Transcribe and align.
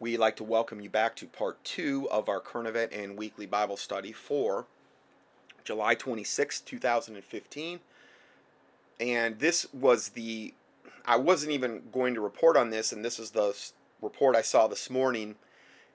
we'd 0.00 0.16
like 0.16 0.34
to 0.36 0.44
welcome 0.44 0.80
you 0.80 0.88
back 0.88 1.14
to 1.14 1.26
part 1.26 1.62
two 1.62 2.08
of 2.10 2.28
our 2.28 2.40
current 2.40 2.66
event 2.66 2.90
and 2.92 3.18
weekly 3.18 3.44
Bible 3.44 3.76
study 3.76 4.12
for 4.12 4.64
July 5.62 5.94
26, 5.94 6.62
2015. 6.62 7.80
And 8.98 9.38
this 9.38 9.66
was 9.74 10.10
the, 10.10 10.54
I 11.04 11.16
wasn't 11.16 11.52
even 11.52 11.82
going 11.92 12.14
to 12.14 12.22
report 12.22 12.56
on 12.56 12.70
this, 12.70 12.92
and 12.92 13.04
this 13.04 13.18
is 13.18 13.30
the 13.30 13.54
report 14.00 14.34
I 14.34 14.42
saw 14.42 14.66
this 14.66 14.88
morning. 14.88 15.36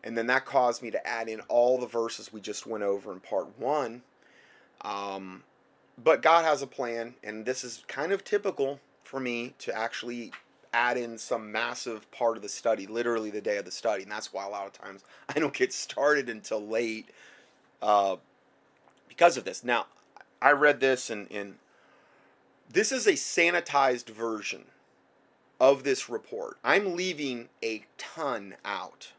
And 0.04 0.16
then 0.16 0.28
that 0.28 0.46
caused 0.46 0.84
me 0.84 0.92
to 0.92 1.08
add 1.08 1.28
in 1.28 1.42
all 1.42 1.80
the 1.80 1.88
verses 1.88 2.32
we 2.32 2.40
just 2.40 2.68
went 2.68 2.84
over 2.84 3.12
in 3.12 3.20
part 3.20 3.58
one. 3.58 4.04
Um, 4.82 5.44
but 6.02 6.22
God 6.22 6.46
has 6.46 6.62
a 6.62 6.68
plan, 6.68 7.16
and 7.24 7.44
this 7.44 7.64
is 7.64 7.84
kind 7.88 8.12
of 8.12 8.24
typical 8.24 8.80
for 9.04 9.20
me 9.20 9.56
to 9.60 9.76
actually 9.76 10.32
add 10.76 10.98
in 10.98 11.18
some 11.18 11.54
massive 11.54 12.12
part 12.12 12.36
of 12.36 12.44
the 12.44 12.50
study, 12.50 12.86
literally 12.86 13.30
the 13.30 13.40
day 13.40 13.58
of 13.58 13.64
the 13.64 13.72
study. 13.72 14.04
And 14.04 14.12
that's 14.12 14.34
why 14.34 14.46
a 14.46 14.50
lot 14.50 14.68
of 14.68 14.74
times 14.74 15.04
I 15.36 15.40
don't 15.40 15.54
get 15.54 15.74
started 15.74 16.30
until 16.30 16.66
late 16.66 17.10
uh, 17.82 18.18
because 19.08 19.38
of 19.38 19.46
this. 19.46 19.64
Now, 19.64 19.88
I 20.42 20.52
read 20.52 20.82
this, 20.82 21.10
and, 21.10 21.32
and 21.32 21.56
this 22.70 22.92
is 22.92 23.08
a 23.08 23.14
sanitized 23.14 24.10
version 24.10 24.66
of 25.60 25.84
this 25.84 26.10
report. 26.10 26.58
I'm 26.64 26.96
leaving 26.96 27.48
a 27.64 27.86
ton 27.98 28.56
out. 28.66 29.14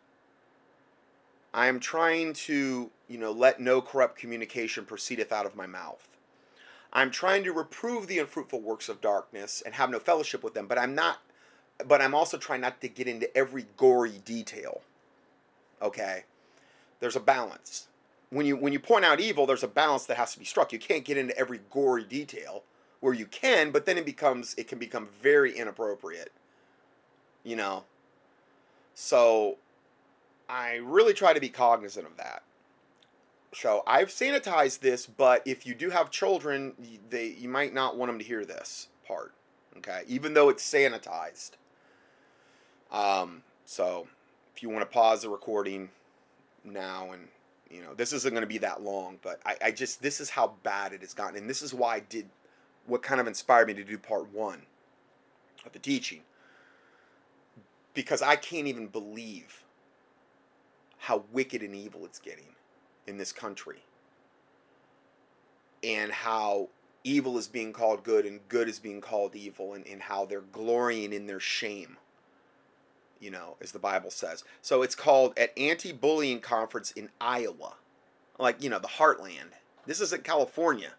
I 1.55 1.69
am 1.69 1.81
trying 1.81 2.35
to, 2.35 2.91
you 3.09 3.19
know, 3.19 3.33
let 3.33 3.61
no 3.61 3.81
corrupt 3.81 4.19
communication 4.19 4.85
proceedeth 4.85 5.33
out 5.33 5.47
of 5.47 5.57
my 5.57 5.67
mouth. 5.67 6.07
I'm 6.93 7.11
trying 7.11 7.45
to 7.45 7.53
reprove 7.53 8.07
the 8.07 8.19
unfruitful 8.19 8.61
works 8.61 8.91
of 8.91 9.01
darkness 9.01 9.63
and 9.65 9.75
have 9.75 9.89
no 9.91 9.99
fellowship 9.99 10.45
with 10.45 10.53
them, 10.53 10.67
but 10.67 10.79
I'm 10.79 10.95
not 10.95 11.19
but 11.85 12.01
I'm 12.01 12.15
also 12.15 12.39
trying 12.39 12.61
not 12.61 12.81
to 12.81 12.89
get 12.89 13.07
into 13.07 13.35
every 13.37 13.67
gory 13.77 14.21
detail. 14.25 14.83
Okay? 15.83 16.25
There's 17.01 17.17
a 17.17 17.21
balance. 17.21 17.89
When 18.31 18.47
you 18.47 18.57
when 18.57 18.73
you 18.73 18.81
point 18.81 19.05
out 19.05 19.21
evil, 19.21 19.47
there's 19.47 19.63
a 19.63 19.69
balance 19.69 20.07
that 20.07 20.17
has 20.17 20.33
to 20.33 20.39
be 20.39 20.45
struck. 20.45 20.73
You 20.73 20.79
can't 20.79 21.05
get 21.05 21.17
into 21.17 21.37
every 21.39 21.61
gory 21.71 22.05
detail 22.05 22.65
where 23.01 23.15
you 23.15 23.27
can, 23.27 23.71
but 23.71 23.87
then 23.87 23.99
it 23.99 24.05
becomes 24.05 24.55
it 24.59 24.67
can 24.69 24.79
become 24.79 25.09
very 25.23 25.57
inappropriate. 25.57 26.33
You 27.45 27.57
know. 27.57 27.85
So 28.95 29.59
I 30.49 30.77
really 30.77 31.13
try 31.13 31.35
to 31.35 31.41
be 31.41 31.51
cognizant 31.51 32.07
of 32.07 32.17
that. 32.17 32.43
So 33.55 33.83
I've 33.87 34.09
sanitized 34.09 34.81
this, 34.81 35.07
but 35.07 35.43
if 35.47 35.67
you 35.67 35.75
do 35.75 35.91
have 35.91 36.11
children, 36.11 36.75
they 37.09 37.29
you 37.29 37.49
might 37.49 37.73
not 37.73 37.97
want 37.97 38.11
them 38.11 38.19
to 38.19 38.25
hear 38.25 38.45
this 38.45 38.89
part. 39.07 39.35
Okay, 39.79 40.03
even 40.09 40.35
though 40.35 40.49
it's 40.49 40.69
sanitized. 40.69 41.53
Um, 42.91 43.43
so 43.65 44.07
if 44.55 44.63
you 44.63 44.69
want 44.69 44.83
to 44.83 44.93
pause 44.93 45.23
the 45.23 45.29
recording 45.29 45.91
now 46.65 47.13
and 47.13 47.29
you 47.71 47.83
know 47.83 47.95
this 47.95 48.13
isn't 48.13 48.33
going 48.33 48.43
to 48.43 48.49
be 48.49 48.59
that 48.59 48.83
long 48.83 49.19
but 49.23 49.41
I, 49.47 49.57
I 49.67 49.71
just 49.71 50.03
this 50.03 50.21
is 50.21 50.31
how 50.31 50.55
bad 50.65 50.93
it 50.93 51.01
has 51.01 51.15
gotten 51.15 51.37
and 51.37 51.49
this 51.49 51.63
is 51.63 51.73
why 51.73 51.97
i 51.97 52.01
did 52.01 52.29
what 52.87 53.03
kind 53.03 53.21
of 53.21 53.27
inspired 53.27 53.69
me 53.69 53.75
to 53.75 53.85
do 53.85 53.99
part 53.99 54.33
one 54.33 54.63
of 55.65 55.73
the 55.73 55.79
teaching. 55.79 56.21
Because 57.95 58.23
i 58.23 58.37
can't 58.37 58.67
even 58.67 58.87
believe 58.87 59.63
how 60.99 61.25
wicked 61.33 61.63
and 61.63 61.75
evil 61.75 62.05
it's 62.05 62.19
getting 62.19 62.55
in 63.07 63.19
this 63.19 63.33
country. 63.33 63.83
And 65.85 66.11
how 66.11 66.69
evil 67.05 67.39
is 67.39 67.47
being 67.47 67.73
called 67.73 68.03
good 68.03 68.27
and 68.27 68.41
good 68.49 68.69
is 68.69 68.79
being 68.79 69.01
called 69.01 69.37
evil 69.37 69.75
and, 69.75 69.87
and 69.87 70.03
how 70.03 70.25
they're 70.25 70.41
glorying 70.41 71.13
in 71.13 71.27
their 71.27 71.39
shame 71.39 71.97
you 73.21 73.31
know, 73.31 73.57
as 73.61 73.73
the 73.73 73.79
Bible 73.79 74.11
says. 74.11 74.45
So 74.63 74.83
it's 74.83 74.95
called 74.95 75.39
at 75.39 75.57
anti-bullying 75.59 76.41
conference 76.41 76.91
in 76.93 77.11
Iowa, 77.21 77.75
like 78.39 78.63
you 78.63 78.71
know 78.71 78.79
the 78.79 78.89
heartland. 78.89 79.53
This 79.87 80.01
is 80.01 80.13
in 80.13 80.23
California. 80.23 80.93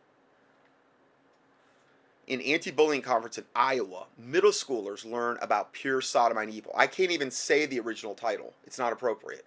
In 2.28 2.42
anti-bullying 2.42 3.02
conference 3.02 3.38
in 3.38 3.46
Iowa, 3.56 4.08
middle 4.18 4.52
schoolers 4.52 5.10
learn 5.10 5.38
about 5.42 5.72
pure 5.72 6.02
sodomite 6.02 6.50
evil. 6.50 6.74
I 6.76 6.88
can't 6.88 7.12
even 7.12 7.32
say 7.32 7.66
the 7.66 7.80
original 7.80 8.16
title; 8.16 8.54
it's 8.66 8.80
not 8.80 8.94
appropriate. 8.94 9.46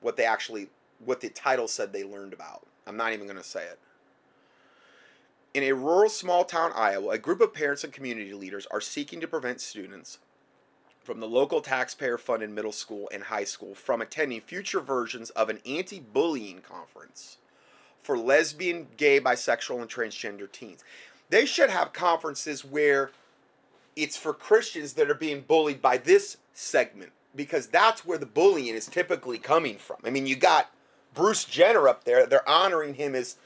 What 0.00 0.16
they 0.16 0.24
actually, 0.24 0.68
what 1.04 1.20
the 1.20 1.30
title 1.30 1.68
said 1.68 1.92
they 1.92 2.04
learned 2.04 2.32
about. 2.32 2.66
I'm 2.86 2.96
not 2.96 3.12
even 3.12 3.26
going 3.26 3.38
to 3.38 3.44
say 3.44 3.64
it. 3.64 3.78
In 5.54 5.62
a 5.62 5.72
rural 5.72 6.10
small 6.10 6.44
town 6.44 6.72
Iowa, 6.74 7.10
a 7.10 7.18
group 7.18 7.40
of 7.40 7.54
parents 7.54 7.82
and 7.82 7.92
community 7.92 8.32
leaders 8.32 8.66
are 8.70 8.80
seeking 8.80 9.20
to 9.20 9.26
prevent 9.26 9.60
students 9.60 10.18
from 11.08 11.20
the 11.20 11.26
local 11.26 11.62
taxpayer 11.62 12.18
funded 12.18 12.50
middle 12.50 12.70
school 12.70 13.08
and 13.10 13.22
high 13.22 13.44
school 13.44 13.74
from 13.74 14.02
attending 14.02 14.42
future 14.42 14.78
versions 14.78 15.30
of 15.30 15.48
an 15.48 15.58
anti 15.64 15.98
bullying 15.98 16.60
conference 16.60 17.38
for 18.02 18.18
lesbian, 18.18 18.88
gay, 18.98 19.18
bisexual, 19.18 19.80
and 19.80 19.88
transgender 19.88 20.52
teens. 20.52 20.84
They 21.30 21.46
should 21.46 21.70
have 21.70 21.94
conferences 21.94 22.62
where 22.62 23.10
it's 23.96 24.18
for 24.18 24.34
Christians 24.34 24.92
that 24.92 25.08
are 25.08 25.14
being 25.14 25.40
bullied 25.40 25.80
by 25.80 25.96
this 25.96 26.36
segment 26.52 27.12
because 27.34 27.68
that's 27.68 28.04
where 28.04 28.18
the 28.18 28.26
bullying 28.26 28.74
is 28.74 28.84
typically 28.84 29.38
coming 29.38 29.78
from. 29.78 29.96
I 30.04 30.10
mean, 30.10 30.26
you 30.26 30.36
got 30.36 30.70
Bruce 31.14 31.46
Jenner 31.46 31.88
up 31.88 32.04
there, 32.04 32.26
they're 32.26 32.46
honoring 32.46 32.92
him 32.92 33.14
as 33.14 33.36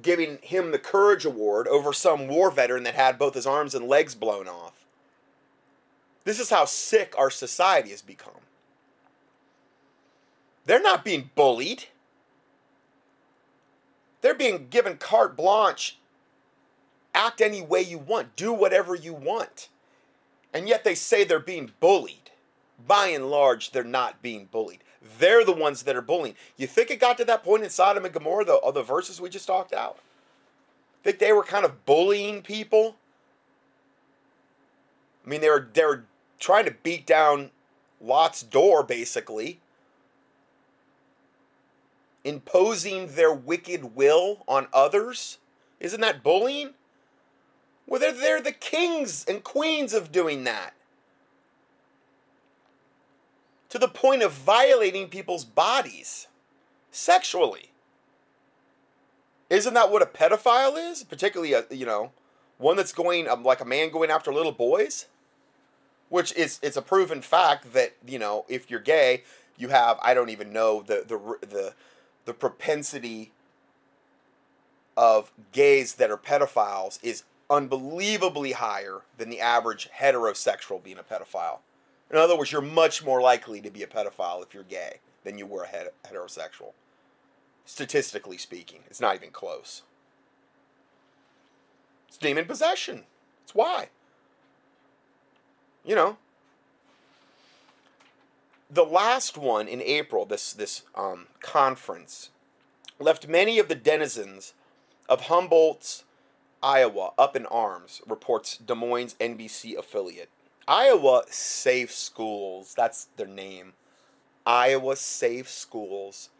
giving 0.00 0.38
him 0.40 0.70
the 0.70 0.78
Courage 0.78 1.26
Award 1.26 1.68
over 1.68 1.92
some 1.92 2.26
war 2.26 2.50
veteran 2.50 2.84
that 2.84 2.94
had 2.94 3.18
both 3.18 3.34
his 3.34 3.46
arms 3.46 3.74
and 3.74 3.86
legs 3.86 4.14
blown 4.14 4.48
off. 4.48 4.75
This 6.26 6.40
is 6.40 6.50
how 6.50 6.64
sick 6.64 7.14
our 7.16 7.30
society 7.30 7.90
has 7.90 8.02
become. 8.02 8.32
They're 10.64 10.82
not 10.82 11.04
being 11.04 11.30
bullied. 11.36 11.84
They're 14.22 14.34
being 14.34 14.66
given 14.68 14.96
carte 14.96 15.36
blanche. 15.36 15.98
Act 17.14 17.40
any 17.40 17.62
way 17.62 17.80
you 17.80 17.98
want, 17.98 18.34
do 18.34 18.52
whatever 18.52 18.96
you 18.96 19.14
want. 19.14 19.68
And 20.52 20.68
yet 20.68 20.82
they 20.82 20.96
say 20.96 21.22
they're 21.22 21.38
being 21.38 21.70
bullied. 21.78 22.30
By 22.88 23.06
and 23.06 23.30
large, 23.30 23.70
they're 23.70 23.84
not 23.84 24.20
being 24.20 24.46
bullied. 24.46 24.82
They're 25.20 25.44
the 25.44 25.52
ones 25.52 25.84
that 25.84 25.94
are 25.94 26.02
bullying. 26.02 26.34
You 26.56 26.66
think 26.66 26.90
it 26.90 26.98
got 26.98 27.18
to 27.18 27.24
that 27.26 27.44
point 27.44 27.62
in 27.62 27.70
Sodom 27.70 28.04
and 28.04 28.12
Gomorrah, 28.12 28.44
the, 28.44 28.72
the 28.74 28.82
verses 28.82 29.20
we 29.20 29.30
just 29.30 29.46
talked 29.46 29.72
out? 29.72 30.00
Think 31.04 31.20
they 31.20 31.32
were 31.32 31.44
kind 31.44 31.64
of 31.64 31.86
bullying 31.86 32.42
people? 32.42 32.96
I 35.24 35.30
mean, 35.30 35.40
they 35.40 35.48
were 35.48 35.68
they 35.72 35.84
were 35.84 36.04
trying 36.38 36.64
to 36.66 36.74
beat 36.82 37.06
down 37.06 37.50
Lot's 38.00 38.42
door, 38.42 38.82
basically, 38.82 39.60
imposing 42.24 43.14
their 43.14 43.32
wicked 43.32 43.96
will 43.96 44.44
on 44.46 44.68
others. 44.72 45.38
Isn't 45.80 46.00
that 46.00 46.22
bullying? 46.22 46.70
Well, 47.86 48.00
they're, 48.00 48.12
they're 48.12 48.40
the 48.40 48.52
kings 48.52 49.24
and 49.28 49.44
queens 49.44 49.94
of 49.94 50.10
doing 50.10 50.44
that. 50.44 50.74
To 53.70 53.78
the 53.78 53.88
point 53.88 54.22
of 54.22 54.32
violating 54.32 55.08
people's 55.08 55.44
bodies 55.44 56.26
sexually. 56.90 57.70
Isn't 59.48 59.74
that 59.74 59.90
what 59.90 60.02
a 60.02 60.06
pedophile 60.06 60.90
is? 60.90 61.04
Particularly, 61.04 61.52
a, 61.52 61.64
you 61.70 61.86
know, 61.86 62.10
one 62.58 62.76
that's 62.76 62.92
going, 62.92 63.28
um, 63.28 63.44
like 63.44 63.60
a 63.60 63.64
man 63.64 63.90
going 63.90 64.10
after 64.10 64.32
little 64.32 64.52
boys? 64.52 65.06
Which 66.08 66.32
is 66.34 66.58
it's 66.62 66.76
a 66.76 66.82
proven 66.82 67.20
fact 67.20 67.72
that 67.72 67.94
you 68.06 68.18
know 68.18 68.44
if 68.48 68.70
you're 68.70 68.80
gay 68.80 69.22
you 69.56 69.68
have 69.68 69.98
i 70.02 70.14
don't 70.14 70.30
even 70.30 70.52
know 70.52 70.82
the 70.82 71.04
the 71.06 71.46
the, 71.46 71.74
the 72.24 72.34
propensity 72.34 73.32
of 74.96 75.30
gays 75.52 75.96
that 75.96 76.10
are 76.10 76.16
pedophiles 76.16 76.98
is 77.02 77.24
unbelievably 77.50 78.52
higher 78.52 79.02
than 79.18 79.28
the 79.28 79.40
average 79.40 79.88
heterosexual 80.00 80.82
being 80.82 80.98
a 80.98 81.02
pedophile. 81.02 81.58
In 82.10 82.16
other 82.16 82.36
words 82.36 82.50
you're 82.50 82.62
much 82.62 83.04
more 83.04 83.20
likely 83.20 83.60
to 83.60 83.70
be 83.70 83.82
a 83.82 83.86
pedophile 83.86 84.42
if 84.42 84.54
you're 84.54 84.62
gay 84.62 85.00
than 85.24 85.38
you 85.38 85.46
were 85.46 85.64
a 85.64 85.90
heterosexual. 86.08 86.72
Statistically 87.64 88.38
speaking 88.38 88.80
it's 88.88 89.00
not 89.00 89.16
even 89.16 89.30
close. 89.30 89.82
It's 92.08 92.16
demon 92.16 92.46
possession. 92.46 93.04
It's 93.44 93.54
why 93.54 93.88
you 95.86 95.94
know. 95.94 96.16
The 98.68 98.84
last 98.84 99.38
one 99.38 99.68
in 99.68 99.80
April, 99.80 100.26
this 100.26 100.52
this 100.52 100.82
um, 100.94 101.26
conference, 101.40 102.30
left 102.98 103.28
many 103.28 103.58
of 103.58 103.68
the 103.68 103.76
denizens 103.76 104.54
of 105.08 105.22
Humboldt's 105.22 106.02
Iowa 106.62 107.12
up 107.16 107.36
in 107.36 107.46
arms, 107.46 108.02
reports 108.06 108.56
Des 108.58 108.74
Moines 108.74 109.14
NBC 109.20 109.78
affiliate. 109.78 110.30
Iowa 110.66 111.22
Safe 111.28 111.92
Schools, 111.92 112.74
that's 112.76 113.06
their 113.16 113.28
name. 113.28 113.74
Iowa 114.44 114.96
Safe 114.96 115.48
Schools, 115.48 116.30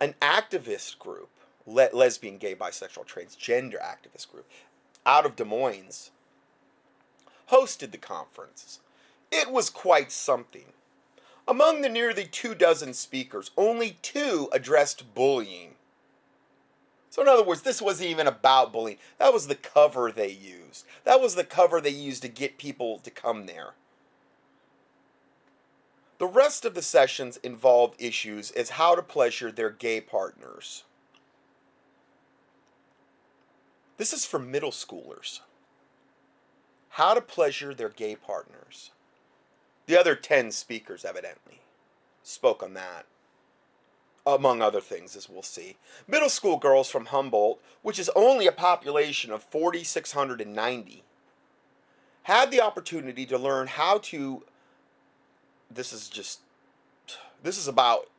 an 0.00 0.14
activist 0.20 0.98
group, 0.98 1.28
le- 1.66 1.90
lesbian, 1.92 2.38
gay, 2.38 2.56
bisexual, 2.56 3.06
transgender 3.06 3.80
activist 3.80 4.30
group, 4.30 4.50
out 5.04 5.24
of 5.24 5.36
Des 5.36 5.44
Moines, 5.44 6.10
hosted 7.50 7.92
the 7.92 7.98
conference. 7.98 8.80
It 9.30 9.50
was 9.50 9.70
quite 9.70 10.12
something. 10.12 10.66
Among 11.48 11.80
the 11.80 11.88
nearly 11.88 12.24
two 12.24 12.54
dozen 12.54 12.92
speakers, 12.94 13.50
only 13.56 13.98
two 14.02 14.48
addressed 14.52 15.14
bullying. 15.14 15.74
So, 17.10 17.22
in 17.22 17.28
other 17.28 17.44
words, 17.44 17.62
this 17.62 17.80
wasn't 17.80 18.10
even 18.10 18.26
about 18.26 18.72
bullying. 18.72 18.98
That 19.18 19.32
was 19.32 19.46
the 19.46 19.54
cover 19.54 20.10
they 20.10 20.30
used. 20.30 20.84
That 21.04 21.20
was 21.20 21.34
the 21.34 21.44
cover 21.44 21.80
they 21.80 21.90
used 21.90 22.22
to 22.22 22.28
get 22.28 22.58
people 22.58 22.98
to 22.98 23.10
come 23.10 23.46
there. 23.46 23.74
The 26.18 26.26
rest 26.26 26.64
of 26.64 26.74
the 26.74 26.82
sessions 26.82 27.36
involved 27.38 28.00
issues 28.00 28.50
as 28.50 28.70
how 28.70 28.94
to 28.94 29.02
pleasure 29.02 29.52
their 29.52 29.70
gay 29.70 30.00
partners. 30.00 30.84
This 33.98 34.12
is 34.12 34.26
for 34.26 34.38
middle 34.38 34.70
schoolers. 34.70 35.40
How 36.90 37.14
to 37.14 37.20
pleasure 37.20 37.74
their 37.74 37.88
gay 37.88 38.16
partners. 38.16 38.90
The 39.86 39.98
other 39.98 40.14
10 40.14 40.50
speakers, 40.50 41.04
evidently, 41.04 41.60
spoke 42.22 42.62
on 42.62 42.74
that, 42.74 43.06
among 44.26 44.60
other 44.60 44.80
things, 44.80 45.14
as 45.14 45.28
we'll 45.28 45.42
see. 45.42 45.76
Middle 46.08 46.28
school 46.28 46.56
girls 46.56 46.90
from 46.90 47.06
Humboldt, 47.06 47.62
which 47.82 47.98
is 47.98 48.10
only 48.16 48.46
a 48.46 48.52
population 48.52 49.30
of 49.30 49.44
4,690, 49.44 51.04
had 52.24 52.50
the 52.50 52.60
opportunity 52.60 53.24
to 53.26 53.38
learn 53.38 53.68
how 53.68 53.98
to. 53.98 54.42
This 55.70 55.92
is 55.92 56.08
just. 56.08 56.40
This 57.42 57.56
is 57.56 57.68
about. 57.68 58.10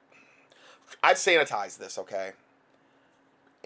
I've 1.04 1.18
sanitized 1.18 1.80
this, 1.80 1.98
okay? 1.98 2.32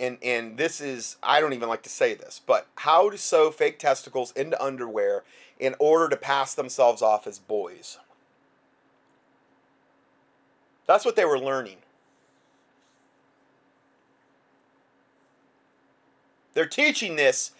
And 0.02 0.18
and 0.22 0.58
this 0.58 0.82
is 0.82 1.16
I 1.24 1.40
don't 1.40 1.54
even 1.54 1.70
like 1.70 1.84
to 1.84 1.90
say 1.90 2.14
this, 2.14 2.42
but 2.46 2.68
how 2.76 3.10
to 3.10 3.18
sew 3.18 3.52
fake 3.52 3.80
testicles 3.80 4.32
into 4.32 4.62
underwear 4.62 5.24
in 5.60 5.76
order 5.80 6.10
to 6.10 6.18
pass 6.18 6.56
themselves 6.56 7.02
off 7.02 7.28
as 7.28 7.40
boys. 7.40 8.00
That's 10.88 11.06
what 11.06 11.16
they 11.16 11.24
were 11.24 11.40
learning. 11.40 11.78
They're 16.54 16.66
teaching 16.66 17.16
this 17.16 17.52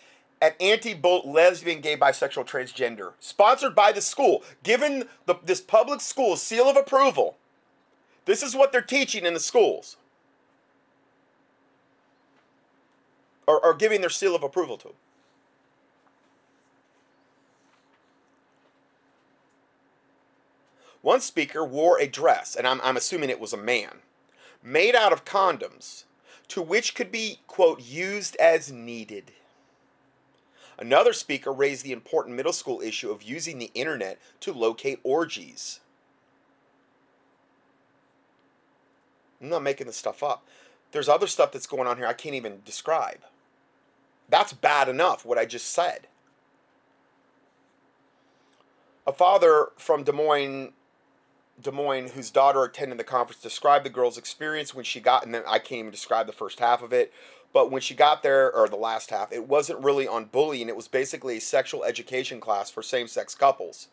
at 0.42 0.60
anti-bolt 0.60 1.26
lesbian, 1.26 1.80
gay, 1.80 1.96
bisexual, 1.96 2.48
transgender, 2.48 3.14
sponsored 3.20 3.76
by 3.76 3.92
the 3.92 4.02
school, 4.02 4.44
given 4.64 5.06
the, 5.28 5.36
this 5.44 5.62
public 5.62 6.02
school 6.02 6.36
seal 6.36 6.68
of 6.68 6.76
approval. 6.76 7.38
This 8.26 8.42
is 8.42 8.56
what 8.56 8.72
they're 8.72 8.82
teaching 8.82 9.26
in 9.26 9.36
the 9.36 9.40
schools. 9.40 9.98
Or, 13.52 13.64
or 13.66 13.74
giving 13.74 14.00
their 14.00 14.10
seal 14.10 14.36
of 14.36 14.44
approval 14.44 14.78
to. 14.78 14.94
One 21.02 21.20
speaker 21.20 21.66
wore 21.66 22.00
a 22.00 22.08
dress, 22.08 22.56
and 22.56 22.68
I'm, 22.68 22.80
I'm 22.82 22.96
assuming 22.96 23.30
it 23.30 23.40
was 23.40 23.54
a 23.54 23.58
man, 23.58 23.98
made 24.64 24.96
out 24.96 25.12
of 25.12 25.26
condoms, 25.26 26.04
to 26.50 26.62
which 26.62 26.96
could 26.96 27.12
be, 27.12 27.40
quote, 27.48 27.82
used 27.82 28.36
as 28.38 28.72
needed. 28.72 29.32
Another 30.78 31.14
speaker 31.14 31.52
raised 31.52 31.84
the 31.84 31.92
important 31.92 32.36
middle 32.36 32.54
school 32.54 32.82
issue 32.82 33.12
of 33.12 33.24
using 33.24 33.58
the 33.58 33.72
internet 33.74 34.20
to 34.42 34.54
locate 34.54 35.00
orgies. 35.04 35.80
I'm 39.42 39.50
not 39.50 39.64
making 39.64 39.88
this 39.88 39.98
stuff 39.98 40.24
up. 40.24 40.46
There's 40.92 41.10
other 41.10 41.28
stuff 41.28 41.52
that's 41.52 41.68
going 41.68 41.88
on 41.88 41.98
here 41.98 42.06
I 42.06 42.14
can't 42.14 42.36
even 42.36 42.62
describe. 42.64 43.20
That's 44.32 44.54
bad 44.54 44.88
enough, 44.88 45.26
what 45.26 45.38
I 45.38 45.46
just 45.46 45.68
said. 45.68 46.08
A 49.06 49.12
father 49.12 49.68
from 49.78 50.04
Des 50.04 50.14
Moines, 50.14 50.72
Des 51.62 51.72
Moines, 51.72 52.12
whose 52.12 52.32
daughter 52.32 52.64
attended 52.64 52.98
the 52.98 53.04
conference, 53.04 53.42
described 53.42 53.86
the 53.86 53.90
girl's 53.90 54.18
experience 54.18 54.74
when 54.74 54.86
she 54.86 55.02
got, 55.02 55.26
and 55.26 55.36
then 55.36 55.44
I 55.46 55.60
can't 55.60 55.80
even 55.80 55.92
describe 55.92 56.28
the 56.28 56.34
first 56.34 56.60
half 56.60 56.82
of 56.82 56.94
it, 56.94 57.12
but 57.52 57.70
when 57.70 57.82
she 57.82 57.94
got 57.94 58.24
there, 58.24 58.56
or 58.56 58.70
the 58.70 58.78
last 58.78 59.10
half, 59.10 59.34
it 59.34 59.50
wasn't 59.50 59.84
really 59.84 60.08
on 60.08 60.26
bullying. 60.26 60.70
It 60.70 60.78
was 60.78 60.88
basically 60.88 61.38
a 61.38 61.42
sexual 61.42 61.84
education 61.84 62.40
class 62.40 62.72
for 62.72 62.82
same 62.82 63.08
sex 63.08 63.36
couples. 63.36 63.90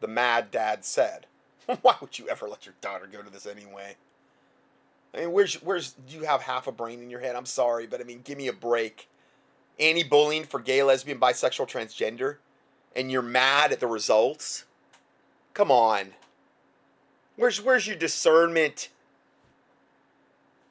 The 0.00 0.06
mad 0.06 0.52
dad 0.52 0.84
said. 0.84 1.26
Why 1.82 1.96
would 2.00 2.16
you 2.16 2.28
ever 2.28 2.48
let 2.48 2.64
your 2.64 2.76
daughter 2.80 3.08
go 3.10 3.22
to 3.22 3.30
this 3.30 3.46
anyway? 3.46 3.96
I 5.14 5.20
mean, 5.20 5.32
where's 5.32 5.54
where's 5.62 5.92
do 5.92 6.16
you 6.16 6.24
have 6.24 6.42
half 6.42 6.66
a 6.66 6.72
brain 6.72 7.02
in 7.02 7.10
your 7.10 7.20
head? 7.20 7.36
I'm 7.36 7.46
sorry, 7.46 7.86
but 7.86 8.00
I 8.00 8.04
mean, 8.04 8.20
give 8.22 8.38
me 8.38 8.48
a 8.48 8.52
break. 8.52 9.08
Anti-bullying 9.80 10.44
for 10.44 10.58
gay, 10.58 10.82
lesbian, 10.82 11.20
bisexual, 11.20 11.68
transgender, 11.68 12.36
and 12.96 13.10
you're 13.10 13.22
mad 13.22 13.70
at 13.72 13.80
the 13.80 13.86
results. 13.86 14.64
Come 15.54 15.70
on. 15.70 16.14
Where's 17.36 17.62
where's 17.62 17.86
your 17.86 17.96
discernment? 17.96 18.88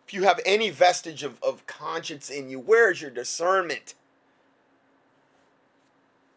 If 0.08 0.14
you 0.14 0.24
have 0.24 0.40
any 0.46 0.70
vestige 0.70 1.24
of, 1.24 1.42
of 1.44 1.66
conscience 1.68 2.30
in 2.30 2.50
you, 2.50 2.60
where's 2.60 3.02
your 3.02 3.12
discernment? 3.12 3.94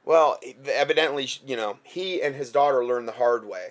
Well, 0.05 0.41
evidently, 0.67 1.29
you 1.47 1.57
know, 1.57 1.79
he 1.85 2.21
and 2.21 2.35
his 2.35 2.51
daughter 2.51 2.85
learned 2.85 3.07
the 3.07 3.13
hard 3.13 3.47
way. 3.47 3.71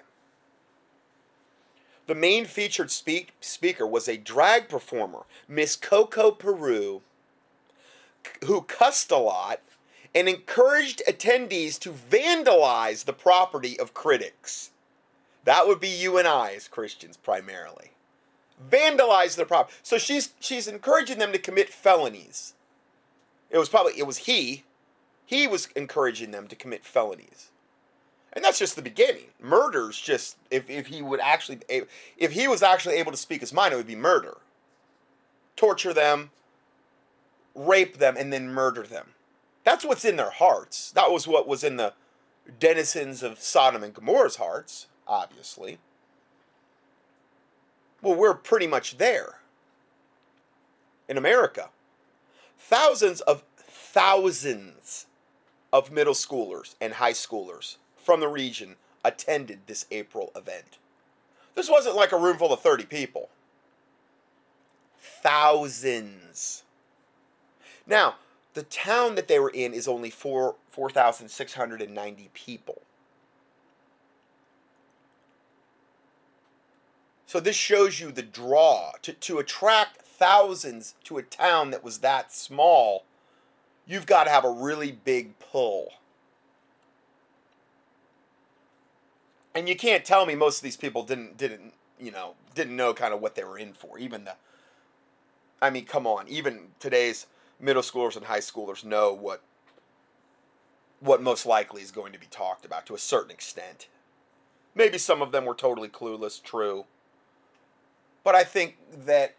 The 2.09 2.15
main 2.15 2.45
featured 2.45 2.89
speak, 2.89 3.33
speaker 3.39 3.85
was 3.85 4.07
a 4.07 4.17
drag 4.17 4.67
performer, 4.67 5.25
Miss 5.47 5.75
Coco 5.75 6.31
Peru, 6.31 7.03
who 8.45 8.63
cussed 8.63 9.11
a 9.11 9.17
lot 9.17 9.59
and 10.15 10.27
encouraged 10.27 11.03
attendees 11.07 11.77
to 11.81 11.91
vandalize 11.91 13.05
the 13.05 13.13
property 13.13 13.79
of 13.79 13.93
critics. 13.93 14.71
That 15.43 15.67
would 15.67 15.79
be 15.79 15.87
you 15.87 16.17
and 16.17 16.27
I 16.27 16.53
as 16.53 16.67
Christians 16.67 17.15
primarily. 17.15 17.91
Vandalize 18.71 19.35
the 19.35 19.45
property. 19.45 19.77
So 19.83 19.99
she's 19.99 20.33
she's 20.39 20.67
encouraging 20.67 21.19
them 21.19 21.31
to 21.31 21.37
commit 21.37 21.69
felonies. 21.69 22.55
It 23.51 23.59
was 23.59 23.69
probably 23.69 23.99
it 23.99 24.07
was 24.07 24.17
he. 24.25 24.63
He 25.27 25.45
was 25.45 25.67
encouraging 25.75 26.31
them 26.31 26.47
to 26.47 26.55
commit 26.55 26.85
felonies. 26.85 27.51
And 28.33 28.43
that's 28.43 28.59
just 28.59 28.75
the 28.75 28.81
beginning. 28.81 29.25
Murder's 29.41 29.99
just 29.99 30.37
if, 30.51 30.69
if 30.69 30.87
he 30.87 31.01
would 31.01 31.19
actually 31.19 31.59
if 32.17 32.31
he 32.31 32.47
was 32.47 32.61
actually 32.61 32.95
able 32.95 33.11
to 33.11 33.17
speak 33.17 33.41
his 33.41 33.53
mind, 33.53 33.73
it 33.73 33.77
would 33.77 33.87
be 33.87 33.95
murder. 33.95 34.37
Torture 35.55 35.93
them, 35.93 36.29
rape 37.55 37.97
them, 37.97 38.15
and 38.17 38.31
then 38.31 38.49
murder 38.49 38.83
them. 38.83 39.07
That's 39.63 39.83
what's 39.83 40.05
in 40.05 40.15
their 40.15 40.29
hearts. 40.29 40.91
That 40.91 41.11
was 41.11 41.27
what 41.27 41.47
was 41.47 41.63
in 41.63 41.77
the 41.77 41.93
denizens 42.59 43.23
of 43.23 43.39
Sodom 43.39 43.83
and 43.83 43.93
Gomorrah's 43.93 44.37
hearts, 44.37 44.87
obviously. 45.07 45.79
Well, 48.01 48.15
we're 48.15 48.33
pretty 48.33 48.67
much 48.67 48.97
there 48.97 49.39
in 51.07 51.17
America. 51.17 51.69
Thousands 52.57 53.21
of 53.21 53.43
thousands 53.57 55.07
of 55.73 55.91
middle 55.91 56.13
schoolers 56.13 56.75
and 56.79 56.93
high 56.93 57.13
schoolers 57.13 57.77
from 58.09 58.21
the 58.21 58.27
region 58.27 58.75
attended 59.05 59.59
this 59.67 59.85
April 59.91 60.31
event. 60.35 60.79
This 61.53 61.69
wasn't 61.69 61.95
like 61.95 62.11
a 62.11 62.17
room 62.17 62.37
full 62.37 62.51
of 62.51 62.59
30 62.59 62.85
people. 62.85 63.29
Thousands. 64.99 66.63
Now, 67.85 68.15
the 68.55 68.63
town 68.63 69.13
that 69.13 69.27
they 69.27 69.37
were 69.37 69.51
in 69.51 69.75
is 69.75 69.87
only 69.87 70.09
4 70.09 70.55
4,690 70.71 72.31
people. 72.33 72.81
So 77.27 77.39
this 77.39 77.55
shows 77.55 77.99
you 77.99 78.11
the 78.11 78.23
draw 78.23 78.93
to, 79.03 79.13
to 79.13 79.37
attract 79.37 80.01
thousands 80.01 80.95
to 81.03 81.19
a 81.19 81.21
town 81.21 81.69
that 81.69 81.83
was 81.83 81.99
that 81.99 82.33
small. 82.33 83.03
You've 83.85 84.07
got 84.07 84.23
to 84.23 84.31
have 84.31 84.45
a 84.45 84.49
really 84.49 84.91
big 84.91 85.37
pull. 85.37 85.93
And 89.55 89.67
you 89.67 89.75
can't 89.75 90.05
tell 90.05 90.25
me 90.25 90.35
most 90.35 90.57
of 90.57 90.63
these 90.63 90.77
people 90.77 91.03
didn't 91.03 91.37
didn't 91.37 91.73
you 91.99 92.11
know 92.11 92.35
didn't 92.55 92.75
know 92.75 92.93
kind 92.93 93.13
of 93.13 93.21
what 93.21 93.35
they 93.35 93.43
were 93.43 93.57
in 93.57 93.73
for. 93.73 93.97
Even 93.97 94.25
the, 94.25 94.35
I 95.61 95.69
mean, 95.69 95.85
come 95.85 96.07
on, 96.07 96.27
even 96.27 96.69
today's 96.79 97.25
middle 97.59 97.81
schoolers 97.81 98.15
and 98.15 98.25
high 98.25 98.39
schoolers 98.39 98.83
know 98.83 99.13
what 99.13 99.41
what 100.99 101.21
most 101.21 101.45
likely 101.45 101.81
is 101.81 101.91
going 101.91 102.11
to 102.13 102.19
be 102.19 102.27
talked 102.27 102.65
about 102.65 102.85
to 102.85 102.95
a 102.95 102.99
certain 102.99 103.31
extent. 103.31 103.87
Maybe 104.75 104.97
some 104.97 105.21
of 105.21 105.31
them 105.31 105.45
were 105.45 105.55
totally 105.55 105.89
clueless, 105.89 106.41
true. 106.41 106.85
But 108.23 108.35
I 108.35 108.43
think 108.43 108.77
that 109.05 109.35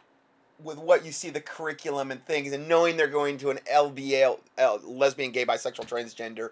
with 0.63 0.79
what 0.79 1.05
you 1.05 1.13
see 1.13 1.31
the 1.31 1.41
curriculum 1.41 2.11
and 2.11 2.25
things 2.25 2.53
and 2.53 2.69
knowing 2.69 2.97
they're 2.97 3.09
going 3.09 3.39
to 3.39 3.51
an 3.51 3.59
LBL, 3.71 4.39
lesbian, 4.85 5.33
gay, 5.33 5.45
bisexual, 5.45 5.89
transgender 5.89 6.51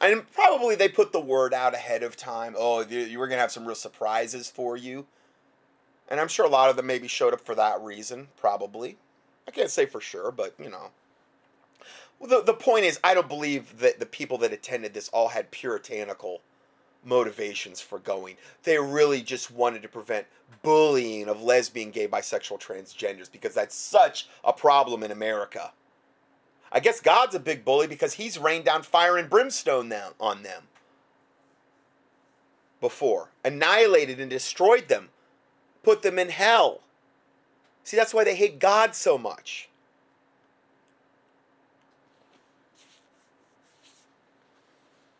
and 0.00 0.30
probably 0.32 0.74
they 0.74 0.88
put 0.88 1.12
the 1.12 1.20
word 1.20 1.54
out 1.54 1.74
ahead 1.74 2.02
of 2.02 2.16
time. 2.16 2.54
Oh, 2.58 2.80
you 2.82 3.18
were 3.18 3.26
going 3.26 3.36
to 3.36 3.42
have 3.42 3.52
some 3.52 3.66
real 3.66 3.74
surprises 3.74 4.50
for 4.50 4.76
you. 4.76 5.06
And 6.08 6.20
I'm 6.20 6.28
sure 6.28 6.46
a 6.46 6.50
lot 6.50 6.70
of 6.70 6.76
them 6.76 6.86
maybe 6.86 7.08
showed 7.08 7.32
up 7.34 7.40
for 7.40 7.54
that 7.54 7.80
reason, 7.80 8.28
probably. 8.36 8.96
I 9.48 9.50
can't 9.50 9.70
say 9.70 9.86
for 9.86 10.00
sure, 10.00 10.30
but 10.30 10.54
you 10.58 10.70
know. 10.70 10.90
The, 12.20 12.42
the 12.42 12.54
point 12.54 12.84
is, 12.84 12.98
I 13.04 13.12
don't 13.14 13.28
believe 13.28 13.78
that 13.80 13.98
the 13.98 14.06
people 14.06 14.38
that 14.38 14.52
attended 14.52 14.94
this 14.94 15.08
all 15.10 15.28
had 15.28 15.50
puritanical 15.50 16.40
motivations 17.04 17.80
for 17.80 17.98
going. 17.98 18.36
They 18.64 18.78
really 18.78 19.22
just 19.22 19.50
wanted 19.50 19.82
to 19.82 19.88
prevent 19.88 20.26
bullying 20.62 21.28
of 21.28 21.42
lesbian, 21.42 21.90
gay, 21.90 22.08
bisexual, 22.08 22.60
transgenders 22.60 23.30
because 23.30 23.54
that's 23.54 23.74
such 23.74 24.28
a 24.44 24.52
problem 24.52 25.02
in 25.02 25.10
America. 25.10 25.72
I 26.76 26.78
guess 26.78 27.00
God's 27.00 27.34
a 27.34 27.40
big 27.40 27.64
bully 27.64 27.86
because 27.86 28.12
he's 28.12 28.36
rained 28.36 28.66
down 28.66 28.82
fire 28.82 29.16
and 29.16 29.30
brimstone 29.30 29.90
on 30.20 30.42
them 30.42 30.64
before, 32.82 33.30
annihilated 33.42 34.20
and 34.20 34.28
destroyed 34.28 34.88
them, 34.88 35.08
put 35.82 36.02
them 36.02 36.18
in 36.18 36.28
hell. 36.28 36.82
See, 37.82 37.96
that's 37.96 38.12
why 38.12 38.24
they 38.24 38.36
hate 38.36 38.58
God 38.58 38.94
so 38.94 39.16
much. 39.16 39.70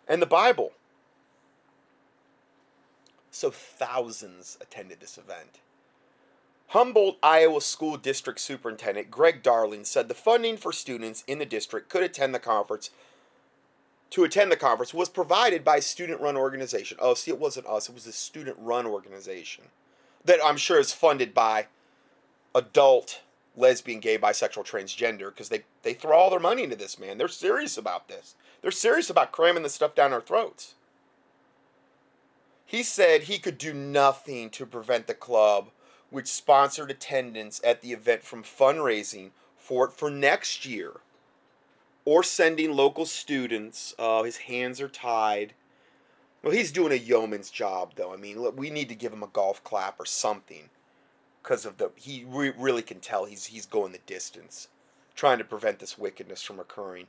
And 0.06 0.20
the 0.20 0.26
Bible. 0.26 0.72
So 3.30 3.50
thousands 3.50 4.58
attended 4.60 5.00
this 5.00 5.16
event. 5.16 5.60
Humboldt, 6.68 7.18
Iowa 7.22 7.60
School 7.60 7.96
District 7.96 8.40
Superintendent 8.40 9.10
Greg 9.10 9.42
Darling 9.42 9.84
said 9.84 10.08
the 10.08 10.14
funding 10.14 10.56
for 10.56 10.72
students 10.72 11.22
in 11.26 11.38
the 11.38 11.46
district 11.46 11.88
could 11.88 12.02
attend 12.02 12.34
the 12.34 12.40
conference 12.40 12.90
to 14.10 14.24
attend 14.24 14.52
the 14.52 14.56
conference 14.56 14.94
was 14.94 15.08
provided 15.08 15.64
by 15.64 15.76
a 15.76 15.82
student 15.82 16.20
run 16.20 16.36
organization. 16.36 16.96
Oh, 17.00 17.14
see, 17.14 17.30
it 17.30 17.40
wasn't 17.40 17.66
us, 17.66 17.88
it 17.88 17.94
was 17.94 18.06
a 18.06 18.12
student 18.12 18.56
run 18.60 18.86
organization 18.86 19.64
that 20.24 20.40
I'm 20.44 20.56
sure 20.56 20.78
is 20.78 20.92
funded 20.92 21.34
by 21.34 21.66
adult 22.54 23.20
lesbian, 23.56 24.00
gay, 24.00 24.18
bisexual, 24.18 24.68
transgender 24.68 25.28
because 25.28 25.48
they, 25.48 25.64
they 25.82 25.94
throw 25.94 26.16
all 26.16 26.30
their 26.30 26.40
money 26.40 26.62
into 26.62 26.76
this, 26.76 26.98
man. 26.98 27.18
They're 27.18 27.28
serious 27.28 27.78
about 27.78 28.08
this. 28.08 28.34
They're 28.60 28.70
serious 28.70 29.08
about 29.08 29.32
cramming 29.32 29.62
this 29.62 29.74
stuff 29.74 29.94
down 29.94 30.12
our 30.12 30.20
throats. 30.20 30.74
He 32.64 32.82
said 32.82 33.22
he 33.22 33.38
could 33.38 33.58
do 33.58 33.72
nothing 33.72 34.50
to 34.50 34.66
prevent 34.66 35.06
the 35.06 35.14
club, 35.14 35.70
which 36.16 36.26
sponsored 36.26 36.90
attendance 36.90 37.60
at 37.62 37.82
the 37.82 37.92
event, 37.92 38.24
from 38.24 38.42
fundraising 38.42 39.30
for 39.58 39.84
it 39.84 39.92
for 39.92 40.10
next 40.10 40.64
year 40.64 40.94
or 42.06 42.22
sending 42.22 42.72
local 42.72 43.04
students. 43.04 43.94
Uh, 43.98 44.22
his 44.22 44.38
hands 44.38 44.80
are 44.80 44.88
tied. 44.88 45.52
Well, 46.42 46.54
he's 46.54 46.72
doing 46.72 46.92
a 46.92 46.96
yeoman's 46.96 47.50
job, 47.50 47.92
though. 47.96 48.14
I 48.14 48.16
mean, 48.16 48.40
look, 48.40 48.58
we 48.58 48.70
need 48.70 48.88
to 48.88 48.94
give 48.94 49.12
him 49.12 49.22
a 49.22 49.28
golf 49.28 49.62
clap 49.62 50.00
or 50.00 50.06
something 50.06 50.70
because 51.42 51.66
of 51.66 51.76
the 51.76 51.90
he 51.96 52.24
re- 52.26 52.54
really 52.56 52.80
can 52.82 52.98
tell 52.98 53.26
he's 53.26 53.46
he's 53.46 53.66
going 53.66 53.92
the 53.92 53.98
distance 54.06 54.68
trying 55.14 55.38
to 55.38 55.44
prevent 55.44 55.78
this 55.78 55.96
wickedness 55.96 56.42
from 56.42 56.58
occurring 56.58 57.06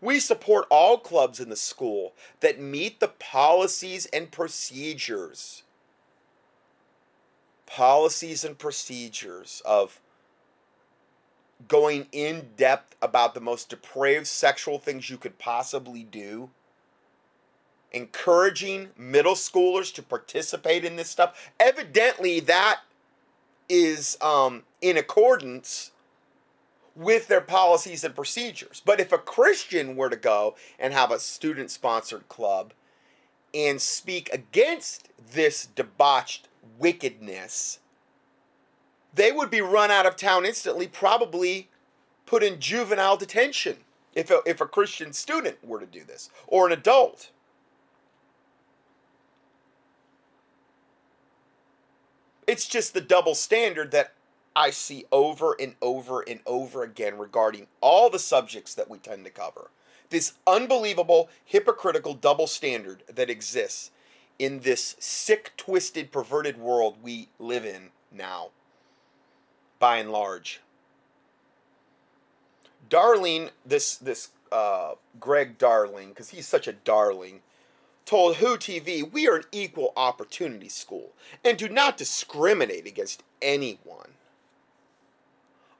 we 0.00 0.20
support 0.20 0.66
all 0.70 0.96
clubs 0.98 1.40
in 1.40 1.48
the 1.48 1.56
school 1.56 2.12
that 2.38 2.60
meet 2.60 3.00
the 3.00 3.08
policies 3.08 4.06
and 4.06 4.30
procedures 4.30 5.64
policies 7.70 8.44
and 8.44 8.58
procedures 8.58 9.62
of 9.64 10.00
going 11.68 12.06
in 12.10 12.48
depth 12.56 12.96
about 13.00 13.32
the 13.32 13.40
most 13.40 13.68
depraved 13.68 14.26
sexual 14.26 14.78
things 14.78 15.08
you 15.08 15.16
could 15.16 15.38
possibly 15.38 16.02
do 16.02 16.50
encouraging 17.92 18.88
middle 18.96 19.34
schoolers 19.34 19.92
to 19.92 20.02
participate 20.02 20.84
in 20.84 20.96
this 20.96 21.10
stuff 21.10 21.50
evidently 21.58 22.40
that 22.40 22.80
is 23.68 24.18
um, 24.20 24.62
in 24.80 24.96
accordance 24.96 25.92
with 26.96 27.28
their 27.28 27.40
policies 27.40 28.02
and 28.02 28.14
procedures. 28.14 28.82
But 28.84 29.00
if 29.00 29.12
a 29.12 29.18
Christian 29.18 29.96
were 29.96 30.10
to 30.10 30.16
go 30.16 30.56
and 30.78 30.92
have 30.92 31.10
a 31.12 31.20
student 31.20 31.70
sponsored 31.70 32.28
club 32.28 32.72
and 33.54 33.80
speak 33.80 34.28
against 34.32 35.08
this 35.32 35.66
debauched 35.66 36.48
wickedness, 36.78 37.80
they 39.14 39.32
would 39.32 39.50
be 39.50 39.60
run 39.60 39.90
out 39.90 40.06
of 40.06 40.16
town 40.16 40.44
instantly, 40.44 40.86
probably 40.86 41.68
put 42.26 42.42
in 42.42 42.60
juvenile 42.60 43.16
detention 43.16 43.78
if 44.14 44.30
a, 44.30 44.40
if 44.46 44.60
a 44.60 44.66
Christian 44.66 45.12
student 45.12 45.64
were 45.64 45.80
to 45.80 45.86
do 45.86 46.04
this 46.04 46.30
or 46.46 46.66
an 46.66 46.72
adult. 46.72 47.30
It's 52.46 52.66
just 52.66 52.94
the 52.94 53.00
double 53.00 53.34
standard 53.34 53.92
that 53.92 54.12
I 54.56 54.70
see 54.70 55.04
over 55.12 55.54
and 55.60 55.74
over 55.80 56.22
and 56.22 56.40
over 56.46 56.82
again 56.82 57.16
regarding 57.16 57.68
all 57.80 58.10
the 58.10 58.18
subjects 58.18 58.74
that 58.74 58.90
we 58.90 58.98
tend 58.98 59.24
to 59.24 59.30
cover. 59.30 59.70
This 60.08 60.32
unbelievable, 60.46 61.30
hypocritical 61.44 62.14
double 62.14 62.48
standard 62.48 63.04
that 63.08 63.30
exists 63.30 63.92
in 64.40 64.60
this 64.60 64.96
sick, 64.98 65.52
twisted, 65.58 66.10
perverted 66.10 66.56
world 66.56 66.96
we 67.02 67.28
live 67.38 67.66
in 67.66 67.90
now, 68.10 68.48
by 69.78 69.98
and 69.98 70.10
large. 70.10 70.62
Darling, 72.88 73.50
this 73.66 73.96
this 73.96 74.30
uh, 74.50 74.94
Greg 75.20 75.58
Darling, 75.58 76.08
because 76.08 76.30
he's 76.30 76.48
such 76.48 76.66
a 76.66 76.72
darling, 76.72 77.42
told 78.06 78.36
Who 78.36 78.56
TV, 78.56 79.08
We 79.08 79.28
are 79.28 79.36
an 79.36 79.44
equal 79.52 79.92
opportunity 79.94 80.70
school 80.70 81.12
and 81.44 81.58
do 81.58 81.68
not 81.68 81.98
discriminate 81.98 82.86
against 82.86 83.22
anyone. 83.42 84.12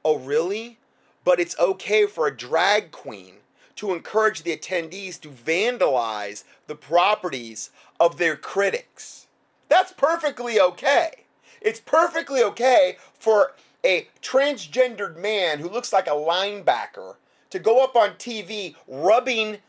Oh, 0.05 0.19
really? 0.19 0.77
But 1.23 1.39
it's 1.39 1.57
okay 1.59 2.05
for 2.05 2.27
a 2.27 2.37
drag 2.37 2.91
queen 2.91 3.37
to 3.77 3.93
encourage 3.95 4.43
the 4.43 4.55
attendees 4.55 5.19
to 5.19 5.29
vandalize 5.29 6.43
the 6.67 6.75
properties 6.75 7.71
of 8.01 8.17
their 8.17 8.35
critics. 8.35 9.27
That's 9.69 9.93
perfectly 9.93 10.59
okay. 10.59 11.25
It's 11.61 11.79
perfectly 11.79 12.41
okay 12.41 12.97
for 13.13 13.53
a 13.85 14.07
transgendered 14.23 15.17
man 15.17 15.59
who 15.59 15.69
looks 15.69 15.93
like 15.93 16.07
a 16.07 16.09
linebacker 16.09 17.17
to 17.51 17.59
go 17.59 17.83
up 17.83 17.95
on 17.95 18.13
TV 18.13 18.75
rubbing 18.87 19.59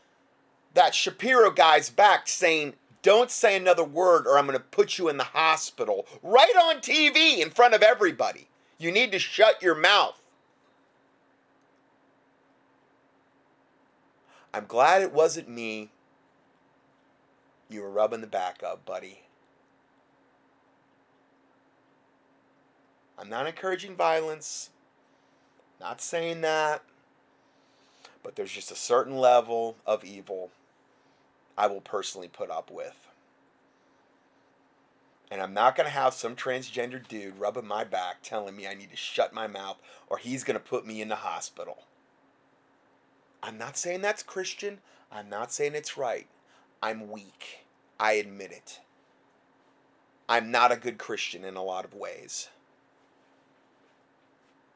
that 0.73 0.95
Shapiro 0.95 1.51
guy's 1.51 1.91
back 1.91 2.27
saying, 2.27 2.73
Don't 3.03 3.29
say 3.29 3.55
another 3.55 3.83
word 3.83 4.25
or 4.25 4.39
I'm 4.39 4.47
going 4.47 4.57
to 4.57 4.63
put 4.63 4.97
you 4.97 5.09
in 5.09 5.17
the 5.17 5.23
hospital. 5.25 6.07
Right 6.23 6.55
on 6.55 6.77
TV 6.77 7.37
in 7.37 7.51
front 7.51 7.75
of 7.75 7.83
everybody. 7.83 8.47
You 8.79 8.91
need 8.91 9.11
to 9.11 9.19
shut 9.19 9.61
your 9.61 9.75
mouth. 9.75 10.19
I'm 14.55 14.65
glad 14.65 15.03
it 15.03 15.13
wasn't 15.13 15.49
me 15.49 15.91
you 17.73 17.81
were 17.81 17.89
rubbing 17.89 18.21
the 18.21 18.27
back 18.27 18.61
of, 18.63 18.85
buddy. 18.85 19.23
I'm 23.17 23.29
not 23.29 23.47
encouraging 23.47 23.95
violence. 23.95 24.69
Not 25.79 26.01
saying 26.01 26.41
that. 26.41 26.83
But 28.21 28.35
there's 28.35 28.51
just 28.51 28.71
a 28.71 28.75
certain 28.75 29.17
level 29.17 29.75
of 29.85 30.05
evil 30.05 30.51
I 31.57 31.67
will 31.67 31.81
personally 31.81 32.27
put 32.27 32.49
up 32.49 32.71
with. 32.71 33.07
And 35.29 35.41
I'm 35.41 35.53
not 35.53 35.75
going 35.75 35.87
to 35.87 35.93
have 35.93 36.13
some 36.13 36.35
transgender 36.35 37.05
dude 37.05 37.37
rubbing 37.37 37.65
my 37.65 37.83
back 37.83 38.17
telling 38.21 38.55
me 38.55 38.67
I 38.67 38.75
need 38.75 38.91
to 38.91 38.95
shut 38.95 39.33
my 39.33 39.47
mouth 39.47 39.77
or 40.07 40.17
he's 40.17 40.43
going 40.43 40.59
to 40.59 40.63
put 40.63 40.85
me 40.85 41.01
in 41.01 41.09
the 41.09 41.15
hospital. 41.15 41.83
I'm 43.41 43.57
not 43.57 43.77
saying 43.77 44.01
that's 44.01 44.23
Christian. 44.23 44.79
I'm 45.11 45.29
not 45.29 45.51
saying 45.51 45.75
it's 45.75 45.97
right. 45.97 46.27
I'm 46.81 47.09
weak. 47.09 47.62
I 47.99 48.13
admit 48.13 48.51
it. 48.51 48.79
I'm 50.27 50.51
not 50.51 50.71
a 50.71 50.77
good 50.77 50.97
Christian 50.97 51.43
in 51.43 51.55
a 51.55 51.63
lot 51.63 51.85
of 51.85 51.93
ways. 51.93 52.49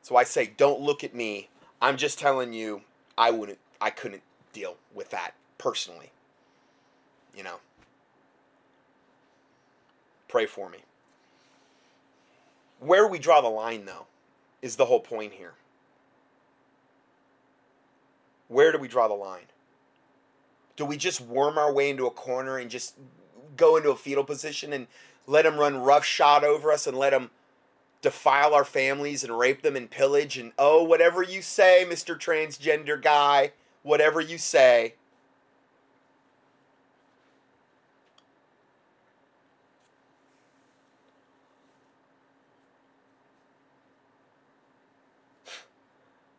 So 0.01 0.15
I 0.15 0.24
say, 0.24 0.51
don't 0.55 0.81
look 0.81 1.03
at 1.03 1.15
me. 1.15 1.50
I'm 1.81 1.97
just 1.97 2.19
telling 2.19 2.53
you, 2.53 2.81
I 3.17 3.31
wouldn't, 3.31 3.59
I 3.81 3.89
couldn't 3.89 4.24
deal 4.53 4.77
with 4.93 5.09
that 5.09 5.33
personally 5.57 6.12
you 7.38 7.43
know. 7.43 7.59
Pray 10.27 10.47
for 10.47 10.69
me. 10.69 10.79
Where 12.79 13.07
we 13.07 13.19
draw 13.19 13.39
the 13.39 13.47
line, 13.47 13.86
though, 13.86 14.07
is 14.62 14.75
the 14.75 14.86
whole 14.86 15.00
point 15.00 15.33
here. 15.33 15.53
Where 18.50 18.71
do 18.71 18.79
we 18.79 18.88
draw 18.88 19.07
the 19.07 19.13
line? 19.13 19.45
Do 20.77 20.86
we 20.86 20.96
just 20.96 21.19
worm 21.19 21.57
our 21.57 21.74
way 21.74 21.89
into 21.89 22.07
a 22.07 22.12
corner 22.12 22.57
and 22.57 22.69
just 22.69 22.96
go 23.57 23.75
into 23.75 23.89
a 23.89 23.96
fetal 23.96 24.24
position 24.24 24.72
and 24.72 24.88
let 25.25 25.43
them 25.43 25.57
run 25.57 25.77
roughshod 25.81 26.46
over 26.46 26.72
us 26.72 26.88
and 26.88 26.98
let 26.98 27.10
them 27.10 27.31
defile 28.01 28.53
our 28.53 28.63
families 28.63 29.24
and 29.24 29.38
rape 29.38 29.62
them 29.63 29.75
and 29.75 29.89
pillage 29.89 30.38
and 30.38 30.53
oh, 30.57 30.84
whatever 30.84 31.22
you 31.22 31.41
say, 31.41 31.86
Mr. 31.88 32.17
Transgender 32.17 33.01
guy, 33.01 33.51
whatever 33.84 34.22
you 34.22 34.38
say. 34.38 34.93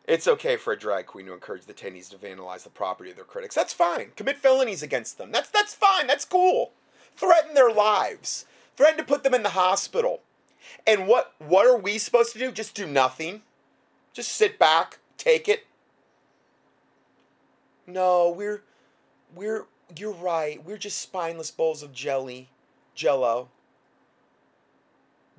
It's 0.09 0.27
okay 0.27 0.55
for 0.55 0.73
a 0.73 0.79
drag 0.79 1.05
queen 1.05 1.27
to 1.27 1.33
encourage 1.33 1.67
the 1.67 1.73
attendees 1.73 2.09
to 2.09 2.17
vandalize 2.17 2.63
the 2.63 2.71
property 2.71 3.11
of 3.11 3.15
their 3.15 3.23
critics. 3.23 3.53
That's 3.53 3.73
fine. 3.73 4.09
Commit 4.15 4.37
felonies 4.37 4.81
against 4.81 5.19
them. 5.19 5.31
That's 5.31 5.51
that's 5.51 5.75
fine. 5.75 6.07
That's 6.07 6.25
cool. 6.25 6.71
threaten 7.15 7.53
their 7.53 7.71
lives, 7.71 8.47
threaten 8.75 8.97
to 8.97 9.03
put 9.03 9.21
them 9.21 9.35
in 9.35 9.43
the 9.43 9.49
hospital. 9.49 10.21
And 10.87 11.07
what 11.07 11.33
what 11.37 11.67
are 11.67 11.77
we 11.77 11.99
supposed 11.99 12.33
to 12.33 12.39
do? 12.39 12.51
Just 12.51 12.73
do 12.73 12.87
nothing. 12.87 13.43
Just 14.11 14.31
sit 14.31 14.57
back, 14.57 14.97
take 15.19 15.47
it. 15.47 15.67
No, 17.85 18.33
we're 18.35 18.63
we're 19.35 19.67
you're 19.95 20.11
right. 20.11 20.65
We're 20.65 20.79
just 20.79 20.99
spineless 20.99 21.51
bowls 21.51 21.83
of 21.83 21.93
jelly, 21.93 22.49
jello. 22.95 23.49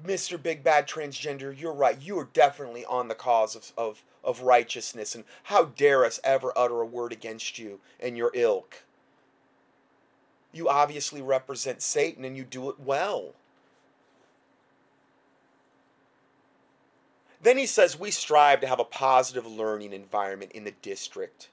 Mr. 0.04 0.40
Big 0.42 0.62
Bad 0.62 0.88
Transgender, 0.88 1.59
you're 1.59 1.73
right. 1.73 2.00
You 2.00 2.19
are 2.19 2.28
definitely 2.33 2.85
on 2.85 3.09
the 3.09 3.14
cause 3.14 3.54
of, 3.54 3.73
of, 3.76 4.02
of 4.25 4.42
righteousness, 4.42 5.14
and 5.14 5.25
how 5.45 5.66
dare 5.66 6.04
us 6.04 6.21
ever 6.25 6.52
utter 6.57 6.80
a 6.80 6.87
word 6.87 7.12
against 7.12 7.59
you 7.59 7.80
and 7.99 8.16
your 8.16 8.30
ilk? 8.35 8.83
You 10.52 10.69
obviously 10.69 11.23
represent 11.23 11.83
Satan 11.83 12.25
and 12.25 12.37
you 12.37 12.45
do 12.45 12.69
it 12.71 12.80
well. 12.80 13.35
Then 17.42 17.57
he 17.57 17.66
says, 17.66 17.99
We 17.99 18.11
strive 18.11 18.61
to 18.61 18.66
have 18.66 18.80
a 18.80 18.85
positive 18.85 19.47
learning 19.47 19.92
environment 19.92 20.52
in 20.52 20.64
the 20.64 20.73
district. 20.83 21.49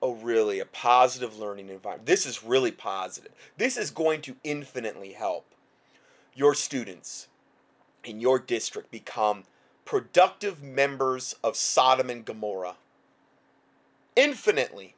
Oh, 0.00 0.14
really? 0.14 0.60
A 0.60 0.66
positive 0.66 1.38
learning 1.38 1.70
environment. 1.70 2.06
This 2.06 2.24
is 2.24 2.44
really 2.44 2.70
positive. 2.70 3.32
This 3.56 3.76
is 3.76 3.90
going 3.90 4.20
to 4.22 4.36
infinitely 4.44 5.12
help 5.12 5.46
your 6.38 6.54
students 6.54 7.26
in 8.04 8.20
your 8.20 8.38
district 8.38 8.92
become 8.92 9.42
productive 9.84 10.62
members 10.62 11.34
of 11.42 11.56
Sodom 11.56 12.08
and 12.08 12.24
Gomorrah. 12.24 12.76
Infinitely. 14.14 14.94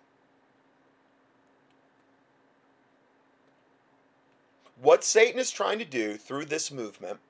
What 4.82 5.02
Satan 5.02 5.40
is 5.40 5.50
trying 5.50 5.78
to 5.78 5.84
do 5.84 6.16
through 6.16 6.44
this 6.44 6.70
movement, 6.70 7.20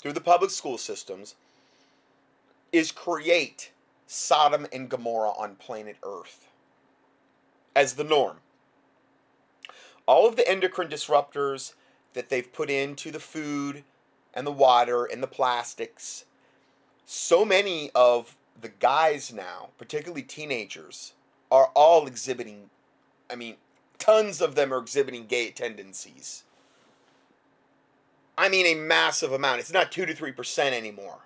through 0.00 0.12
the 0.12 0.20
public 0.20 0.50
school 0.50 0.78
systems, 0.78 1.36
is 2.72 2.90
create 2.90 3.70
Sodom 4.08 4.66
and 4.72 4.88
Gomorrah 4.88 5.30
on 5.38 5.54
planet 5.54 5.96
Earth 6.02 6.48
as 7.76 7.94
the 7.94 8.04
norm. 8.04 8.38
All 10.06 10.26
of 10.26 10.34
the 10.34 10.48
endocrine 10.48 10.88
disruptors 10.88 11.74
that 12.18 12.30
they've 12.30 12.52
put 12.52 12.68
into 12.68 13.12
the 13.12 13.20
food 13.20 13.84
and 14.34 14.44
the 14.44 14.50
water 14.50 15.04
and 15.04 15.22
the 15.22 15.28
plastics, 15.28 16.24
so 17.06 17.44
many 17.44 17.92
of 17.94 18.34
the 18.60 18.70
guys 18.80 19.32
now, 19.32 19.68
particularly 19.78 20.22
teenagers, 20.22 21.12
are 21.48 21.70
all 21.76 22.08
exhibiting, 22.08 22.70
I 23.30 23.36
mean, 23.36 23.54
tons 24.00 24.40
of 24.40 24.56
them 24.56 24.74
are 24.74 24.78
exhibiting 24.78 25.26
gay 25.26 25.52
tendencies. 25.52 26.42
I 28.36 28.48
mean, 28.48 28.66
a 28.66 28.74
massive 28.74 29.30
amount. 29.30 29.60
It's 29.60 29.72
not 29.72 29.92
2 29.92 30.04
to 30.06 30.12
3% 30.12 30.72
anymore. 30.72 31.20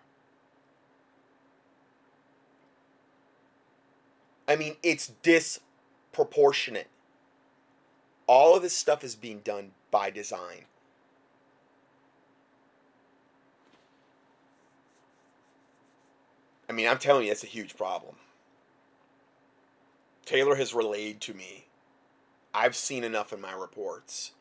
I 4.46 4.56
mean, 4.56 4.76
it's 4.82 5.10
disproportionate. 5.22 6.88
All 8.26 8.54
of 8.54 8.62
this 8.62 8.76
stuff 8.76 9.02
is 9.02 9.16
being 9.16 9.38
done 9.38 9.70
by 9.90 10.10
design. 10.10 10.66
I 16.72 16.74
mean, 16.74 16.88
I'm 16.88 16.96
telling 16.96 17.26
you, 17.26 17.32
it's 17.32 17.44
a 17.44 17.48
huge 17.48 17.76
problem. 17.76 18.14
Taylor 20.24 20.54
has 20.54 20.72
relayed 20.72 21.20
to 21.20 21.34
me, 21.34 21.66
I've 22.54 22.74
seen 22.74 23.04
enough 23.04 23.30
in 23.30 23.42
my 23.42 23.52
reports 23.52 24.32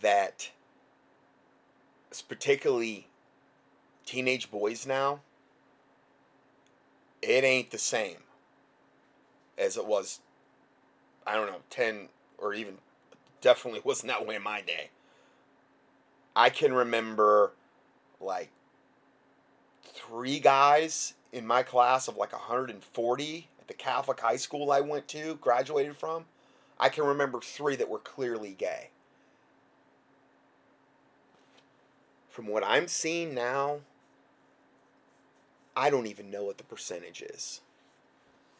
that, 0.00 0.50
particularly 2.26 3.08
teenage 4.06 4.50
boys 4.50 4.86
now, 4.86 5.20
it 7.20 7.44
ain't 7.44 7.72
the 7.72 7.78
same 7.78 8.22
as 9.58 9.76
it 9.76 9.84
was, 9.84 10.20
I 11.26 11.34
don't 11.34 11.48
know, 11.48 11.60
10 11.68 12.08
or 12.38 12.54
even 12.54 12.78
definitely 13.42 13.82
wasn't 13.84 14.12
that 14.12 14.26
way 14.26 14.36
in 14.36 14.42
my 14.42 14.62
day. 14.62 14.88
I 16.34 16.48
can 16.48 16.72
remember 16.72 17.52
like 18.18 18.48
three 19.82 20.38
guys 20.38 21.12
in 21.32 21.46
my 21.46 21.62
class 21.62 22.08
of 22.08 22.16
like 22.16 22.32
140 22.32 23.48
at 23.60 23.68
the 23.68 23.74
Catholic 23.74 24.20
high 24.20 24.36
school 24.36 24.72
I 24.72 24.80
went 24.80 25.08
to, 25.08 25.36
graduated 25.36 25.96
from. 25.96 26.24
I 26.78 26.88
can 26.88 27.04
remember 27.04 27.40
three 27.40 27.76
that 27.76 27.88
were 27.88 27.98
clearly 27.98 28.54
gay. 28.56 28.90
From 32.28 32.46
what 32.46 32.62
I'm 32.64 32.86
seeing 32.86 33.34
now, 33.34 33.80
I 35.76 35.90
don't 35.90 36.06
even 36.06 36.30
know 36.30 36.44
what 36.44 36.58
the 36.58 36.64
percentage 36.64 37.22
is. 37.22 37.60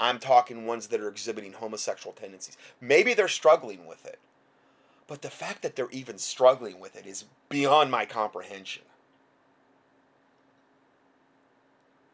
I'm 0.01 0.19
talking 0.19 0.67
ones 0.67 0.89
that 0.89 1.01
are 1.01 1.09
exhibiting 1.09 1.55
homosexual 1.55 2.13
tendencies. 2.13 2.57
Maybe 2.81 3.15
they're 3.15 3.29
struggling 3.29 3.87
with 3.87 4.07
it. 4.07 4.19
But 5.09 5.23
the 5.23 5.31
fact 5.31 5.63
that 5.63 5.75
they're 5.75 5.91
even 5.91 6.19
struggling 6.19 6.79
with 6.79 6.95
it 6.95 7.07
is 7.07 7.25
beyond 7.49 7.91
my 7.91 8.05
comprehension. 8.05 8.83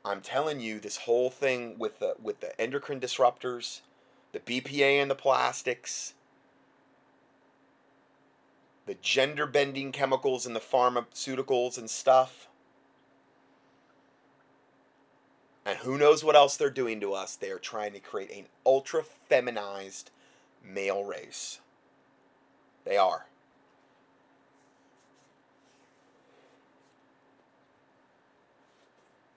I'm 0.04 0.20
telling 0.20 0.60
you, 0.60 0.80
this 0.80 0.98
whole 0.98 1.30
thing 1.30 1.78
with 1.78 1.98
the 1.98 2.14
with 2.22 2.40
the 2.40 2.58
endocrine 2.60 3.00
disruptors, 3.00 3.80
the 4.32 4.40
BPA 4.40 5.00
and 5.00 5.10
the 5.10 5.14
plastics, 5.14 6.14
the 8.86 8.94
gender 8.94 9.46
bending 9.46 9.92
chemicals 9.92 10.46
in 10.46 10.52
the 10.52 10.60
pharmaceuticals 10.60 11.78
and 11.78 11.88
stuff, 11.88 12.48
And 15.64 15.78
who 15.78 15.96
knows 15.96 16.22
what 16.22 16.36
else 16.36 16.56
they're 16.56 16.70
doing 16.70 17.00
to 17.00 17.14
us? 17.14 17.36
They 17.36 17.50
are 17.50 17.58
trying 17.58 17.94
to 17.94 18.00
create 18.00 18.30
an 18.30 18.44
ultra 18.66 19.02
feminized 19.02 20.10
male 20.62 21.04
race. 21.04 21.60
They 22.84 22.98
are. 22.98 23.26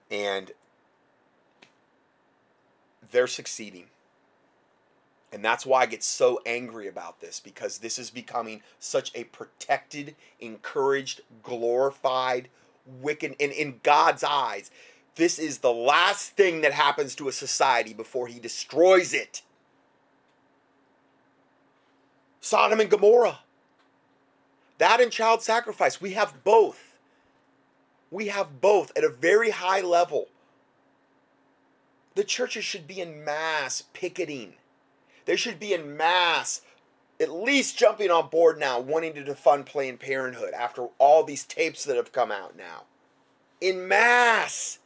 And 0.09 0.51
they're 3.11 3.27
succeeding. 3.27 3.85
And 5.31 5.43
that's 5.43 5.65
why 5.65 5.81
I 5.81 5.85
get 5.87 6.03
so 6.03 6.39
angry 6.45 6.87
about 6.87 7.19
this 7.19 7.39
because 7.39 7.79
this 7.79 7.99
is 7.99 8.09
becoming 8.09 8.61
such 8.79 9.11
a 9.13 9.25
protected, 9.25 10.15
encouraged, 10.39 11.21
glorified, 11.43 12.47
wicked, 13.01 13.35
and 13.39 13.51
in 13.51 13.79
God's 13.83 14.23
eyes, 14.23 14.71
this 15.15 15.37
is 15.39 15.59
the 15.59 15.73
last 15.73 16.31
thing 16.33 16.61
that 16.61 16.73
happens 16.73 17.15
to 17.15 17.27
a 17.27 17.33
society 17.33 17.93
before 17.93 18.27
he 18.27 18.39
destroys 18.39 19.13
it. 19.13 19.41
Sodom 22.39 22.79
and 22.79 22.89
Gomorrah. 22.89 23.39
That 24.77 25.01
and 25.01 25.11
child 25.11 25.41
sacrifice. 25.41 25.99
We 25.99 26.13
have 26.13 26.43
both. 26.43 26.86
We 28.09 28.27
have 28.27 28.61
both 28.61 28.91
at 28.95 29.03
a 29.03 29.09
very 29.09 29.51
high 29.51 29.81
level. 29.81 30.27
The 32.15 32.23
churches 32.23 32.63
should 32.63 32.87
be 32.87 33.01
in 33.01 33.23
mass 33.23 33.83
picketing. 33.93 34.53
They 35.25 35.35
should 35.35 35.59
be 35.59 35.73
in 35.73 35.97
mass, 35.97 36.61
at 37.19 37.31
least 37.31 37.77
jumping 37.77 38.09
on 38.09 38.29
board 38.29 38.59
now, 38.59 38.79
wanting 38.79 39.13
to 39.15 39.23
defund 39.23 39.65
Planned 39.65 39.99
Parenthood 39.99 40.53
after 40.53 40.87
all 40.97 41.23
these 41.23 41.43
tapes 41.43 41.83
that 41.83 41.97
have 41.97 42.11
come 42.11 42.31
out 42.31 42.57
now. 42.57 42.83
In 43.59 43.87
mass 43.87 44.79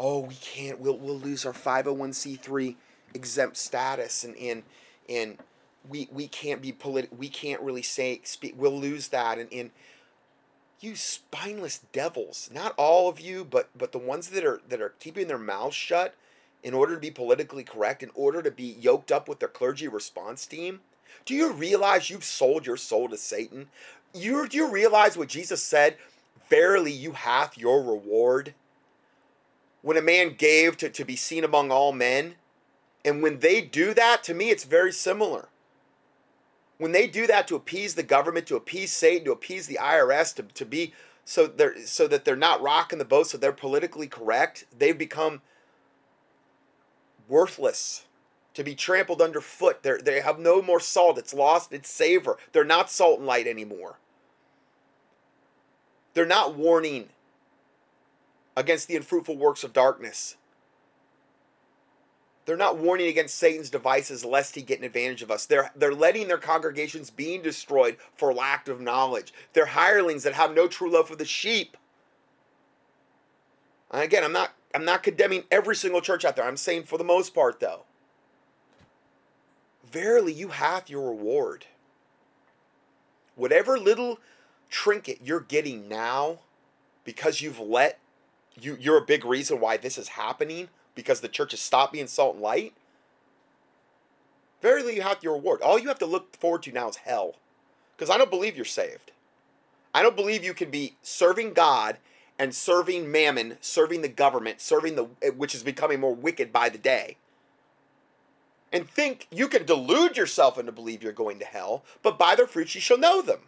oh, 0.00 0.20
we 0.20 0.34
can't, 0.36 0.80
we'll, 0.80 0.96
we'll 0.96 1.18
lose 1.18 1.44
our 1.44 1.52
501c3 1.52 2.74
exempt 3.12 3.56
status 3.58 4.24
and, 4.24 4.34
and, 4.38 4.62
and 5.08 5.36
we, 5.88 6.08
we 6.10 6.26
can't 6.26 6.62
be 6.62 6.72
political, 6.72 7.16
we 7.18 7.28
can't 7.28 7.60
really 7.60 7.82
say, 7.82 8.20
speak, 8.24 8.54
we'll 8.56 8.78
lose 8.78 9.08
that. 9.08 9.38
And, 9.38 9.52
and 9.52 9.70
you 10.80 10.96
spineless 10.96 11.80
devils, 11.92 12.50
not 12.52 12.74
all 12.76 13.08
of 13.08 13.20
you, 13.20 13.44
but, 13.44 13.68
but 13.76 13.92
the 13.92 13.98
ones 13.98 14.28
that 14.30 14.44
are, 14.44 14.60
that 14.68 14.80
are 14.80 14.94
keeping 14.98 15.28
their 15.28 15.38
mouths 15.38 15.76
shut 15.76 16.14
in 16.62 16.74
order 16.74 16.94
to 16.94 17.00
be 17.00 17.10
politically 17.10 17.64
correct, 17.64 18.02
in 18.02 18.10
order 18.14 18.42
to 18.42 18.50
be 18.50 18.64
yoked 18.64 19.12
up 19.12 19.28
with 19.28 19.40
their 19.40 19.48
clergy 19.48 19.88
response 19.88 20.46
team. 20.46 20.80
Do 21.24 21.34
you 21.34 21.52
realize 21.52 22.10
you've 22.10 22.24
sold 22.24 22.66
your 22.66 22.76
soul 22.76 23.08
to 23.08 23.16
Satan? 23.16 23.68
You, 24.14 24.48
do 24.48 24.56
you 24.56 24.70
realize 24.70 25.16
what 25.16 25.28
Jesus 25.28 25.62
said? 25.62 25.96
Verily, 26.48 26.92
you 26.92 27.12
hath 27.12 27.58
your 27.58 27.82
reward 27.82 28.54
when 29.82 29.96
a 29.96 30.02
man 30.02 30.34
gave 30.36 30.76
to, 30.78 30.88
to 30.88 31.04
be 31.04 31.16
seen 31.16 31.44
among 31.44 31.70
all 31.70 31.92
men. 31.92 32.34
And 33.04 33.22
when 33.22 33.40
they 33.40 33.60
do 33.60 33.94
that, 33.94 34.22
to 34.24 34.34
me, 34.34 34.50
it's 34.50 34.64
very 34.64 34.92
similar. 34.92 35.48
When 36.80 36.92
they 36.92 37.06
do 37.06 37.26
that 37.26 37.46
to 37.48 37.56
appease 37.56 37.94
the 37.94 38.02
government, 38.02 38.46
to 38.46 38.56
appease 38.56 38.90
Satan, 38.90 39.26
to 39.26 39.32
appease 39.32 39.66
the 39.66 39.78
IRS, 39.82 40.34
to, 40.36 40.44
to 40.44 40.64
be 40.64 40.94
so 41.26 41.46
they're 41.46 41.84
so 41.84 42.08
that 42.08 42.24
they're 42.24 42.36
not 42.36 42.62
rocking 42.62 42.98
the 42.98 43.04
boat, 43.04 43.26
so 43.26 43.36
they're 43.36 43.52
politically 43.52 44.06
correct, 44.06 44.64
they've 44.76 44.96
become 44.96 45.42
worthless. 47.28 48.06
to 48.54 48.64
be 48.64 48.74
trampled 48.74 49.20
underfoot. 49.20 49.82
They 49.82 49.98
they 50.02 50.20
have 50.22 50.38
no 50.38 50.62
more 50.62 50.80
salt. 50.80 51.18
It's 51.18 51.34
lost 51.34 51.72
its 51.72 51.90
savor. 51.90 52.38
They're 52.52 52.64
not 52.64 52.90
salt 52.90 53.18
and 53.18 53.26
light 53.26 53.46
anymore. 53.46 53.98
They're 56.14 56.26
not 56.26 56.56
warning 56.56 57.10
against 58.56 58.88
the 58.88 58.96
unfruitful 58.96 59.36
works 59.36 59.64
of 59.64 59.72
darkness. 59.74 60.36
They're 62.50 62.56
not 62.56 62.78
warning 62.78 63.06
against 63.06 63.36
Satan's 63.36 63.70
devices 63.70 64.24
lest 64.24 64.56
he 64.56 64.62
get 64.62 64.80
an 64.80 64.84
advantage 64.84 65.22
of 65.22 65.30
us. 65.30 65.46
They're, 65.46 65.70
they're 65.76 65.94
letting 65.94 66.26
their 66.26 66.36
congregations 66.36 67.08
being 67.08 67.42
destroyed 67.42 67.96
for 68.16 68.34
lack 68.34 68.66
of 68.66 68.80
knowledge. 68.80 69.32
They're 69.52 69.66
hirelings 69.66 70.24
that 70.24 70.32
have 70.32 70.52
no 70.52 70.66
true 70.66 70.90
love 70.90 71.06
for 71.06 71.14
the 71.14 71.24
sheep. 71.24 71.76
And 73.92 74.02
again, 74.02 74.24
I'm 74.24 74.32
not 74.32 74.50
I'm 74.74 74.84
not 74.84 75.04
condemning 75.04 75.44
every 75.48 75.76
single 75.76 76.00
church 76.00 76.24
out 76.24 76.34
there. 76.34 76.44
I'm 76.44 76.56
saying 76.56 76.86
for 76.86 76.98
the 76.98 77.04
most 77.04 77.36
part 77.36 77.60
though. 77.60 77.84
Verily 79.88 80.32
you 80.32 80.48
hath 80.48 80.90
your 80.90 81.08
reward. 81.08 81.66
Whatever 83.36 83.78
little 83.78 84.18
trinket 84.68 85.20
you're 85.22 85.38
getting 85.38 85.88
now 85.88 86.40
because 87.04 87.40
you've 87.40 87.60
let 87.60 88.00
you 88.60 88.76
you're 88.80 88.98
a 88.98 89.06
big 89.06 89.24
reason 89.24 89.60
why 89.60 89.76
this 89.76 89.96
is 89.96 90.08
happening 90.08 90.68
because 91.00 91.22
the 91.22 91.28
church 91.28 91.52
has 91.52 91.60
stopped 91.60 91.94
being 91.94 92.06
salt 92.06 92.34
and 92.34 92.42
light. 92.42 92.74
Verily 94.60 94.96
you 94.96 95.02
have 95.02 95.22
your 95.22 95.34
reward. 95.34 95.62
All 95.62 95.78
you 95.78 95.88
have 95.88 95.98
to 96.00 96.06
look 96.06 96.36
forward 96.36 96.62
to 96.64 96.72
now 96.72 96.90
is 96.90 96.96
hell. 96.96 97.36
Because 97.96 98.10
I 98.10 98.18
don't 98.18 98.30
believe 98.30 98.54
you're 98.54 98.66
saved. 98.66 99.12
I 99.94 100.02
don't 100.02 100.16
believe 100.16 100.44
you 100.44 100.52
can 100.52 100.70
be 100.70 100.96
serving 101.02 101.54
God 101.54 101.96
and 102.38 102.54
serving 102.54 103.10
mammon, 103.10 103.56
serving 103.62 104.02
the 104.02 104.08
government, 104.08 104.60
serving 104.60 104.96
the 104.96 105.06
eh, 105.22 105.30
which 105.30 105.54
is 105.54 105.62
becoming 105.62 106.00
more 106.00 106.14
wicked 106.14 106.52
by 106.52 106.68
the 106.68 106.78
day. 106.78 107.16
And 108.72 108.88
think 108.88 109.26
you 109.30 109.48
can 109.48 109.64
delude 109.64 110.16
yourself 110.16 110.58
into 110.58 110.70
believe 110.70 111.02
you're 111.02 111.12
going 111.12 111.38
to 111.38 111.44
hell, 111.44 111.82
but 112.02 112.18
by 112.18 112.34
their 112.34 112.46
fruits 112.46 112.74
you 112.74 112.80
shall 112.80 112.98
know 112.98 113.22
them. 113.22 113.40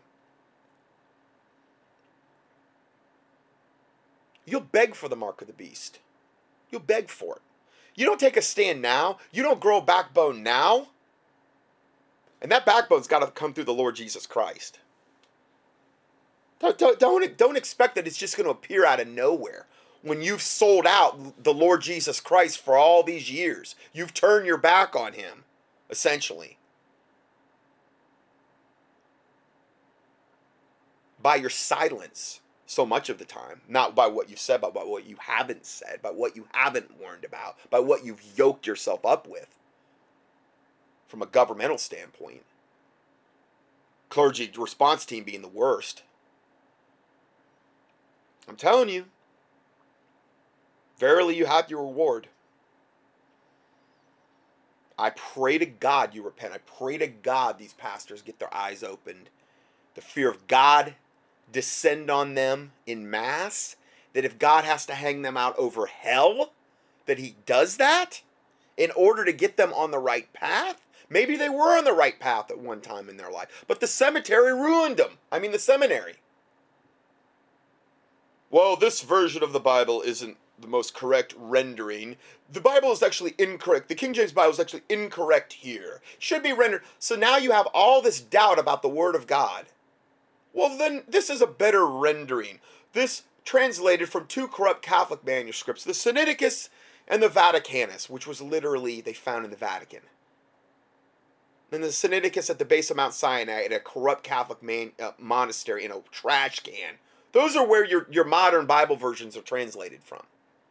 You'll 4.46 4.60
beg 4.60 4.94
for 4.94 5.08
the 5.08 5.16
mark 5.16 5.40
of 5.40 5.46
the 5.46 5.52
beast. 5.52 6.00
You'll 6.72 6.80
beg 6.80 7.10
for 7.10 7.36
it. 7.36 7.42
You 7.94 8.06
don't 8.06 8.18
take 8.18 8.38
a 8.38 8.42
stand 8.42 8.80
now. 8.80 9.18
You 9.30 9.42
don't 9.42 9.60
grow 9.60 9.78
a 9.78 9.82
backbone 9.82 10.42
now. 10.42 10.88
And 12.40 12.50
that 12.50 12.66
backbone's 12.66 13.06
got 13.06 13.20
to 13.20 13.28
come 13.28 13.52
through 13.52 13.64
the 13.64 13.74
Lord 13.74 13.94
Jesus 13.94 14.26
Christ. 14.26 14.80
Don't, 16.58 16.78
don't, 16.78 16.98
don't, 16.98 17.36
don't 17.36 17.56
expect 17.56 17.94
that 17.94 18.06
it's 18.06 18.16
just 18.16 18.36
going 18.36 18.46
to 18.46 18.50
appear 18.50 18.86
out 18.86 19.00
of 19.00 19.08
nowhere. 19.08 19.66
When 20.00 20.22
you've 20.22 20.42
sold 20.42 20.86
out 20.86 21.44
the 21.44 21.54
Lord 21.54 21.82
Jesus 21.82 22.18
Christ 22.18 22.58
for 22.58 22.76
all 22.76 23.02
these 23.02 23.30
years, 23.30 23.76
you've 23.92 24.14
turned 24.14 24.46
your 24.46 24.56
back 24.56 24.96
on 24.96 25.12
him, 25.12 25.44
essentially. 25.90 26.56
By 31.20 31.36
your 31.36 31.50
silence 31.50 32.40
so 32.72 32.86
much 32.86 33.10
of 33.10 33.18
the 33.18 33.24
time. 33.24 33.60
Not 33.68 33.94
by 33.94 34.06
what 34.06 34.30
you've 34.30 34.38
said, 34.38 34.62
but 34.62 34.72
by 34.72 34.82
what 34.82 35.06
you 35.06 35.16
haven't 35.20 35.66
said, 35.66 36.00
by 36.02 36.10
what 36.10 36.34
you 36.36 36.46
haven't 36.52 36.98
warned 36.98 37.24
about, 37.24 37.56
by 37.70 37.80
what 37.80 38.04
you've 38.04 38.22
yoked 38.36 38.66
yourself 38.66 39.04
up 39.04 39.28
with 39.28 39.58
from 41.06 41.20
a 41.20 41.26
governmental 41.26 41.76
standpoint. 41.76 42.44
Clergy 44.08 44.50
response 44.56 45.04
team 45.04 45.24
being 45.24 45.42
the 45.42 45.48
worst. 45.48 46.02
I'm 48.48 48.56
telling 48.56 48.88
you, 48.88 49.06
verily 50.98 51.36
you 51.36 51.44
have 51.44 51.70
your 51.70 51.82
reward. 51.82 52.28
I 54.98 55.10
pray 55.10 55.58
to 55.58 55.66
God 55.66 56.14
you 56.14 56.22
repent. 56.22 56.54
I 56.54 56.58
pray 56.58 56.96
to 56.96 57.06
God 57.06 57.58
these 57.58 57.74
pastors 57.74 58.22
get 58.22 58.38
their 58.38 58.54
eyes 58.54 58.82
opened. 58.82 59.28
The 59.94 60.00
fear 60.00 60.30
of 60.30 60.46
God 60.46 60.94
descend 61.52 62.10
on 62.10 62.34
them 62.34 62.72
in 62.86 63.10
mass. 63.10 63.76
That 64.14 64.24
if 64.24 64.38
God 64.38 64.64
has 64.64 64.84
to 64.86 64.94
hang 64.94 65.22
them 65.22 65.36
out 65.36 65.56
over 65.58 65.86
hell, 65.86 66.52
that 67.06 67.18
He 67.18 67.36
does 67.46 67.76
that 67.76 68.22
in 68.76 68.90
order 68.92 69.24
to 69.24 69.32
get 69.32 69.56
them 69.56 69.72
on 69.72 69.90
the 69.90 69.98
right 69.98 70.32
path. 70.32 70.80
Maybe 71.08 71.36
they 71.36 71.48
were 71.48 71.76
on 71.76 71.84
the 71.84 71.92
right 71.92 72.18
path 72.18 72.50
at 72.50 72.58
one 72.58 72.80
time 72.80 73.08
in 73.08 73.18
their 73.18 73.30
life, 73.30 73.64
but 73.68 73.80
the 73.80 73.86
cemetery 73.86 74.52
ruined 74.54 74.96
them. 74.96 75.18
I 75.30 75.38
mean, 75.38 75.52
the 75.52 75.58
seminary 75.58 76.14
well, 78.52 78.76
this 78.76 79.00
version 79.00 79.42
of 79.42 79.54
the 79.54 79.60
Bible 79.60 80.02
isn't 80.02 80.36
the 80.60 80.68
most 80.68 80.94
correct 80.94 81.34
rendering. 81.38 82.16
The 82.52 82.60
Bible 82.60 82.92
is 82.92 83.02
actually 83.02 83.34
incorrect. 83.38 83.88
The 83.88 83.94
King 83.94 84.12
James 84.12 84.30
Bible 84.30 84.52
is 84.52 84.60
actually 84.60 84.82
incorrect 84.90 85.54
here. 85.54 86.02
Should 86.18 86.42
be 86.42 86.52
rendered. 86.52 86.82
So 86.98 87.16
now 87.16 87.38
you 87.38 87.52
have 87.52 87.66
all 87.72 88.02
this 88.02 88.20
doubt 88.20 88.58
about 88.58 88.82
the 88.82 88.90
Word 88.90 89.14
of 89.14 89.26
God. 89.26 89.64
Well, 90.52 90.76
then 90.76 91.04
this 91.08 91.30
is 91.30 91.40
a 91.40 91.46
better 91.46 91.86
rendering. 91.86 92.60
This 92.92 93.22
translated 93.44 94.08
from 94.08 94.26
two 94.26 94.48
corrupt 94.48 94.82
Catholic 94.82 95.24
manuscripts, 95.24 95.84
the 95.84 95.92
Sinaiticus 95.92 96.68
and 97.08 97.22
the 97.22 97.28
Vaticanus, 97.28 98.08
which 98.08 98.26
was 98.26 98.40
literally 98.40 99.00
they 99.00 99.12
found 99.12 99.44
in 99.44 99.50
the 99.50 99.56
Vatican. 99.56 100.00
And 101.70 101.82
the 101.82 101.88
Sinaiticus 101.88 102.50
at 102.50 102.58
the 102.58 102.66
base 102.66 102.90
of 102.90 102.98
Mount 102.98 103.14
Sinai 103.14 103.64
at 103.64 103.72
a 103.72 103.80
corrupt 103.80 104.22
Catholic 104.22 104.62
man, 104.62 104.92
uh, 105.02 105.12
monastery 105.18 105.84
in 105.84 105.90
a 105.90 106.00
trash 106.10 106.60
can 106.60 106.98
those 107.32 107.56
are 107.56 107.66
where 107.66 107.84
your, 107.84 108.06
your 108.10 108.24
modern 108.24 108.66
Bible 108.66 108.96
versions 108.96 109.36
are 109.36 109.42
translated 109.42 110.04
from. 110.04 110.22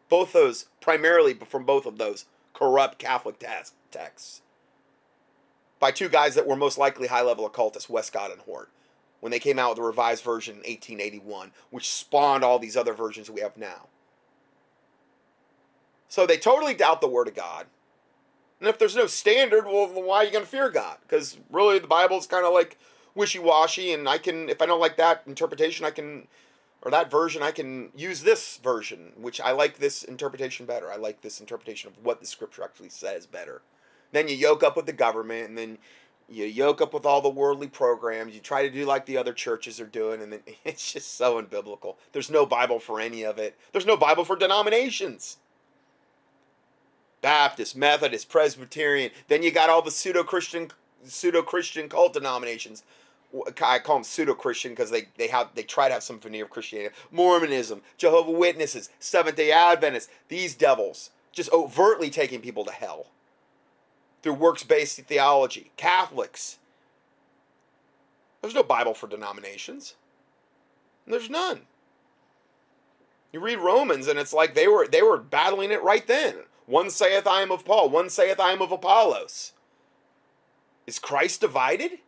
Both 0.10 0.34
those, 0.34 0.66
primarily 0.80 1.34
from 1.34 1.66
both 1.66 1.86
of 1.86 1.98
those 1.98 2.26
corrupt 2.54 3.00
Catholic 3.00 3.44
texts. 3.92 4.42
By 5.80 5.92
two 5.92 6.10
guys 6.10 6.36
that 6.36 6.46
were 6.46 6.56
most 6.56 6.78
likely 6.78 7.08
high 7.08 7.24
level 7.24 7.46
occultists, 7.46 7.90
Westcott 7.90 8.32
and 8.32 8.42
Hort, 8.42 8.70
when 9.22 9.32
they 9.32 9.40
came 9.40 9.58
out 9.58 9.70
with 9.70 9.78
the 9.78 9.84
revised 9.84 10.24
version 10.24 10.56
in 10.56 10.60
1881, 10.60 11.52
which 11.70 11.90
spawned 11.90 12.44
all 12.44 12.60
these 12.60 12.76
other 12.76 12.94
versions 12.94 13.30
we 13.30 13.42
have 13.42 13.56
now. 13.56 13.88
So 16.10 16.28
they 16.28 16.38
totally 16.38 16.74
doubt 16.74 17.00
the 17.00 17.08
Word 17.08 17.30
of 17.30 17.36
God. 17.36 17.68
And 18.60 18.68
if 18.68 18.78
there's 18.78 18.96
no 18.96 19.08
standard, 19.08 19.66
well, 19.66 19.88
why 19.88 20.18
are 20.18 20.24
you 20.26 20.32
going 20.32 20.44
to 20.44 20.50
fear 20.50 20.70
God? 20.70 20.98
Because 21.02 21.38
really, 21.50 21.80
the 21.80 21.88
Bible 21.88 22.18
is 22.18 22.28
kind 22.28 22.46
of 22.46 22.54
like 22.54 22.78
wishy 23.16 23.40
washy, 23.40 23.94
and 23.94 24.08
I 24.10 24.18
can, 24.18 24.50
if 24.50 24.62
I 24.62 24.66
don't 24.66 24.82
like 24.82 24.98
that 24.98 25.24
interpretation, 25.26 25.86
I 25.86 25.92
can 25.92 26.28
or 26.84 26.92
that 26.92 27.12
version, 27.12 27.44
I 27.44 27.52
can 27.52 27.92
use 27.96 28.24
this 28.24 28.58
version, 28.58 29.14
which 29.16 29.40
I 29.40 29.52
like 29.52 29.78
this 29.78 30.04
interpretation 30.04 30.66
better. 30.66 30.92
I 30.92 30.96
like 30.96 31.22
this 31.22 31.40
interpretation 31.40 31.92
of 31.92 32.04
what 32.04 32.20
the 32.20 32.26
scripture 32.26 32.64
actually 32.64 32.90
says 32.90 33.28
better. 33.28 33.62
Then 34.12 34.28
you 34.28 34.36
yoke 34.36 34.64
up 34.64 34.76
with 34.76 34.88
the 34.88 34.94
government, 34.94 35.50
and 35.50 35.58
then 35.58 35.78
you 36.32 36.46
yoke 36.46 36.82
up 36.82 36.94
with 36.94 37.06
all 37.06 37.22
the 37.22 37.30
worldly 37.30 37.68
programs. 37.68 38.34
You 38.34 38.40
try 38.40 38.64
to 38.64 38.74
do 38.74 38.86
like 38.86 39.06
the 39.06 39.18
other 39.18 39.34
churches 39.34 39.80
are 39.80 39.86
doing, 39.86 40.22
and 40.22 40.32
then 40.32 40.40
it's 40.66 40.94
just 40.94 41.16
so 41.16 41.42
unbiblical. 41.42 41.96
There's 42.14 42.32
no 42.32 42.46
Bible 42.46 42.80
for 42.80 43.00
any 43.00 43.24
of 43.24 43.38
it. 43.38 43.58
There's 43.72 43.86
no 43.86 43.98
Bible 43.98 44.24
for 44.24 44.36
denominations. 44.36 45.38
Baptist, 47.22 47.76
Methodist, 47.76 48.30
Presbyterian. 48.30 49.12
Then 49.28 49.44
you 49.44 49.52
got 49.52 49.70
all 49.70 49.82
the 49.82 49.92
pseudo 49.92 50.24
Christian, 50.24 50.72
pseudo 51.04 51.42
Christian 51.42 51.88
cult 51.88 52.14
denominations. 52.14 52.84
I 53.62 53.80
call 53.80 53.98
them 53.98 54.04
pseudo 54.04 54.34
Christian 54.34 54.72
because 54.72 54.92
they, 54.92 55.08
they 55.18 55.28
have 55.28 55.50
they 55.54 55.64
try 55.64 55.88
to 55.88 55.94
have 55.94 56.04
some 56.04 56.20
veneer 56.20 56.46
of 56.46 56.50
Christianity. 56.50 56.96
Mormonism, 57.12 57.82
Jehovah 57.98 58.32
Witnesses, 58.32 58.90
Seventh 59.00 59.36
Day 59.36 59.52
Adventists, 59.52 60.10
these 60.28 60.56
devils 60.56 61.12
just 61.32 61.52
overtly 61.54 62.10
taking 62.10 62.42
people 62.42 62.66
to 62.66 62.72
hell 62.72 63.08
through 64.22 64.34
works 64.34 64.64
based 64.64 65.00
theology. 65.02 65.72
Catholics. 65.78 66.58
There's 68.42 68.56
no 68.56 68.64
Bible 68.64 68.94
for 68.94 69.08
denominations. 69.08 69.96
There's 71.06 71.30
none. 71.30 71.62
You 73.32 73.40
read 73.40 73.60
Romans 73.60 74.08
and 74.08 74.20
it's 74.20 74.34
like 74.34 74.56
they 74.56 74.68
were 74.68 74.88
they 74.88 75.02
were 75.02 75.18
battling 75.18 75.72
it 75.72 75.84
right 75.84 76.06
then. 76.06 76.36
One 76.66 76.90
saith 76.90 77.28
I 77.28 77.42
am 77.42 77.52
of 77.52 77.66
Paul, 77.66 77.90
one 77.90 78.10
saith 78.10 78.40
I 78.40 78.52
am 78.52 78.62
of 78.62 78.72
Apollos. 78.72 79.54
Is 80.88 81.00
Christ 81.00 81.42
divided? 81.42 82.00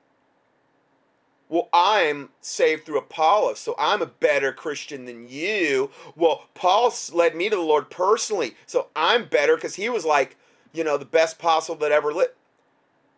well, 1.53 1.69
I'm 1.71 2.29
saved 2.41 2.83
through 2.83 2.97
Apollos, 2.97 3.59
so 3.59 3.75
I'm 3.77 4.01
a 4.01 4.07
better 4.07 4.51
Christian 4.51 5.05
than 5.05 5.27
you. 5.29 5.91
Well, 6.15 6.47
Paul 6.55 6.91
led 7.11 7.35
me 7.35 7.47
to 7.47 7.55
the 7.55 7.61
Lord 7.61 7.91
personally, 7.91 8.55
so 8.65 8.87
I'm 8.95 9.25
better 9.25 9.53
because 9.55 9.75
he 9.75 9.87
was 9.87 10.03
like, 10.03 10.35
you 10.73 10.83
know, 10.83 10.97
the 10.97 11.05
best 11.05 11.35
apostle 11.35 11.75
that 11.75 11.91
ever 11.91 12.11
lived. 12.11 12.33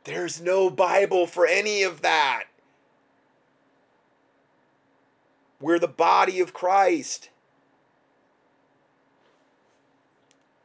There's 0.03 0.41
no 0.41 0.69
Bible 0.69 1.25
for 1.25 1.47
any 1.47 1.81
of 1.81 2.01
that. 2.01 2.43
We're 5.59 5.79
the 5.79 5.87
body 5.87 6.39
of 6.39 6.53
Christ. 6.53 7.29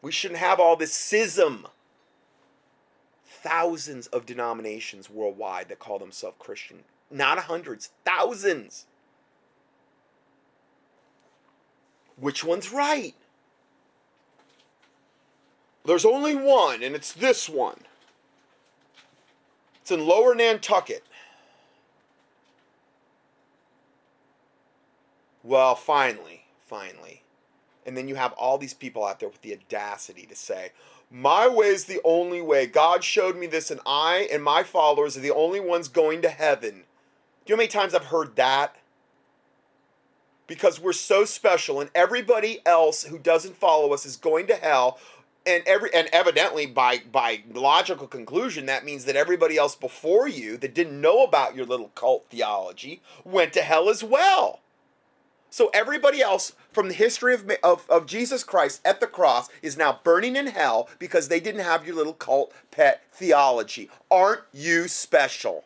We 0.03 0.13
shouldn't 0.13 0.41
have 0.41 0.61
all 0.61 0.77
this 0.77 0.93
schism. 0.93 1.67
Thousands 3.25 4.09
of 4.09 4.27
denominations 4.27 5.09
worldwide 5.09 5.69
that 5.69 5.79
call 5.79 5.99
themselves 5.99 6.37
Christian 6.39 6.85
not 7.11 7.39
hundreds, 7.41 7.91
thousands. 8.05 8.87
Which 12.17 12.45
one's 12.45 12.73
right? 12.73 13.15
There's 15.85 16.05
only 16.05 16.35
one, 16.35 16.83
and 16.83 16.95
it's 16.95 17.13
this 17.13 17.49
one. 17.49 17.81
It's 19.81 19.91
in 19.91 20.07
lower 20.07 20.35
Nantucket. 20.35 21.05
Well, 25.43 25.75
finally, 25.75 26.45
finally. 26.67 27.23
And 27.87 27.97
then 27.97 28.09
you 28.09 28.15
have 28.15 28.33
all 28.35 28.59
these 28.59 28.75
people 28.75 29.05
out 29.05 29.21
there 29.21 29.29
with 29.31 29.41
the 29.41 29.55
audacity 29.55 30.27
to 30.27 30.37
say, 30.37 30.73
my 31.11 31.49
way 31.49 31.67
is 31.67 31.87
the 31.87 32.01
only 32.05 32.41
way. 32.41 32.67
God 32.67 33.03
showed 33.03 33.37
me 33.37 33.49
this, 33.49 33.71
and 33.71 33.81
I 33.85 34.29
and 34.33 34.45
my 34.45 34.63
followers 34.63 35.17
are 35.17 35.21
the 35.21 35.33
only 35.33 35.59
ones 35.59 35.89
going 35.89 36.23
to 36.23 36.29
heaven. 36.29 36.71
Do 36.71 37.53
you 37.53 37.57
know 37.57 37.57
how 37.57 37.57
many 37.57 37.69
times 37.69 37.95
I've 37.95 38.05
heard 38.05 38.37
that? 38.37 38.77
Because 40.47 40.79
we're 40.79 40.93
so 40.93 41.25
special, 41.25 41.81
and 41.81 41.91
everybody 41.95 42.61
else 42.65 43.05
who 43.05 43.19
doesn't 43.19 43.57
follow 43.57 43.93
us 43.93 44.07
is 44.07 44.17
going 44.17 44.47
to 44.49 44.55
hell. 44.55 45.01
And 45.47 45.63
every 45.67 45.93
and 45.95 46.09
evidently 46.13 46.67
by 46.67 47.01
by 47.11 47.43
logical 47.53 48.07
conclusion, 48.07 48.67
that 48.67 48.85
means 48.85 49.07
that 49.07 49.17
everybody 49.17 49.57
else 49.57 49.75
before 49.75 50.29
you 50.29 50.57
that 50.59 50.75
didn't 50.75 51.01
know 51.01 51.25
about 51.25 51.57
your 51.57 51.65
little 51.65 51.89
cult 51.95 52.27
theology 52.29 53.01
went 53.25 53.53
to 53.55 53.63
hell 53.63 53.89
as 53.89 54.05
well. 54.05 54.61
So 55.51 55.69
everybody 55.75 56.23
else 56.23 56.55
from 56.73 56.89
the 56.89 56.95
history 56.95 57.35
of, 57.35 57.51
of, 57.65 57.89
of 57.91 58.07
Jesus 58.07 58.45
Christ 58.45 58.81
at 58.85 59.01
the 59.01 59.09
cross 59.09 59.49
is 59.63 59.77
now 59.77 59.99
burning 60.05 60.37
in 60.37 60.47
hell 60.47 60.89
because 61.01 61.27
they 61.27 61.41
didn't 61.41 61.65
have 61.65 61.85
your 61.85 61.97
little 61.97 62.13
cult 62.13 62.53
pet 62.71 63.03
theology. 63.13 63.91
Aren't 64.11 64.43
you 64.53 64.87
special? 64.87 65.65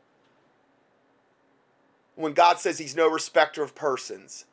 When 2.15 2.33
God 2.33 2.59
says 2.59 2.79
he's 2.79 2.97
no 2.97 3.09
respecter 3.09 3.63
of 3.63 3.75
persons 3.75 4.47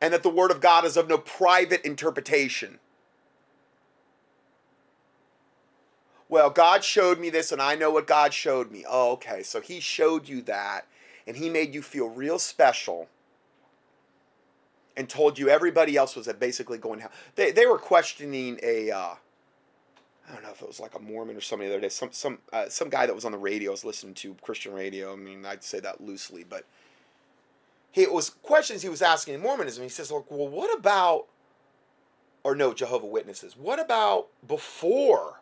and 0.00 0.14
that 0.14 0.22
the 0.22 0.30
word 0.30 0.50
of 0.50 0.60
God 0.60 0.84
is 0.84 0.96
of 0.96 1.08
no 1.08 1.18
private 1.18 1.84
interpretation. 1.84 2.78
Well, 6.28 6.50
God 6.50 6.82
showed 6.82 7.18
me 7.18 7.30
this 7.30 7.52
and 7.52 7.62
I 7.62 7.74
know 7.76 7.90
what 7.90 8.06
God 8.06 8.34
showed 8.34 8.70
me. 8.70 8.84
Oh, 8.88 9.12
okay. 9.12 9.42
So 9.42 9.60
he 9.60 9.80
showed 9.80 10.28
you 10.28 10.42
that 10.42 10.86
and 11.26 11.36
he 11.36 11.48
made 11.48 11.74
you 11.74 11.82
feel 11.82 12.08
real 12.08 12.38
special 12.38 13.08
and 14.96 15.08
told 15.08 15.38
you 15.38 15.48
everybody 15.48 15.96
else 15.96 16.16
was 16.16 16.26
basically 16.38 16.78
going 16.78 16.98
to 16.98 17.02
hell. 17.02 17.12
They, 17.34 17.50
they 17.52 17.66
were 17.66 17.78
questioning 17.78 18.58
a, 18.62 18.90
uh, 18.90 19.14
I 20.28 20.32
don't 20.32 20.42
know 20.42 20.50
if 20.50 20.62
it 20.62 20.66
was 20.66 20.80
like 20.80 20.94
a 20.94 20.98
Mormon 20.98 21.36
or 21.36 21.40
somebody 21.40 21.68
the 21.68 21.76
other 21.76 21.82
day, 21.82 21.88
some 21.88 22.10
some 22.10 22.38
uh, 22.52 22.68
some 22.68 22.88
guy 22.88 23.06
that 23.06 23.14
was 23.14 23.24
on 23.24 23.32
the 23.32 23.38
radio. 23.38 23.70
Was 23.70 23.84
listening 23.84 24.14
to 24.14 24.34
Christian 24.42 24.72
radio. 24.72 25.12
I 25.12 25.16
mean, 25.16 25.46
I'd 25.46 25.62
say 25.62 25.78
that 25.80 26.00
loosely, 26.00 26.42
but 26.42 26.64
he 27.92 28.02
it 28.02 28.12
was 28.12 28.30
questions 28.30 28.82
he 28.82 28.88
was 28.88 29.02
asking 29.02 29.34
in 29.34 29.40
Mormonism. 29.40 29.84
He 29.84 29.88
says, 29.88 30.10
"Look, 30.10 30.28
well, 30.28 30.48
what 30.48 30.76
about, 30.76 31.26
or 32.42 32.56
no, 32.56 32.74
Jehovah 32.74 33.06
Witnesses? 33.06 33.56
What 33.56 33.78
about 33.78 34.28
before?" 34.46 35.40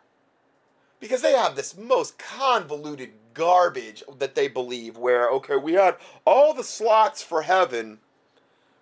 Because 0.99 1.21
they 1.21 1.33
have 1.33 1.55
this 1.55 1.77
most 1.77 2.17
convoluted 2.17 3.11
garbage 3.33 4.03
that 4.17 4.35
they 4.35 4.47
believe, 4.47 4.97
where 4.97 5.29
okay, 5.29 5.57
we 5.57 5.73
had 5.73 5.97
all 6.25 6.53
the 6.53 6.63
slots 6.63 7.21
for 7.21 7.43
heaven 7.43 7.99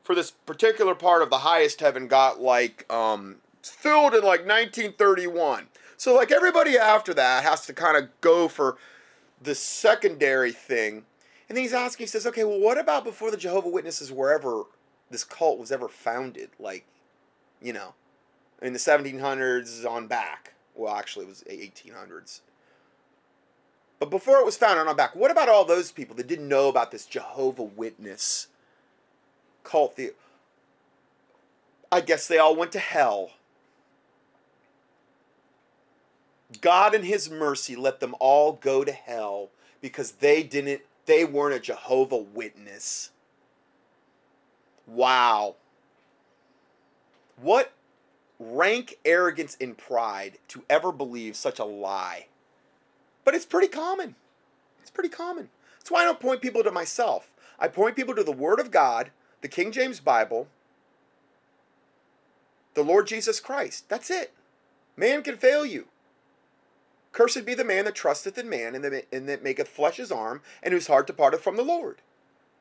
for 0.04 0.14
this 0.16 0.32
particular 0.32 0.96
part 0.96 1.22
of 1.22 1.30
the 1.30 1.40
highest 1.40 1.80
heaven 1.80 2.08
got 2.08 2.42
like 2.42 2.92
um, 2.92 3.38
filled 3.62 4.14
in 4.14 4.22
like 4.22 4.42
1931. 4.42 5.68
So 5.98 6.14
like 6.16 6.32
everybody 6.32 6.78
after 6.78 7.14
that 7.14 7.44
has 7.44 7.66
to 7.68 7.74
kind 7.74 7.98
of 7.98 8.10
go 8.22 8.48
for 8.48 8.78
the 9.42 9.56
secondary 9.56 10.52
thing. 10.52 11.06
And 11.48 11.58
then 11.58 11.64
he's 11.64 11.74
asking, 11.74 12.04
he 12.06 12.08
says, 12.08 12.26
okay, 12.28 12.44
well, 12.44 12.60
what 12.60 12.78
about 12.78 13.04
before 13.04 13.32
the 13.32 13.38
Jehovah 13.38 13.70
Witnesses 13.70 14.12
wherever 14.12 14.64
this 15.10 15.24
cult 15.24 15.60
was 15.60 15.72
ever 15.72 15.88
founded? 15.88 16.50
Like, 16.60 16.86
you 17.62 17.74
know, 17.74 17.94
in 18.62 18.74
the 18.74 18.80
1700s 18.80 19.90
on 19.90 20.08
back. 20.08 20.54
Well, 20.76 20.96
actually, 20.96 21.26
it 21.26 21.30
was 21.30 21.44
1800s. 21.50 22.42
But 24.00 24.10
before 24.10 24.38
it 24.38 24.46
was 24.46 24.58
founded 24.58 24.88
on 24.88 24.96
back, 24.96 25.16
what 25.16 25.32
about 25.32 25.50
all 25.50 25.66
those 25.66 25.92
people 25.92 26.16
that 26.18 26.28
didn't 26.28 26.48
know 26.48 26.68
about 26.68 26.92
this 26.92 27.06
Jehovah 27.06 27.64
Witness 27.64 28.48
cult 29.64 29.96
the 29.96 30.14
I 31.92 32.02
guess 32.02 32.28
they 32.28 32.38
all 32.38 32.56
went 32.56 32.72
to 32.72 32.80
hell. 32.80 33.32
God 36.60 36.94
in 36.94 37.04
his 37.04 37.30
mercy 37.30 37.76
let 37.76 38.00
them 38.00 38.16
all 38.20 38.54
go 38.54 38.84
to 38.84 38.92
hell 38.92 39.50
because 39.80 40.14
they 40.14 40.44
didn't 40.44 40.82
they 41.06 41.24
weren't 41.24 41.56
a 41.56 41.60
Jehovah 41.60 42.18
witness. 42.18 43.12
Wow. 44.88 45.56
What 47.38 47.72
rank 48.52 49.00
arrogance 49.06 49.58
and 49.60 49.78
pride 49.78 50.38
to 50.50 50.64
ever 50.70 50.92
believe 50.92 51.36
such 51.36 51.60
a 51.60 51.66
lie. 51.66 52.28
But 53.24 53.36
it's 53.36 53.46
pretty 53.46 53.68
common. 53.68 54.16
It's 54.82 54.92
pretty 54.92 55.10
common. 55.10 55.50
That's 55.80 55.92
why 55.92 56.02
I 56.02 56.06
don't 56.06 56.20
point 56.20 56.42
people 56.42 56.64
to 56.64 56.72
myself. 56.72 57.32
I 57.60 57.68
point 57.68 57.96
people 57.96 58.16
to 58.16 58.24
the 58.24 58.32
Word 58.32 58.60
of 58.60 58.72
God 58.72 59.12
the 59.44 59.50
King 59.50 59.74
James 59.74 60.00
Bible, 60.00 60.48
the 62.76 62.82
Lord 62.82 63.08
Jesus 63.08 63.42
Christ. 63.42 63.90
That's 63.90 64.10
it. 64.10 64.32
Man 64.96 65.22
can 65.22 65.36
fail 65.36 65.66
you. 65.66 65.88
Cursed 67.12 67.46
be 67.46 67.54
the 67.54 67.66
man 67.66 67.86
that 67.86 67.94
trusteth 67.94 68.38
in 68.38 68.50
man, 68.50 68.74
and 68.74 68.84
that, 68.86 69.12
that 69.12 69.44
maketh 69.44 69.68
flesh 69.68 69.98
his 69.98 70.12
arm, 70.12 70.42
and 70.64 70.74
whose 70.74 70.88
heart 70.88 71.08
departeth 71.08 71.42
from 71.42 71.58
the 71.58 71.64
Lord. 71.64 71.98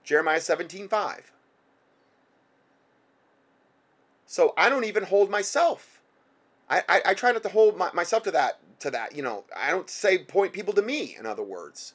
Jeremiah 0.05 0.41
17 0.41 0.89
5. 0.89 1.33
So 4.33 4.55
I 4.57 4.71
don't 4.71 4.85
even 4.85 5.03
hold 5.03 5.29
myself. 5.29 6.01
I, 6.71 6.83
I, 6.89 7.03
I 7.09 7.13
try 7.13 7.33
not 7.33 7.43
to 7.43 7.51
hold 7.51 7.77
my, 7.77 7.93
myself 7.93 8.23
to 8.23 8.31
that 8.31 8.61
to 8.79 8.91
that. 8.91 9.15
You 9.15 9.23
know, 9.23 9.45
I 9.55 9.71
don't 9.71 9.91
say 9.91 10.17
point 10.17 10.55
people 10.55 10.73
to 10.73 10.81
me, 10.81 11.15
in 11.19 11.27
other 11.27 11.43
words. 11.43 11.93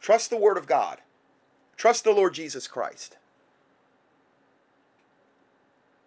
Trust 0.00 0.30
the 0.30 0.38
word 0.38 0.56
of 0.56 0.66
God. 0.66 1.02
Trust 1.76 2.04
the 2.04 2.12
Lord 2.12 2.32
Jesus 2.32 2.66
Christ. 2.66 3.18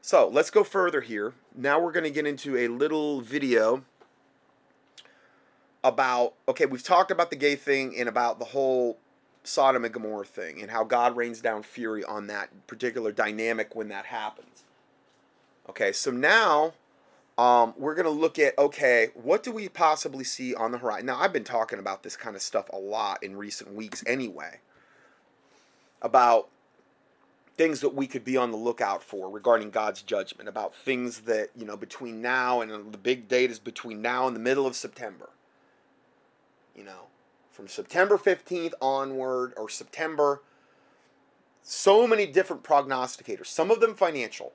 So 0.02 0.28
let's 0.28 0.50
go 0.50 0.64
further 0.64 1.02
here. 1.02 1.36
Now 1.56 1.80
we're 1.80 1.92
going 1.92 2.06
to 2.06 2.10
get 2.10 2.26
into 2.26 2.58
a 2.58 2.68
little 2.68 3.22
video 3.22 3.84
about, 5.84 6.34
okay, 6.50 6.66
we've 6.66 6.82
talked 6.82 7.12
about 7.12 7.30
the 7.30 7.36
gay 7.36 7.56
thing 7.56 7.96
and 8.00 8.10
about 8.10 8.40
the 8.40 8.46
whole 8.46 8.98
Sodom 9.44 9.86
and 9.86 9.94
Gomorrah 9.94 10.26
thing 10.26 10.60
and 10.60 10.72
how 10.72 10.84
God 10.84 11.16
rains 11.16 11.40
down 11.40 11.62
fury 11.62 12.04
on 12.04 12.26
that 12.28 12.50
particular 12.66 13.12
dynamic 13.12 13.76
when 13.76 13.90
that 13.90 14.08
happens. 14.08 14.64
Okay, 15.72 15.94
so 15.94 16.12
now 16.12 16.74
um, 17.38 17.74
we're 17.78 17.96
going 17.96 18.04
to 18.04 18.12
look 18.12 18.38
at, 18.38 18.60
okay, 18.60 19.08
what 19.14 19.42
do 19.42 19.54
we 19.54 19.70
possibly 19.70 20.26
see 20.26 20.54
on 20.54 20.74
the 20.74 20.78
horizon? 20.78 21.06
Now, 21.06 21.18
I've 21.18 21.32
been 21.32 21.46
talking 21.46 21.80
about 21.80 22.04
this 22.04 22.18
kind 22.18 22.36
of 22.36 22.42
stuff 22.42 22.66
a 22.74 22.78
lot 22.78 23.24
in 23.24 23.38
recent 23.38 23.74
weeks 23.74 24.04
anyway, 24.06 24.60
about 26.02 26.50
things 27.56 27.80
that 27.80 27.96
we 27.96 28.06
could 28.06 28.26
be 28.26 28.36
on 28.36 28.52
the 28.52 28.58
lookout 28.58 29.02
for 29.02 29.30
regarding 29.30 29.70
God's 29.70 30.02
judgment, 30.02 30.50
about 30.50 30.76
things 30.76 31.22
that, 31.22 31.52
you 31.56 31.66
know, 31.66 31.78
between 31.78 32.22
now 32.22 32.60
and 32.60 32.92
the 32.92 32.98
big 32.98 33.30
date 33.30 33.50
is 33.50 33.58
between 33.58 34.02
now 34.02 34.28
and 34.28 34.36
the 34.36 34.42
middle 34.42 34.68
of 34.68 34.76
September. 34.76 35.30
You 36.76 36.84
know, 36.84 37.04
from 37.50 37.70
September 37.70 38.18
15th 38.18 38.74
onward 38.82 39.54
or 39.56 39.70
September, 39.70 40.42
so 41.64 42.06
many 42.06 42.26
different 42.26 42.62
prognosticators, 42.62 43.46
some 43.46 43.72
of 43.72 43.80
them 43.80 43.96
financial, 43.96 44.52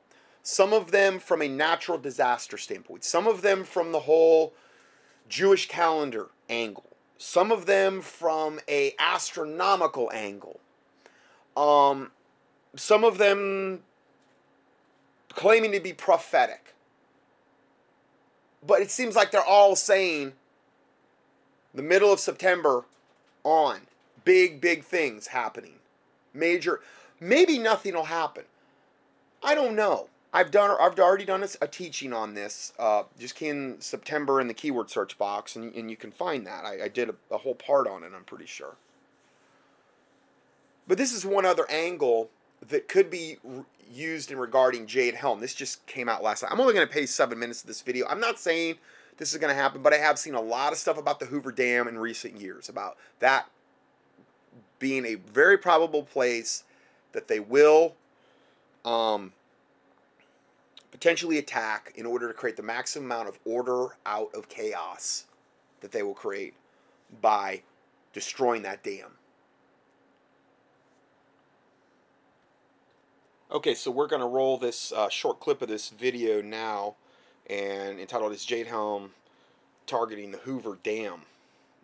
some 0.46 0.72
of 0.72 0.92
them 0.92 1.18
from 1.18 1.42
a 1.42 1.48
natural 1.48 1.98
disaster 1.98 2.56
standpoint, 2.56 3.02
some 3.02 3.26
of 3.26 3.42
them 3.42 3.64
from 3.64 3.90
the 3.90 3.98
whole 3.98 4.54
Jewish 5.28 5.66
calendar 5.66 6.28
angle, 6.48 6.96
some 7.18 7.50
of 7.50 7.66
them 7.66 8.00
from 8.00 8.61
a 8.68 8.94
astronomical 8.96 10.09
angle. 10.14 10.61
Um, 11.56 12.12
some 12.76 13.02
of 13.02 13.18
them 13.18 13.82
claiming 15.30 15.72
to 15.72 15.80
be 15.80 15.92
prophetic. 15.92 16.74
But 18.64 18.82
it 18.82 18.92
seems 18.92 19.16
like 19.16 19.32
they're 19.32 19.42
all 19.42 19.74
saying 19.74 20.35
the 21.74 21.82
middle 21.82 22.12
of 22.12 22.20
September 22.20 22.85
on 23.42 23.80
big, 24.24 24.61
big 24.61 24.85
things 24.85 25.26
happening. 25.26 25.80
Major, 26.32 26.82
maybe 27.18 27.59
nothing 27.59 27.94
will 27.94 28.04
happen. 28.04 28.44
I 29.42 29.56
don't 29.56 29.74
know. 29.74 30.09
I've 30.37 30.51
done. 30.51 30.77
I've 30.79 30.99
already 30.99 31.25
done 31.25 31.42
a, 31.42 31.49
a 31.62 31.66
teaching 31.66 32.12
on 32.12 32.35
this. 32.35 32.75
Uh, 32.79 33.05
just 33.18 33.40
in 33.40 33.81
September 33.81 34.38
in 34.38 34.49
the 34.49 34.55
keyword 34.55 34.90
search 34.90 35.16
box, 35.16 35.57
and, 35.57 35.75
and 35.75 35.90
you 35.90 35.96
can 35.96 36.11
find 36.12 36.46
that. 36.46 36.66
I, 36.66 36.85
I 36.85 36.88
did 36.88 37.09
a, 37.09 37.14
a 37.31 37.38
whole 37.38 37.55
part 37.55 37.88
on 37.88 38.03
it. 38.03 38.12
I'm 38.14 38.25
pretty 38.25 38.44
sure. 38.44 38.77
But 40.87 40.99
this 40.99 41.14
is 41.14 41.25
one 41.25 41.46
other 41.46 41.64
angle 41.70 42.29
that 42.68 42.87
could 42.87 43.09
be 43.09 43.38
used 43.90 44.31
in 44.31 44.38
regarding 44.38 44.87
Jade 44.87 45.14
Helm. 45.14 45.40
This 45.40 45.55
just 45.55 45.87
came 45.87 46.07
out 46.07 46.22
last 46.22 46.42
night. 46.42 46.53
I'm 46.53 46.61
only 46.61 46.75
going 46.75 46.87
to 46.87 46.92
pay 46.92 47.07
seven 47.07 47.38
minutes 47.38 47.62
of 47.62 47.68
this 47.68 47.81
video. 47.81 48.07
I'm 48.07 48.20
not 48.20 48.38
saying 48.38 48.77
this 49.16 49.33
is 49.33 49.38
going 49.38 49.55
to 49.55 49.59
happen, 49.59 49.81
but 49.81 49.94
I 49.94 49.96
have 49.96 50.18
seen 50.18 50.35
a 50.35 50.40
lot 50.42 50.70
of 50.70 50.79
stuff 50.79 50.99
about 50.99 51.18
the 51.18 51.27
Hoover 51.27 51.51
Dam 51.51 51.88
in 51.88 51.96
recent 51.96 52.38
years, 52.38 52.68
about 52.68 52.99
that 53.20 53.49
being 54.79 55.07
a 55.07 55.14
very 55.14 55.57
probable 55.57 56.03
place 56.03 56.64
that 57.12 57.27
they 57.27 57.40
will 57.40 57.94
um, 58.85 59.33
potentially 60.96 61.37
attack 61.37 61.92
in 61.94 62.06
order 62.06 62.26
to 62.26 62.32
create 62.32 62.56
the 62.56 62.62
maximum 62.62 63.04
amount 63.04 63.28
of 63.28 63.38
order 63.44 63.98
out 64.06 64.35
of 64.35 64.48
chaos 64.48 65.26
that 65.82 65.92
they 65.92 66.02
will 66.02 66.14
create. 66.14 66.54
by 67.20 67.62
destroying 68.12 68.62
that 68.62 68.82
dam. 68.82 69.11
Okay, 73.50 73.74
so 73.74 73.90
we're 73.90 74.09
going 74.09 74.22
to 74.22 74.26
roll 74.26 74.59
this 74.59 74.90
uh, 74.90 75.09
short 75.09 75.38
clip 75.38 75.62
of 75.62 75.68
this 75.68 75.90
video 75.90 76.42
now, 76.42 76.96
and 77.48 78.00
entitled 78.00 78.32
"Is 78.32 78.44
Jade 78.44 78.66
Helm 78.66 79.11
Targeting 79.87 80.32
the 80.32 80.38
Hoover 80.38 80.78
Dam?" 80.82 81.20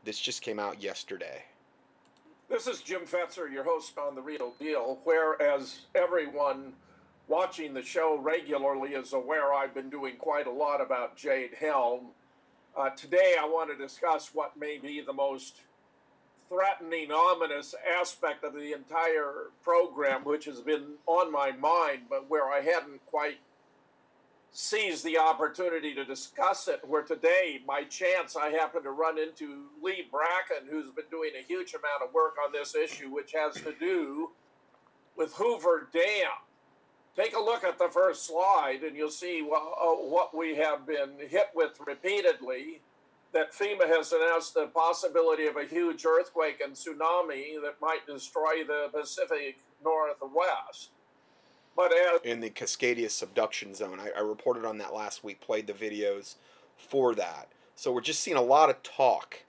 This 0.04 0.18
just 0.18 0.42
came 0.42 0.58
out 0.58 0.82
yesterday. 0.82 1.44
This 2.48 2.66
is 2.66 2.80
Jim 2.80 3.02
Fetzer, 3.02 3.50
your 3.50 3.62
host 3.62 3.96
on 3.96 4.16
The 4.16 4.22
Real 4.22 4.54
Deal, 4.58 4.98
whereas 5.04 5.82
everyone 5.94 6.72
watching 7.28 7.74
the 7.74 7.82
show 7.82 8.18
regularly 8.18 8.90
is 8.90 9.12
aware 9.12 9.52
I've 9.52 9.74
been 9.74 9.90
doing 9.90 10.16
quite 10.16 10.46
a 10.46 10.50
lot 10.50 10.80
about 10.80 11.16
Jade 11.16 11.54
Helm. 11.58 12.08
Uh, 12.76 12.90
today 12.90 13.36
I 13.40 13.44
want 13.44 13.70
to 13.70 13.76
discuss 13.76 14.30
what 14.32 14.56
may 14.56 14.78
be 14.78 15.00
the 15.00 15.12
most 15.12 15.60
threatening, 16.48 17.10
ominous 17.10 17.74
aspect 17.98 18.44
of 18.44 18.54
the 18.54 18.72
entire 18.72 19.50
program, 19.62 20.24
which 20.24 20.44
has 20.44 20.60
been 20.60 20.94
on 21.06 21.32
my 21.32 21.52
mind, 21.52 22.02
but 22.10 22.28
where 22.28 22.50
I 22.50 22.60
hadn't 22.60 23.04
quite 23.06 23.38
seized 24.54 25.02
the 25.02 25.16
opportunity 25.16 25.94
to 25.94 26.04
discuss 26.04 26.68
it. 26.68 26.80
Where 26.86 27.02
today, 27.02 27.62
by 27.66 27.84
chance, 27.84 28.36
I 28.36 28.50
happen 28.50 28.82
to 28.82 28.90
run 28.90 29.18
into 29.18 29.64
Lee 29.82 30.06
Bracken, 30.10 30.68
who's 30.70 30.90
been 30.90 31.06
doing 31.10 31.30
a 31.38 31.42
huge 31.42 31.72
amount 31.72 32.06
of 32.06 32.12
work 32.12 32.36
on 32.44 32.52
this 32.52 32.74
issue, 32.74 33.08
which 33.08 33.32
has 33.32 33.54
to 33.62 33.72
do 33.80 34.30
with 35.16 35.32
Hoover 35.34 35.88
Dam. 35.92 36.28
Take 37.16 37.36
a 37.36 37.40
look 37.40 37.62
at 37.62 37.78
the 37.78 37.88
first 37.88 38.26
slide, 38.26 38.82
and 38.82 38.96
you'll 38.96 39.10
see 39.10 39.42
what, 39.42 39.60
uh, 39.60 39.94
what 40.08 40.34
we 40.36 40.56
have 40.56 40.86
been 40.86 41.10
hit 41.28 41.48
with 41.54 41.78
repeatedly 41.86 42.80
that 43.32 43.52
FEMA 43.52 43.86
has 43.86 44.12
announced 44.12 44.54
the 44.54 44.66
possibility 44.66 45.46
of 45.46 45.56
a 45.56 45.64
huge 45.64 46.04
earthquake 46.04 46.60
and 46.62 46.74
tsunami 46.74 47.60
that 47.62 47.80
might 47.80 48.06
destroy 48.06 48.64
the 48.66 48.88
Pacific 48.92 49.58
Northwest. 49.84 50.90
But 51.74 51.92
as 51.92 52.20
in 52.24 52.40
the 52.40 52.50
Cascadia 52.50 53.10
subduction 53.10 53.74
zone, 53.74 53.98
I, 53.98 54.10
I 54.18 54.20
reported 54.20 54.64
on 54.64 54.78
that 54.78 54.94
last 54.94 55.24
week, 55.24 55.40
played 55.40 55.66
the 55.66 55.72
videos 55.72 56.36
for 56.76 57.14
that. 57.14 57.48
So 57.76 57.92
we're 57.92 58.02
just 58.02 58.20
seeing 58.20 58.36
a 58.36 58.42
lot 58.42 58.68
of 58.68 58.82
talk 58.82 59.44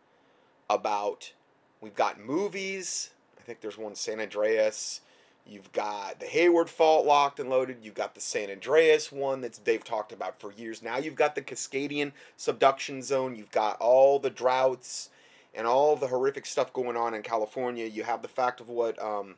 about. 0.69 1.33
We've 1.81 1.95
got 1.95 2.19
movies. 2.19 3.09
I 3.37 3.41
think 3.41 3.59
there's 3.59 3.77
one 3.77 3.95
San 3.95 4.21
Andreas. 4.21 5.01
You've 5.45 5.71
got 5.73 6.19
the 6.19 6.25
Hayward 6.25 6.69
fault 6.69 7.05
locked 7.05 7.39
and 7.39 7.49
loaded. 7.49 7.79
You've 7.81 7.95
got 7.95 8.15
the 8.15 8.21
San 8.21 8.49
Andreas 8.49 9.11
one 9.11 9.41
that 9.41 9.59
they've 9.65 9.83
talked 9.83 10.13
about 10.13 10.39
for 10.39 10.53
years. 10.53 10.81
Now 10.81 10.97
you've 10.97 11.15
got 11.15 11.35
the 11.35 11.41
Cascadian 11.41 12.13
subduction 12.37 13.01
zone. 13.01 13.35
You've 13.35 13.51
got 13.51 13.77
all 13.79 14.19
the 14.19 14.29
droughts 14.29 15.09
and 15.53 15.67
all 15.67 15.95
the 15.95 16.07
horrific 16.07 16.45
stuff 16.45 16.71
going 16.71 16.95
on 16.95 17.13
in 17.13 17.23
California. 17.23 17.85
You 17.85 18.03
have 18.03 18.21
the 18.21 18.29
fact 18.29 18.61
of 18.61 18.69
what 18.69 19.01
um, 19.03 19.35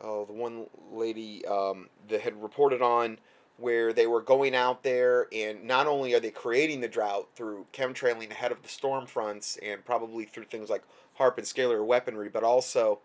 oh 0.00 0.24
the 0.24 0.32
one 0.32 0.66
lady 0.92 1.46
um, 1.46 1.88
that 2.08 2.20
had 2.20 2.42
reported 2.42 2.82
on 2.82 3.18
where 3.56 3.92
they 3.92 4.08
were 4.08 4.20
going 4.20 4.54
out 4.54 4.82
there 4.82 5.28
and 5.32 5.62
not 5.62 5.86
only 5.86 6.12
are 6.12 6.18
they 6.20 6.30
creating 6.30 6.80
the 6.80 6.88
drought 6.88 7.28
through 7.36 7.64
chemtrailing 7.72 8.30
ahead 8.32 8.50
of 8.50 8.60
the 8.62 8.68
storm 8.68 9.06
fronts 9.06 9.58
and 9.62 9.84
probably 9.84 10.24
through 10.24 10.44
things 10.44 10.68
like 10.68 10.82
HAARP 11.18 11.38
and 11.38 11.46
scalar 11.46 11.86
weaponry, 11.86 12.28
but 12.28 12.42
also 12.42 12.98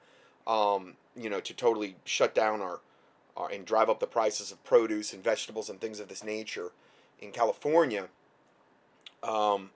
um, 0.47 0.95
you 1.19 1.29
know, 1.29 1.39
to 1.39 1.53
totally 1.53 1.95
shut 2.05 2.33
down 2.33 2.61
our, 2.61 2.79
our, 3.35 3.49
and 3.51 3.65
drive 3.65 3.89
up 3.89 3.99
the 3.99 4.07
prices 4.07 4.51
of 4.51 4.63
produce 4.63 5.13
and 5.13 5.23
vegetables 5.23 5.69
and 5.69 5.81
things 5.81 5.99
of 5.99 6.07
this 6.07 6.23
nature 6.23 6.71
in 7.19 7.31
California. 7.31 8.07
Um, 9.21 9.71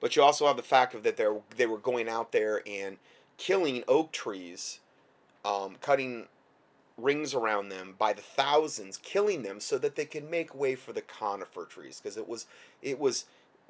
but 0.00 0.16
you 0.16 0.22
also 0.22 0.46
have 0.46 0.56
the 0.56 0.62
fact 0.62 0.94
of 0.94 1.02
that 1.02 1.16
they 1.16 1.26
they 1.56 1.66
were 1.66 1.78
going 1.78 2.08
out 2.08 2.32
there 2.32 2.62
and 2.66 2.98
killing 3.36 3.84
oak 3.88 4.12
trees, 4.12 4.80
um, 5.44 5.76
cutting 5.80 6.26
rings 6.96 7.34
around 7.34 7.68
them 7.68 7.94
by 7.98 8.12
the 8.12 8.22
thousands, 8.22 8.98
killing 8.98 9.42
them 9.42 9.60
so 9.60 9.78
that 9.78 9.96
they 9.96 10.04
could 10.04 10.30
make 10.30 10.54
way 10.54 10.74
for 10.74 10.92
the 10.92 11.00
conifer 11.00 11.64
trees 11.64 12.00
because 12.02 12.16
it 12.16 12.28
was 12.28 12.46
it 12.82 12.98
was 12.98 13.26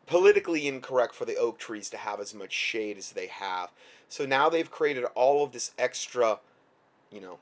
politically 0.06 0.66
incorrect 0.66 1.14
for 1.14 1.24
the 1.24 1.36
oak 1.36 1.58
trees 1.58 1.90
to 1.90 1.96
have 1.96 2.20
as 2.20 2.34
much 2.34 2.52
shade 2.52 2.98
as 2.98 3.12
they 3.12 3.26
have. 3.26 3.70
So 4.10 4.26
now 4.26 4.48
they've 4.48 4.70
created 4.70 5.04
all 5.14 5.44
of 5.44 5.52
this 5.52 5.70
extra, 5.78 6.40
you 7.12 7.20
know, 7.20 7.38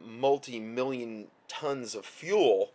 multi 0.00 0.58
million 0.58 1.26
tons 1.46 1.94
of 1.94 2.06
fuel 2.06 2.72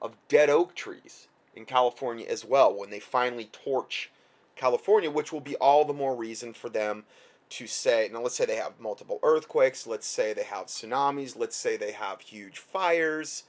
of 0.00 0.16
dead 0.28 0.48
oak 0.48 0.74
trees 0.74 1.28
in 1.54 1.66
California 1.66 2.26
as 2.26 2.46
well 2.46 2.74
when 2.74 2.88
they 2.88 2.98
finally 2.98 3.44
torch 3.52 4.10
California, 4.56 5.10
which 5.10 5.32
will 5.32 5.40
be 5.40 5.54
all 5.56 5.84
the 5.84 5.92
more 5.92 6.16
reason 6.16 6.54
for 6.54 6.70
them 6.70 7.04
to 7.50 7.66
say, 7.66 8.08
now 8.10 8.22
let's 8.22 8.34
say 8.34 8.46
they 8.46 8.56
have 8.56 8.80
multiple 8.80 9.20
earthquakes, 9.22 9.86
let's 9.86 10.06
say 10.06 10.32
they 10.32 10.42
have 10.44 10.66
tsunamis, 10.66 11.36
let's 11.36 11.56
say 11.56 11.76
they 11.76 11.92
have 11.92 12.22
huge 12.22 12.58
fires, 12.58 13.44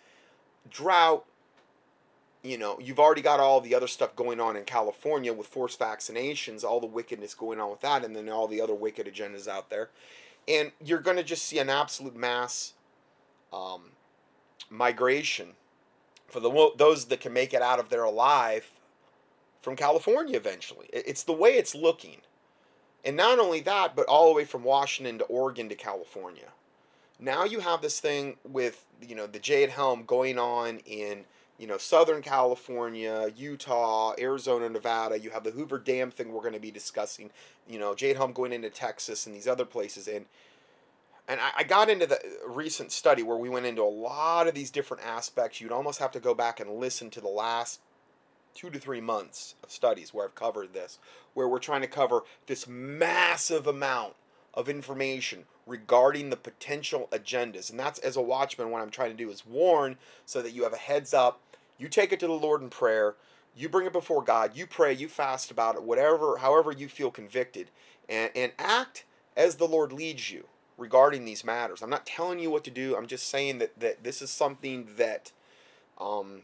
drought, 0.69 1.25
you 2.43 2.57
know, 2.57 2.79
you've 2.79 2.99
already 2.99 3.21
got 3.21 3.39
all 3.39 3.59
the 3.59 3.75
other 3.75 3.87
stuff 3.87 4.15
going 4.15 4.39
on 4.39 4.55
in 4.55 4.63
California 4.63 5.33
with 5.33 5.47
forced 5.47 5.79
vaccinations, 5.79 6.63
all 6.63 6.79
the 6.79 6.87
wickedness 6.87 7.33
going 7.33 7.59
on 7.59 7.69
with 7.69 7.81
that, 7.81 8.05
and 8.05 8.15
then 8.15 8.29
all 8.29 8.47
the 8.47 8.61
other 8.61 8.73
wicked 8.73 9.07
agendas 9.07 9.47
out 9.47 9.69
there. 9.69 9.89
And 10.47 10.71
you're 10.83 10.99
going 10.99 11.17
to 11.17 11.23
just 11.23 11.45
see 11.45 11.59
an 11.59 11.69
absolute 11.69 12.15
mass 12.15 12.73
um, 13.51 13.91
migration 14.69 15.49
for 16.27 16.39
the 16.39 16.71
those 16.77 17.05
that 17.05 17.19
can 17.19 17.33
make 17.33 17.53
it 17.53 17.61
out 17.61 17.79
of 17.79 17.89
there 17.89 18.03
alive 18.03 18.71
from 19.61 19.75
California 19.75 20.37
eventually. 20.37 20.87
It's 20.93 21.23
the 21.23 21.33
way 21.33 21.51
it's 21.51 21.75
looking. 21.75 22.17
And 23.03 23.15
not 23.15 23.39
only 23.39 23.61
that, 23.61 23.95
but 23.95 24.05
all 24.07 24.29
the 24.29 24.35
way 24.35 24.45
from 24.45 24.63
Washington 24.63 25.17
to 25.19 25.23
Oregon 25.25 25.69
to 25.69 25.75
California. 25.75 26.49
Now 27.19 27.43
you 27.43 27.59
have 27.59 27.81
this 27.81 27.99
thing 27.99 28.37
with, 28.43 28.85
you 29.01 29.15
know, 29.15 29.27
the 29.27 29.39
Jade 29.39 29.69
Helm 29.69 30.03
going 30.05 30.37
on 30.37 30.79
in 30.85 31.25
you 31.59 31.67
know, 31.67 31.77
Southern 31.77 32.21
California, 32.21 33.31
Utah, 33.35 34.13
Arizona, 34.17 34.69
Nevada. 34.69 35.19
You 35.19 35.29
have 35.31 35.43
the 35.43 35.51
Hoover 35.51 35.77
Dam 35.77 36.09
thing 36.09 36.31
we're 36.31 36.39
going 36.39 36.53
to 36.53 36.59
be 36.59 36.71
discussing. 36.71 37.31
You 37.67 37.79
know, 37.79 37.93
Jade 37.93 38.15
Helm 38.15 38.31
going 38.31 38.53
into 38.53 38.69
Texas 38.69 39.27
and 39.27 39.35
these 39.35 39.47
other 39.47 39.65
places. 39.65 40.07
And 40.07 40.25
and 41.27 41.39
I, 41.39 41.49
I 41.57 41.63
got 41.63 41.89
into 41.89 42.07
the 42.07 42.15
uh, 42.15 42.49
recent 42.49 42.91
study 42.91 43.21
where 43.21 43.37
we 43.37 43.49
went 43.49 43.65
into 43.65 43.83
a 43.83 43.83
lot 43.83 44.47
of 44.47 44.55
these 44.55 44.71
different 44.71 45.03
aspects. 45.05 45.59
You'd 45.59 45.71
almost 45.71 45.99
have 45.99 46.11
to 46.13 46.19
go 46.19 46.33
back 46.33 46.59
and 46.59 46.79
listen 46.79 47.09
to 47.11 47.21
the 47.21 47.27
last 47.27 47.81
two 48.55 48.69
to 48.71 48.79
three 48.79 49.01
months 49.01 49.55
of 49.61 49.69
studies 49.69 50.13
where 50.13 50.25
I've 50.25 50.35
covered 50.35 50.73
this, 50.73 50.97
where 51.33 51.47
we're 51.47 51.59
trying 51.59 51.81
to 51.81 51.87
cover 51.87 52.21
this 52.47 52.67
massive 52.67 53.67
amount 53.67 54.15
of 54.53 54.69
information 54.69 55.43
regarding 55.67 56.29
the 56.29 56.35
potential 56.35 57.07
agendas. 57.11 57.69
And 57.69 57.79
that's 57.79 57.99
as 57.99 58.15
a 58.15 58.21
watchman, 58.21 58.71
what 58.71 58.81
I'm 58.81 58.89
trying 58.89 59.11
to 59.11 59.23
do 59.23 59.29
is 59.29 59.45
warn 59.45 59.97
so 60.25 60.41
that 60.41 60.53
you 60.53 60.63
have 60.63 60.73
a 60.73 60.77
heads 60.77 61.13
up 61.13 61.41
you 61.79 61.87
take 61.87 62.11
it 62.11 62.19
to 62.19 62.27
the 62.27 62.33
Lord 62.33 62.61
in 62.61 62.69
prayer. 62.69 63.15
You 63.55 63.69
bring 63.69 63.87
it 63.87 63.93
before 63.93 64.21
God. 64.21 64.55
You 64.55 64.67
pray. 64.67 64.93
You 64.93 65.07
fast 65.07 65.49
about 65.49 65.75
it. 65.75 65.83
Whatever, 65.83 66.37
however 66.37 66.71
you 66.71 66.87
feel 66.87 67.09
convicted, 67.09 67.71
and 68.07 68.29
and 68.35 68.51
act 68.59 69.05
as 69.35 69.55
the 69.55 69.67
Lord 69.67 69.91
leads 69.91 70.29
you 70.29 70.45
regarding 70.77 71.25
these 71.25 71.43
matters. 71.43 71.81
I'm 71.81 71.89
not 71.89 72.05
telling 72.05 72.39
you 72.39 72.51
what 72.51 72.63
to 72.65 72.71
do. 72.71 72.95
I'm 72.95 73.07
just 73.07 73.27
saying 73.27 73.57
that 73.59 73.79
that 73.79 74.03
this 74.03 74.21
is 74.21 74.29
something 74.29 74.89
that 74.97 75.31
um, 75.97 76.41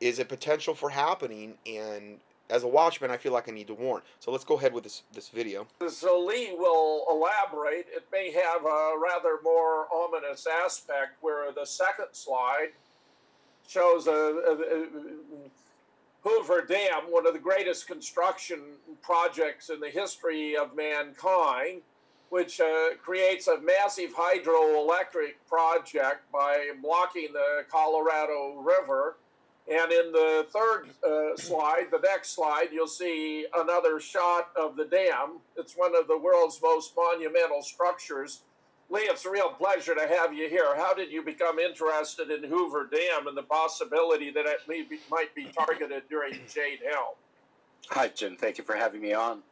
is 0.00 0.18
a 0.18 0.24
potential 0.24 0.74
for 0.74 0.90
happening, 0.90 1.58
and 1.66 2.20
as 2.48 2.64
a 2.64 2.68
watchman, 2.68 3.10
I 3.10 3.16
feel 3.16 3.32
like 3.32 3.48
I 3.48 3.52
need 3.52 3.68
to 3.68 3.74
warn. 3.74 4.02
So 4.18 4.32
let's 4.32 4.44
go 4.44 4.56
ahead 4.56 4.72
with 4.72 4.84
this 4.84 5.02
this 5.12 5.28
video. 5.28 5.66
So 5.88 6.24
Lee 6.24 6.54
will 6.56 7.04
elaborate. 7.10 7.86
It 7.94 8.06
may 8.10 8.32
have 8.32 8.64
a 8.64 8.94
rather 9.02 9.38
more 9.42 9.86
ominous 9.92 10.46
aspect, 10.64 11.16
where 11.20 11.52
the 11.52 11.66
second 11.66 12.06
slide 12.12 12.70
shows 13.70 14.08
a, 14.08 14.10
a, 14.10 14.52
a 14.52 14.86
Hoover 16.22 16.62
Dam, 16.68 17.04
one 17.08 17.24
of 17.26 17.32
the 17.32 17.38
greatest 17.38 17.86
construction 17.86 18.60
projects 19.00 19.70
in 19.70 19.78
the 19.78 19.88
history 19.88 20.56
of 20.56 20.74
mankind, 20.74 21.82
which 22.30 22.60
uh, 22.60 22.96
creates 23.00 23.46
a 23.46 23.60
massive 23.60 24.10
hydroelectric 24.14 25.34
project 25.48 26.30
by 26.32 26.70
blocking 26.82 27.28
the 27.32 27.64
Colorado 27.70 28.60
River. 28.60 29.16
And 29.70 29.92
in 29.92 30.10
the 30.10 30.46
third 30.50 30.88
uh, 31.06 31.36
slide, 31.36 31.86
the 31.92 32.00
next 32.00 32.34
slide, 32.34 32.68
you'll 32.72 32.88
see 32.88 33.46
another 33.56 34.00
shot 34.00 34.50
of 34.56 34.76
the 34.76 34.84
dam. 34.84 35.38
It's 35.56 35.74
one 35.74 35.94
of 35.96 36.08
the 36.08 36.18
world's 36.18 36.60
most 36.60 36.92
monumental 36.96 37.62
structures 37.62 38.40
Lee, 38.90 39.02
it's 39.02 39.24
a 39.24 39.30
real 39.30 39.50
pleasure 39.50 39.94
to 39.94 40.06
have 40.08 40.34
you 40.34 40.48
here. 40.48 40.74
How 40.76 40.92
did 40.92 41.12
you 41.12 41.22
become 41.22 41.60
interested 41.60 42.28
in 42.30 42.42
Hoover 42.42 42.88
Dam 42.90 43.28
and 43.28 43.36
the 43.36 43.44
possibility 43.44 44.32
that 44.32 44.46
it 44.46 44.58
be, 44.68 44.98
might 45.08 45.32
be 45.32 45.44
targeted 45.44 46.02
during 46.10 46.32
Jade 46.52 46.80
Helm? 46.84 47.14
Hi, 47.90 48.08
Jim. 48.08 48.36
Thank 48.36 48.58
you 48.58 48.64
for 48.64 48.74
having 48.74 49.00
me 49.00 49.12
on. 49.12 49.42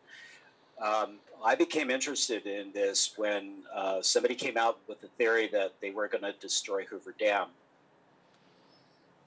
Um, 0.82 1.18
I 1.45 1.55
became 1.55 1.89
interested 1.89 2.47
in 2.47 2.72
this 2.72 3.12
when 3.16 3.62
uh, 3.72 4.03
somebody 4.03 4.34
came 4.34 4.57
out 4.57 4.78
with 4.89 5.01
the 5.01 5.07
theory 5.07 5.49
that 5.53 5.72
they 5.80 5.91
were 5.91 6.09
going 6.09 6.24
to 6.24 6.32
destroy 6.41 6.84
Hoover 6.86 7.14
Dam. 7.16 7.47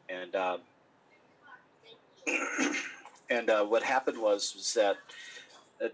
And 0.09 0.36
um, 0.36 0.59
and 3.30 3.49
uh, 3.49 3.64
what 3.64 3.82
happened 3.82 4.18
was, 4.18 4.53
was 4.55 4.74
that 4.74 4.97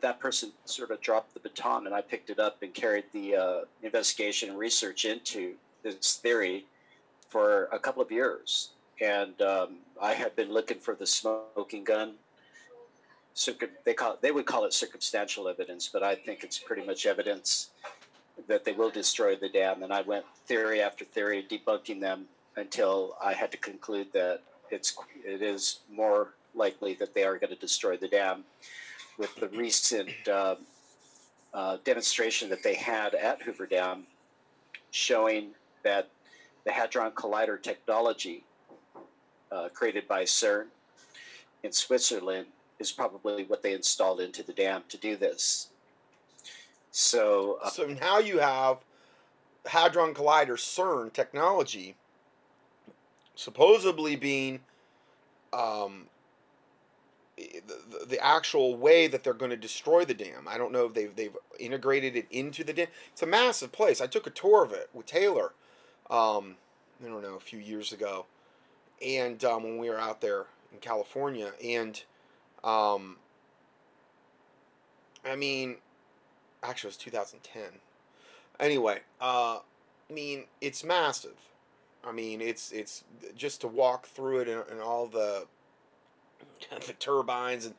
that 0.02 0.20
person 0.20 0.52
sort 0.66 0.92
of 0.92 1.02
dropped 1.02 1.34
the 1.34 1.40
baton, 1.40 1.86
and 1.86 1.96
I 1.96 2.02
picked 2.02 2.30
it 2.30 2.40
up 2.40 2.62
and 2.62 2.74
carried 2.74 3.06
the 3.14 3.36
uh, 3.36 3.60
investigation 3.84 4.50
and 4.50 4.58
research 4.58 5.06
into 5.06 5.54
this 5.84 6.16
theory 6.16 6.66
for 7.30 7.66
a 7.72 7.80
couple 7.80 8.02
of 8.02 8.12
years. 8.12 8.72
And 9.02 9.42
um, 9.42 9.78
I 10.02 10.14
had 10.14 10.36
been 10.36 10.52
looking 10.52 10.80
for 10.80 10.96
the 10.96 11.06
smoking 11.06 11.84
gun. 11.84 12.14
they 13.86 13.94
call 13.94 14.14
it, 14.14 14.22
they 14.22 14.32
would 14.32 14.46
call 14.46 14.66
it 14.66 14.74
circumstantial 14.74 15.48
evidence, 15.48 15.90
but 15.92 16.04
I 16.04 16.16
think 16.16 16.44
it's 16.44 16.58
pretty 16.58 16.86
much 16.86 17.06
evidence 17.06 17.70
that 18.48 18.66
they 18.66 18.74
will 18.74 18.90
destroy 18.90 19.36
the 19.36 19.50
dam. 19.50 19.84
And 19.84 19.94
I 19.94 20.02
went 20.02 20.26
theory 20.46 20.82
after 20.82 21.06
theory, 21.06 21.46
debunking 21.50 22.02
them 22.02 22.26
until 22.56 23.16
I 23.24 23.34
had 23.34 23.52
to 23.52 23.58
conclude 23.58 24.08
that 24.14 24.42
it's 24.70 24.98
it 25.24 25.42
is 25.42 25.80
more 25.92 26.34
likely 26.56 26.96
that 26.96 27.14
they 27.14 27.24
are 27.24 27.38
going 27.38 27.54
to 27.54 27.60
destroy 27.60 27.98
the 27.98 28.08
dam. 28.08 28.44
With 29.18 29.36
the 29.36 29.48
recent 29.50 30.10
uh, 30.28 30.56
uh, 31.54 31.78
demonstration 31.84 32.50
that 32.50 32.64
they 32.64 32.76
had 32.76 33.16
at 33.16 33.42
Hoover 33.42 33.66
Dam, 33.66 34.06
showing 34.92 35.50
that 35.84 36.10
the 36.66 36.72
Hadron 36.72 37.12
Collider 37.12 37.62
technology 37.62 38.44
uh, 39.52 39.70
created 39.74 40.08
by 40.08 40.24
CERN 40.24 40.66
in 41.64 41.72
Switzerland 41.72 42.48
is 42.80 42.92
probably 42.92 43.44
what 43.46 43.64
they 43.64 43.74
installed 43.74 44.20
into 44.20 44.44
the 44.44 44.54
dam 44.54 44.84
to 44.90 44.98
do 44.98 45.16
this. 45.16 45.70
So, 46.92 47.60
uh, 47.64 47.70
so 47.70 47.86
now 47.88 48.20
you 48.20 48.40
have 48.40 48.78
Hadron 49.66 50.14
Collider 50.14 50.58
CERN 50.58 51.12
technology 51.12 51.96
supposedly 53.36 54.16
being 54.16 54.60
um, 55.54 56.06
the, 57.38 58.06
the 58.08 58.24
actual 58.24 58.76
way 58.76 59.08
that 59.08 59.24
they're 59.24 59.34
going 59.34 59.52
to 59.52 59.58
destroy 59.58 60.06
the 60.06 60.14
dam. 60.14 60.48
I 60.48 60.58
don't 60.58 60.72
know 60.72 60.86
if 60.86 60.94
they've, 60.94 61.16
they've 61.16 61.36
integrated 61.60 62.16
it 62.16 62.28
into 62.32 62.64
the 62.64 62.74
dam. 62.74 62.88
It's 63.14 63.22
a 63.22 63.28
massive 63.28 63.72
place. 63.72 64.02
I 64.02 64.08
took 64.08 64.28
a 64.28 64.32
tour 64.32 64.64
of 64.64 64.72
it 64.72 64.90
with 64.94 65.06
Taylor, 65.06 65.54
um, 66.10 66.56
I 67.04 67.08
don't 67.08 67.22
know, 67.22 67.36
a 67.36 67.40
few 67.40 67.60
years 67.60 67.92
ago. 67.92 68.26
And 69.06 69.44
um, 69.46 69.64
when 69.64 69.78
we 69.78 69.90
were 69.90 70.00
out 70.00 70.22
there 70.22 70.48
in 70.72 70.80
California. 70.80 71.52
And 71.64 72.02
um, 72.64 73.18
I 75.26 75.36
mean, 75.36 75.78
actually, 76.64 76.90
it 76.90 76.92
was 76.92 76.98
2010. 76.98 77.64
Anyway, 78.60 79.00
uh, 79.22 79.60
I 80.10 80.14
mean, 80.14 80.46
it's 80.62 80.84
massive. 80.84 81.38
I 82.04 82.12
mean, 82.12 82.42
it's 82.42 82.72
it's 82.72 83.04
just 83.36 83.62
to 83.62 83.68
walk 83.68 84.08
through 84.08 84.40
it 84.40 84.48
and, 84.48 84.64
and 84.72 84.82
all 84.82 85.08
the 85.08 85.46
the 86.88 86.94
turbines 86.94 87.66
and 87.66 87.76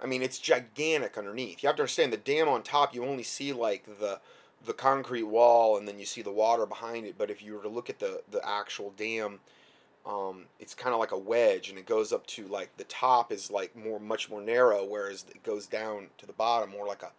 I 0.00 0.06
mean 0.06 0.22
it's 0.22 0.38
gigantic 0.38 1.18
underneath. 1.18 1.62
You 1.62 1.68
have 1.68 1.76
to 1.76 1.82
understand 1.82 2.12
the 2.12 2.18
dam 2.18 2.48
on 2.48 2.62
top. 2.62 2.94
You 2.94 3.04
only 3.04 3.22
see 3.22 3.52
like 3.52 3.84
the 3.98 4.20
the 4.64 4.72
concrete 4.72 5.24
wall 5.24 5.76
and 5.76 5.86
then 5.86 5.98
you 5.98 6.04
see 6.04 6.22
the 6.22 6.32
water 6.32 6.66
behind 6.66 7.06
it. 7.06 7.16
But 7.16 7.30
if 7.30 7.42
you 7.42 7.54
were 7.54 7.62
to 7.62 7.68
look 7.68 7.90
at 7.90 7.98
the 7.98 8.22
the 8.30 8.46
actual 8.46 8.92
dam, 8.96 9.40
um, 10.06 10.44
it's 10.58 10.74
kind 10.74 10.94
of 10.94 11.00
like 11.00 11.12
a 11.12 11.18
wedge 11.18 11.68
and 11.68 11.78
it 11.78 11.86
goes 11.86 12.12
up 12.12 12.26
to 12.28 12.46
like 12.48 12.76
the 12.76 12.84
top 12.84 13.32
is 13.32 13.50
like 13.50 13.76
more 13.76 14.00
much 14.00 14.30
more 14.30 14.40
narrow, 14.40 14.84
whereas 14.84 15.24
it 15.28 15.42
goes 15.42 15.66
down 15.66 16.08
to 16.18 16.26
the 16.26 16.32
bottom 16.32 16.70
more 16.70 16.86
like 16.86 17.02
a 17.02 17.10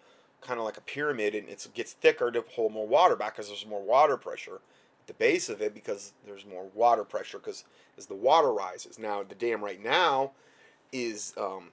kind 0.42 0.60
of 0.60 0.66
like 0.66 0.78
a 0.78 0.82
pyramid 0.82 1.36
and 1.36 1.50
it 1.50 1.68
gets 1.74 1.94
thicker 1.94 2.32
to 2.32 2.44
hold 2.56 2.72
more 2.72 2.88
water 2.88 3.16
back 3.16 3.36
because 3.36 3.48
there's 3.48 3.66
more 3.66 3.82
water 3.82 4.18
pressure 4.18 4.56
at 4.56 5.08
the 5.08 5.14
base 5.14 5.50
of 5.50 5.62
it 5.62 5.74
because 5.74 6.14
there's 6.26 6.46
more 6.46 6.66
water 6.74 7.04
pressure 7.04 7.40
because 7.40 7.66
as 7.98 8.06
the 8.06 8.16
water 8.16 8.52
rises. 8.52 8.98
Now 8.98 9.24
the 9.24 9.36
dam 9.36 9.64
right 9.64 9.82
now 9.82 10.32
is 10.92 11.34
um, 11.38 11.70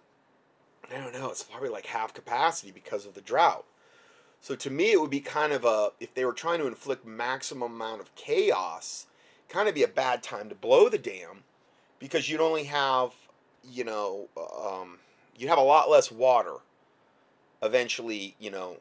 I 0.90 0.98
don't 0.98 1.12
know, 1.12 1.30
it's 1.30 1.42
probably 1.42 1.68
like 1.68 1.86
half 1.86 2.14
capacity 2.14 2.72
because 2.72 3.06
of 3.06 3.14
the 3.14 3.20
drought. 3.20 3.64
So 4.40 4.54
to 4.56 4.70
me, 4.70 4.92
it 4.92 5.00
would 5.00 5.10
be 5.10 5.20
kind 5.20 5.52
of 5.52 5.64
a 5.64 5.90
if 6.00 6.14
they 6.14 6.24
were 6.24 6.32
trying 6.32 6.58
to 6.60 6.66
inflict 6.66 7.06
maximum 7.06 7.74
amount 7.74 8.00
of 8.00 8.14
chaos, 8.14 9.06
kind 9.48 9.68
of 9.68 9.74
be 9.74 9.82
a 9.82 9.88
bad 9.88 10.22
time 10.22 10.48
to 10.48 10.54
blow 10.54 10.88
the 10.88 10.98
dam 10.98 11.44
because 11.98 12.28
you'd 12.28 12.40
only 12.40 12.64
have 12.64 13.12
you 13.64 13.84
know 13.84 14.28
um, 14.36 14.98
you'd 15.36 15.48
have 15.48 15.58
a 15.58 15.62
lot 15.62 15.90
less 15.90 16.12
water 16.12 16.56
eventually 17.62 18.36
you 18.38 18.50
know 18.50 18.76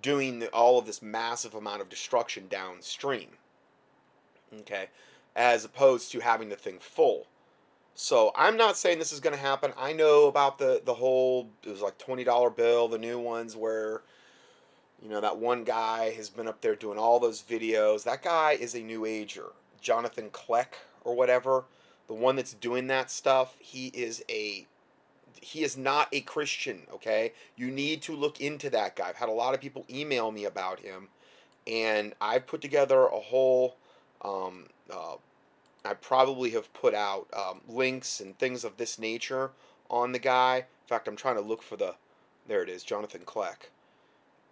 doing 0.00 0.44
all 0.52 0.78
of 0.78 0.86
this 0.86 1.02
massive 1.02 1.54
amount 1.54 1.82
of 1.82 1.88
destruction 1.88 2.46
downstream 2.48 3.28
okay, 4.60 4.88
as 5.34 5.64
opposed 5.64 6.12
to 6.12 6.20
having 6.20 6.48
the 6.48 6.56
thing 6.56 6.78
full. 6.78 7.26
So 7.94 8.32
I'm 8.34 8.56
not 8.56 8.76
saying 8.76 8.98
this 8.98 9.12
is 9.12 9.20
going 9.20 9.34
to 9.34 9.40
happen. 9.40 9.72
I 9.78 9.92
know 9.92 10.26
about 10.26 10.58
the 10.58 10.82
the 10.84 10.94
whole 10.94 11.50
it 11.62 11.70
was 11.70 11.82
like 11.82 11.98
twenty 11.98 12.24
dollar 12.24 12.50
bill, 12.50 12.88
the 12.88 12.98
new 12.98 13.18
ones 13.18 13.56
where 13.56 14.02
you 15.02 15.08
know 15.08 15.20
that 15.20 15.38
one 15.38 15.64
guy 15.64 16.10
has 16.10 16.30
been 16.30 16.48
up 16.48 16.60
there 16.60 16.74
doing 16.76 16.98
all 16.98 17.20
those 17.20 17.42
videos. 17.42 18.04
That 18.04 18.22
guy 18.22 18.52
is 18.52 18.74
a 18.74 18.80
new 18.80 19.04
ager, 19.04 19.46
Jonathan 19.80 20.30
Kleck 20.30 20.74
or 21.04 21.14
whatever, 21.14 21.64
the 22.06 22.14
one 22.14 22.36
that's 22.36 22.54
doing 22.54 22.86
that 22.86 23.10
stuff. 23.10 23.56
He 23.58 23.88
is 23.88 24.24
a 24.28 24.66
he 25.40 25.64
is 25.64 25.76
not 25.76 26.08
a 26.12 26.20
Christian, 26.20 26.82
okay? 26.94 27.32
You 27.56 27.70
need 27.70 28.00
to 28.02 28.14
look 28.14 28.40
into 28.40 28.70
that 28.70 28.94
guy. 28.94 29.08
I've 29.08 29.16
had 29.16 29.28
a 29.28 29.32
lot 29.32 29.54
of 29.54 29.60
people 29.60 29.84
email 29.90 30.30
me 30.30 30.44
about 30.44 30.78
him 30.78 31.08
and 31.66 32.14
I've 32.20 32.46
put 32.46 32.60
together 32.60 33.06
a 33.06 33.18
whole 33.18 33.76
um, 34.22 34.66
uh, 34.90 35.16
I 35.84 35.94
probably 35.94 36.50
have 36.50 36.72
put 36.72 36.94
out 36.94 37.26
um, 37.32 37.60
links 37.68 38.20
and 38.20 38.38
things 38.38 38.64
of 38.64 38.76
this 38.76 38.98
nature 38.98 39.50
on 39.90 40.12
the 40.12 40.18
guy. 40.18 40.58
In 40.58 40.88
fact, 40.88 41.08
I'm 41.08 41.16
trying 41.16 41.36
to 41.36 41.40
look 41.40 41.62
for 41.62 41.76
the. 41.76 41.96
There 42.46 42.62
it 42.62 42.68
is, 42.68 42.82
Jonathan 42.82 43.22
Kleck. 43.24 43.70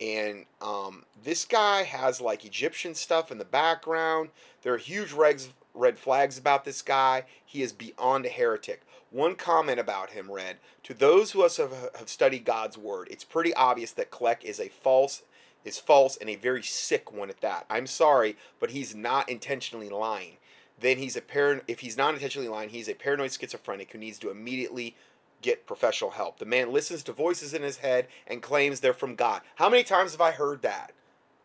And 0.00 0.46
um, 0.62 1.04
this 1.22 1.44
guy 1.44 1.82
has 1.82 2.20
like 2.20 2.44
Egyptian 2.44 2.94
stuff 2.94 3.30
in 3.30 3.38
the 3.38 3.44
background. 3.44 4.30
There 4.62 4.72
are 4.72 4.78
huge 4.78 5.10
regs, 5.10 5.48
red 5.74 5.98
flags 5.98 6.38
about 6.38 6.64
this 6.64 6.82
guy. 6.82 7.24
He 7.44 7.62
is 7.62 7.72
beyond 7.72 8.26
a 8.26 8.30
heretic. 8.30 8.82
One 9.10 9.34
comment 9.34 9.80
about 9.80 10.10
him 10.10 10.30
read 10.30 10.58
To 10.84 10.94
those 10.94 11.32
who 11.32 11.42
have, 11.42 11.58
have 11.58 12.08
studied 12.08 12.44
God's 12.44 12.78
word, 12.78 13.08
it's 13.10 13.24
pretty 13.24 13.52
obvious 13.54 13.92
that 13.92 14.10
Kleck 14.10 14.44
is 14.44 14.60
a 14.60 14.68
false 14.68 15.22
is 15.64 15.78
false 15.78 16.16
and 16.16 16.30
a 16.30 16.36
very 16.36 16.62
sick 16.62 17.12
one 17.12 17.28
at 17.28 17.42
that. 17.42 17.66
I'm 17.68 17.86
sorry, 17.86 18.36
but 18.58 18.70
he's 18.70 18.94
not 18.94 19.28
intentionally 19.28 19.90
lying. 19.90 20.38
Then 20.80 20.98
he's 20.98 21.16
a 21.16 21.20
parent. 21.20 21.62
If 21.68 21.80
he's 21.80 21.96
not 21.96 22.14
intentionally 22.14 22.48
lying, 22.48 22.70
he's 22.70 22.88
a 22.88 22.94
paranoid 22.94 23.32
schizophrenic 23.32 23.92
who 23.92 23.98
needs 23.98 24.18
to 24.20 24.30
immediately 24.30 24.96
get 25.42 25.66
professional 25.66 26.10
help. 26.10 26.38
The 26.38 26.44
man 26.44 26.72
listens 26.72 27.02
to 27.04 27.12
voices 27.12 27.54
in 27.54 27.62
his 27.62 27.78
head 27.78 28.08
and 28.26 28.42
claims 28.42 28.80
they're 28.80 28.92
from 28.92 29.14
God. 29.14 29.42
How 29.56 29.68
many 29.68 29.82
times 29.82 30.12
have 30.12 30.20
I 30.20 30.32
heard 30.32 30.62
that 30.62 30.92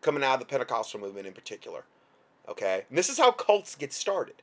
coming 0.00 0.22
out 0.22 0.34
of 0.34 0.40
the 0.40 0.46
Pentecostal 0.46 1.00
movement 1.00 1.26
in 1.26 1.32
particular? 1.32 1.84
Okay, 2.48 2.84
and 2.88 2.96
this 2.96 3.08
is 3.08 3.18
how 3.18 3.32
cults 3.32 3.74
get 3.74 3.92
started. 3.92 4.36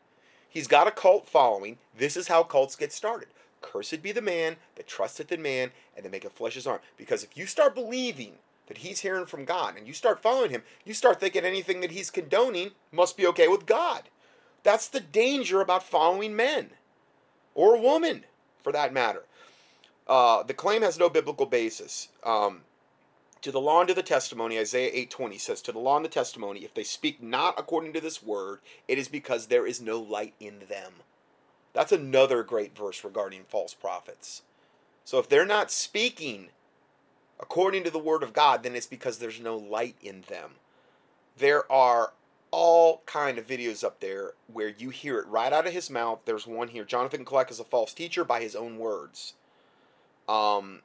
He's 0.50 0.68
got 0.68 0.88
a 0.88 0.91
cult 0.91 1.28
following. 1.28 1.78
This 1.98 2.18
is 2.18 2.28
how 2.28 2.44
cults 2.44 2.76
get 2.76 2.91
started. 2.91 3.30
Cursed 3.62 4.04
be 4.04 4.12
the 4.12 4.22
man 4.22 4.58
that 4.76 4.88
trusteth 4.88 5.32
in 5.32 5.41
man 5.41 5.72
and 5.96 6.06
that 6.06 6.12
maketh 6.12 6.34
flesh 6.34 6.56
his 6.56 6.68
arm. 6.68 6.80
Because 6.98 7.24
if 7.24 7.38
you 7.38 7.48
start 7.48 7.74
believing 7.74 8.34
that 8.68 8.80
he's 8.80 9.00
hearing 9.00 9.26
from 9.26 9.46
God 9.46 9.78
and 9.78 9.88
you 9.88 9.94
start 9.94 10.22
following 10.22 10.52
him, 10.52 10.64
you 10.86 10.94
start 10.94 11.20
thinking 11.20 11.46
anything 11.46 11.82
that 11.82 11.91
he's 11.91 12.12
condoning 12.12 12.72
must 12.91 13.18
be 13.18 13.26
okay 13.28 13.48
with 13.48 13.66
God. 13.66 14.04
That's 14.64 14.88
the 14.88 14.99
danger 14.99 15.61
about 15.61 15.84
following 15.84 16.36
men 16.36 16.72
or 17.53 17.76
a 17.76 17.82
woman, 17.82 18.26
for 18.61 18.72
that 18.72 18.93
matter. 18.93 19.24
Uh, 20.07 20.43
the 20.43 20.53
claim 20.53 20.82
has 20.82 20.97
no 20.97 21.09
biblical 21.09 21.45
basis. 21.45 22.09
Um, 22.24 22.61
to 23.41 23.51
the 23.51 23.59
law 23.59 23.82
and 23.82 23.89
to 23.89 23.93
the 23.93 24.03
testimony, 24.03 24.57
Isaiah 24.57 24.91
8:20 24.93 25.38
says, 25.38 25.61
"To 25.64 25.74
the 25.74 25.80
law 25.80 25.97
and 25.97 26.05
the 26.05 26.09
testimony, 26.09 26.64
if 26.64 26.74
they 26.74 26.84
speak 26.84 27.22
not 27.22 27.59
according 27.59 27.93
to 27.93 28.01
this 28.01 28.24
word, 28.24 28.61
it 28.88 28.97
is 28.97 29.09
because 29.09 29.47
there 29.47 29.68
is 29.68 29.82
no 29.82 29.99
light 29.99 30.34
in 30.39 30.68
them." 30.68 31.03
That's 31.74 31.91
another 31.91 32.43
great 32.43 32.76
verse 32.76 33.03
regarding 33.03 33.45
false 33.45 33.74
prophets. 33.74 34.43
So 35.03 35.20
if 35.20 35.28
they're 35.28 35.45
not 35.45 35.72
speaking 35.72 36.51
according 37.39 37.84
to 37.84 37.91
the 37.91 37.99
word 37.99 38.24
of 38.24 38.32
God, 38.32 38.64
then 38.64 38.76
it's 38.76 38.88
because 38.88 39.18
there's 39.18 39.39
no 39.39 39.57
light 39.57 39.97
in 40.01 40.22
them. 40.22 40.55
There 41.36 41.70
are 41.70 42.14
all 42.54 43.01
kind 43.08 43.39
of 43.39 43.47
videos 43.47 43.84
up 43.84 43.99
there 43.99 44.34
where 44.45 44.70
you 44.70 44.91
hear 44.91 45.18
it 45.18 45.26
right 45.26 45.51
out 45.51 45.66
of 45.66 45.74
his 45.74 45.89
mouth. 45.89 46.20
There's 46.26 46.45
one 46.45 46.68
here. 46.68 46.86
Jonathan 46.86 47.26
Kleck 47.26 47.49
is 47.49 47.60
a 47.60 47.64
false 47.64 47.95
teacher 47.95 48.24
by 48.24 48.41
his 48.41 48.56
own 48.56 48.78
words. 48.78 49.34
Um, 50.30 50.82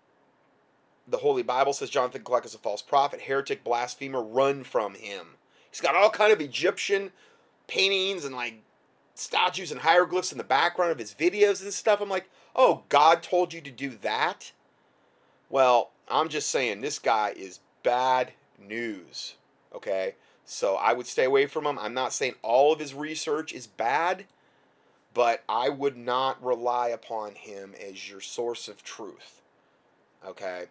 the 1.06 1.18
Holy 1.18 1.42
Bible 1.42 1.74
says 1.74 1.90
Jonathan 1.90 2.24
Kleck 2.24 2.46
is 2.46 2.54
a 2.54 2.58
false 2.58 2.80
prophet, 2.80 3.20
heretic, 3.20 3.64
blasphemer. 3.64 4.22
Run 4.22 4.64
from 4.64 4.94
him. 4.94 5.36
He's 5.70 5.82
got 5.82 5.94
all 5.94 6.08
kind 6.08 6.32
of 6.32 6.40
Egyptian 6.40 7.12
paintings 7.66 8.24
and 8.24 8.34
like 8.34 8.62
statues 9.14 9.70
and 9.70 9.82
hieroglyphs 9.82 10.32
in 10.32 10.38
the 10.38 10.44
background 10.44 10.90
of 10.90 10.98
his 10.98 11.12
videos 11.12 11.62
and 11.62 11.70
stuff. 11.70 12.00
I'm 12.00 12.08
like, 12.08 12.30
oh, 12.56 12.84
God 12.88 13.22
told 13.22 13.52
you 13.52 13.60
to 13.60 13.70
do 13.70 13.90
that? 14.00 14.52
Well, 15.50 15.90
I'm 16.08 16.30
just 16.30 16.48
saying 16.48 16.80
this 16.80 16.98
guy 16.98 17.34
is 17.36 17.60
bad 17.82 18.32
news. 18.58 19.34
Okay? 19.74 20.14
So 20.50 20.76
I 20.76 20.94
would 20.94 21.06
stay 21.06 21.24
away 21.24 21.46
from 21.46 21.66
him. 21.66 21.78
I'm 21.78 21.92
not 21.92 22.14
saying 22.14 22.34
all 22.40 22.72
of 22.72 22.78
his 22.78 22.94
research 22.94 23.52
is 23.52 23.66
bad, 23.66 24.24
but 25.12 25.44
I 25.46 25.68
would 25.68 25.94
not 25.94 26.42
rely 26.42 26.88
upon 26.88 27.34
him 27.34 27.74
as 27.78 28.08
your 28.08 28.22
source 28.22 28.66
of 28.66 28.82
truth. 28.82 29.42
Okay? 30.26 30.64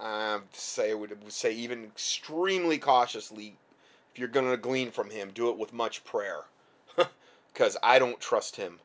I 0.00 0.38
say 0.52 0.94
would 0.94 1.32
say 1.32 1.52
even 1.52 1.82
extremely 1.82 2.78
cautiously, 2.78 3.56
if 4.12 4.20
you're 4.20 4.28
going 4.28 4.48
to 4.48 4.56
glean 4.56 4.92
from 4.92 5.10
him, 5.10 5.32
do 5.34 5.50
it 5.50 5.58
with 5.58 5.72
much 5.72 6.04
prayer, 6.04 6.44
because 7.52 7.76
I 7.82 7.98
don't 7.98 8.20
trust 8.20 8.54
him 8.54 8.78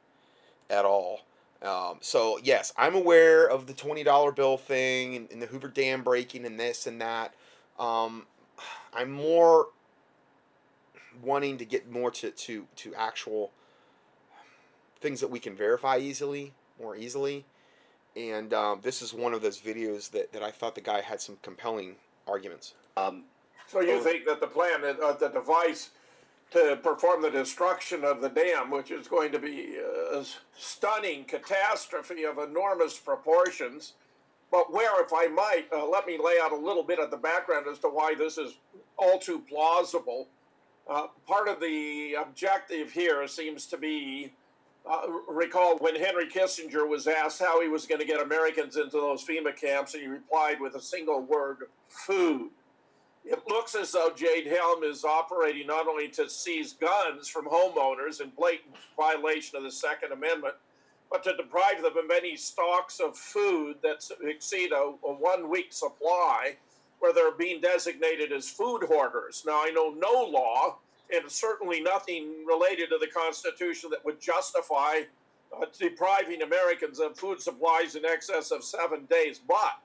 at 0.67 0.83
all. 0.83 1.21
Um, 1.61 1.97
so 2.01 2.39
yes, 2.41 2.73
I'm 2.75 2.95
aware 2.95 3.47
of 3.47 3.67
the 3.67 3.73
twenty 3.73 4.03
dollar 4.03 4.31
bill 4.31 4.57
thing 4.57 5.15
and, 5.15 5.31
and, 5.31 5.41
the 5.41 5.47
Hoover 5.47 5.67
Dam 5.67 6.01
breaking 6.01 6.45
and 6.45 6.59
this 6.59 6.87
and 6.87 6.99
that. 7.01 7.35
Um, 7.77 8.25
I'm 8.93 9.11
more 9.11 9.67
wanting 11.21 11.57
to 11.57 11.65
get 11.65 11.89
more 11.89 12.11
to, 12.11 12.31
to, 12.31 12.65
to 12.77 12.95
actual 12.95 13.51
things 14.99 15.19
that 15.21 15.29
we 15.29 15.39
can 15.39 15.55
verify 15.55 15.97
easily, 15.97 16.53
more 16.79 16.95
easily. 16.95 17.45
And 18.15 18.53
um, 18.53 18.79
this 18.81 19.01
is 19.01 19.13
one 19.13 19.33
of 19.33 19.41
those 19.41 19.59
videos 19.59 20.09
that, 20.11 20.33
that 20.33 20.41
I 20.41 20.51
thought 20.51 20.75
the 20.75 20.81
guy 20.81 21.01
had 21.01 21.21
some 21.21 21.37
compelling 21.41 21.95
arguments. 22.27 22.73
Um, 22.95 23.23
so 23.67 23.81
you 23.81 24.01
think 24.01 24.25
that 24.25 24.39
the 24.39 24.47
plan, 24.47 24.81
uh, 24.83 25.13
the 25.13 25.27
device 25.29 25.91
to 26.51 26.79
perform 26.81 27.21
the 27.21 27.29
destruction 27.29 28.03
of 28.03 28.21
the 28.21 28.29
dam, 28.29 28.71
which 28.71 28.89
is 28.89 29.07
going 29.07 29.31
to 29.33 29.39
be 29.39 29.75
a 29.77 30.23
stunning 30.57 31.25
catastrophe 31.25 32.23
of 32.23 32.37
enormous 32.37 32.97
proportions, 32.97 33.93
but 34.49 34.71
where, 34.71 35.03
if 35.03 35.11
I 35.13 35.27
might, 35.27 35.65
uh, 35.73 35.85
let 35.85 36.07
me 36.07 36.17
lay 36.17 36.35
out 36.41 36.53
a 36.53 36.55
little 36.57 36.83
bit 36.83 36.99
of 36.99 37.11
the 37.11 37.17
background 37.17 37.67
as 37.69 37.79
to 37.79 37.87
why 37.87 38.15
this 38.17 38.37
is 38.37 38.53
all 38.97 39.19
too 39.19 39.39
plausible. 39.39 40.29
Uh, 40.89 41.07
part 41.27 41.49
of 41.49 41.59
the 41.59 42.15
objective 42.19 42.91
here 42.91 43.27
seems 43.27 43.65
to 43.65 43.77
be 43.77 44.31
uh, 44.89 45.01
recall 45.27 45.77
when 45.79 45.95
Henry 45.95 46.27
Kissinger 46.27 46.87
was 46.87 47.07
asked 47.07 47.39
how 47.39 47.61
he 47.61 47.67
was 47.67 47.85
going 47.85 47.99
to 47.99 48.07
get 48.07 48.21
Americans 48.21 48.77
into 48.77 48.91
those 48.91 49.23
FEMA 49.25 49.53
camps, 49.55 49.93
and 49.93 50.03
he 50.03 50.07
replied 50.07 50.61
with 50.61 50.75
a 50.75 50.81
single 50.81 51.21
word 51.21 51.63
food. 51.89 52.51
It 53.25 53.41
looks 53.49 53.75
as 53.75 53.91
though 53.91 54.11
Jade 54.15 54.47
Helm 54.47 54.83
is 54.83 55.03
operating 55.03 55.67
not 55.67 55.89
only 55.89 56.07
to 56.09 56.29
seize 56.29 56.71
guns 56.71 57.27
from 57.27 57.45
homeowners 57.45 58.21
in 58.21 58.29
blatant 58.37 58.75
violation 58.95 59.57
of 59.57 59.63
the 59.63 59.71
Second 59.71 60.13
Amendment, 60.13 60.53
but 61.11 61.23
to 61.23 61.35
deprive 61.35 61.81
them 61.81 61.97
of 61.97 62.09
any 62.15 62.37
stocks 62.37 63.01
of 63.01 63.17
food 63.17 63.75
that 63.83 64.09
exceed 64.21 64.71
a, 64.71 64.93
a 65.05 65.13
one 65.13 65.49
week 65.49 65.73
supply, 65.73 66.55
where 66.99 67.13
they're 67.13 67.31
being 67.31 67.61
designated 67.61 68.31
as 68.31 68.49
food 68.49 68.83
hoarders. 68.87 69.43
Now, 69.45 69.61
I 69.63 69.71
know 69.73 69.91
no 69.91 70.23
law 70.23 70.77
and 71.13 71.29
certainly 71.29 71.81
nothing 71.81 72.45
related 72.45 72.89
to 72.89 72.97
the 72.99 73.07
Constitution 73.07 73.89
that 73.91 74.03
would 74.03 74.19
justify 74.19 75.01
uh, 75.55 75.65
depriving 75.77 76.41
Americans 76.41 76.99
of 76.99 77.17
food 77.17 77.41
supplies 77.41 77.95
in 77.95 78.05
excess 78.05 78.51
of 78.51 78.63
seven 78.63 79.05
days. 79.05 79.39
But 79.47 79.79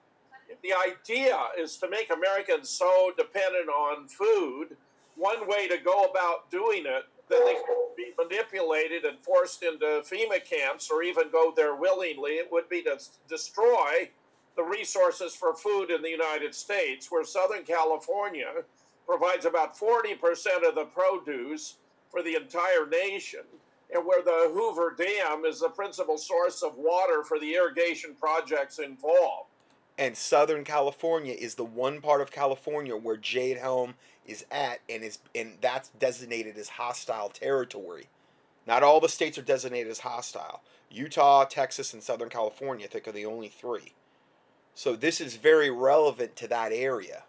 if 0.49 0.61
the 0.63 0.73
idea 0.75 1.39
is 1.59 1.77
to 1.79 1.89
make 1.89 2.11
Americans 2.13 2.69
so 2.69 3.13
dependent 3.17 3.69
on 3.69 4.09
food, 4.09 4.77
one 5.17 5.47
way 5.47 5.69
to 5.69 5.79
go 5.79 6.05
about 6.05 6.51
doing 6.51 6.85
it 6.87 7.05
that 7.29 7.45
they 7.45 7.55
could 7.55 7.97
be 7.97 8.13
manipulated 8.19 9.05
and 9.05 9.19
forced 9.21 9.63
into 9.63 10.03
FEMA 10.05 10.45
camps 10.45 10.91
or 10.91 11.03
even 11.03 11.31
go 11.31 11.53
there 11.55 11.77
willingly, 11.77 12.33
it 12.33 12.51
would 12.51 12.69
be 12.69 12.83
to 12.83 12.99
destroy 13.29 14.11
the 14.57 14.63
resources 14.63 15.35
for 15.35 15.55
food 15.55 15.91
in 15.91 16.03
the 16.03 16.11
United 16.11 16.55
States, 16.55 17.11
where 17.11 17.25
Southern 17.25 17.65
California 17.65 18.65
provides 19.07 19.45
about 19.45 19.79
40% 19.79 20.17
of 20.69 20.75
the 20.75 20.87
produce 20.95 21.77
for 22.11 22.23
the 22.23 22.37
entire 22.37 22.87
nation, 22.91 23.41
and 23.93 24.05
where 24.07 24.23
the 24.23 24.51
Hoover 24.53 24.95
Dam 24.97 25.45
is 25.45 25.61
the 25.61 25.69
principal 25.69 26.19
source 26.19 26.63
of 26.63 26.77
water 26.77 27.25
for 27.25 27.39
the 27.39 27.55
irrigation 27.55 28.15
projects 28.15 28.79
involved. 28.79 29.49
And 29.99 30.17
Southern 30.17 30.65
California 30.65 31.35
is 31.35 31.55
the 31.55 31.65
one 31.65 32.01
part 32.01 32.21
of 32.21 32.31
California 32.31 32.97
where 32.97 33.17
Jade 33.17 33.59
Helm 33.59 33.95
is 34.27 34.45
at, 34.51 34.81
and 34.89 35.03
is 35.03 35.19
and 35.35 35.59
that's 35.61 35.91
designated 35.99 36.57
as 36.57 36.71
hostile 36.71 37.29
territory. 37.29 38.09
Not 38.67 38.83
all 38.83 39.01
the 39.01 39.09
states 39.09 39.37
are 39.39 39.43
designated 39.43 39.91
as 39.91 40.01
hostile. 40.01 40.63
Utah, 40.91 41.45
Texas, 41.45 41.93
and 41.93 42.03
Southern 42.03 42.29
California, 42.29 42.87
I 42.87 42.89
think, 42.89 43.09
are 43.09 43.13
the 43.13 43.27
only 43.27 43.49
three. 43.49 43.93
So 44.75 44.97
this 44.97 45.21
is 45.21 45.37
very 45.37 45.71
relevant 45.71 46.37
to 46.37 46.49
that 46.49 46.73
area. 46.73 47.25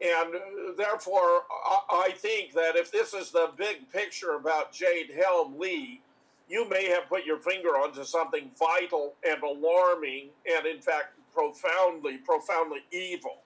And 0.00 0.34
uh, 0.34 0.38
therefore, 0.78 1.42
I 1.90 2.10
think 2.16 2.54
that 2.54 2.74
if 2.74 2.90
this 2.90 3.12
is 3.12 3.30
the 3.30 3.50
big 3.56 3.90
picture 3.92 4.32
about 4.32 4.72
Jade 4.72 5.10
Helm 5.10 5.58
Lee, 5.58 6.00
you 6.48 6.68
may 6.68 6.88
have 6.88 7.08
put 7.08 7.24
your 7.24 7.38
finger 7.38 7.70
onto 7.70 8.02
something 8.04 8.50
vital 8.58 9.14
and 9.28 9.42
alarming 9.42 10.30
and, 10.50 10.66
in 10.66 10.80
fact, 10.80 11.18
profoundly, 11.34 12.16
profoundly 12.16 12.80
evil. 12.90 13.36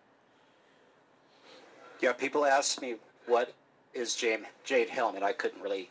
Yeah, 2.01 2.13
people 2.13 2.47
ask 2.47 2.81
me 2.81 2.97
what 3.27 3.53
is 3.93 4.15
Jade, 4.15 4.47
Jade 4.65 4.89
Helm, 4.91 5.17
and 5.17 5.25
I 5.25 5.33
couldn't 5.33 5.61
really 5.61 5.91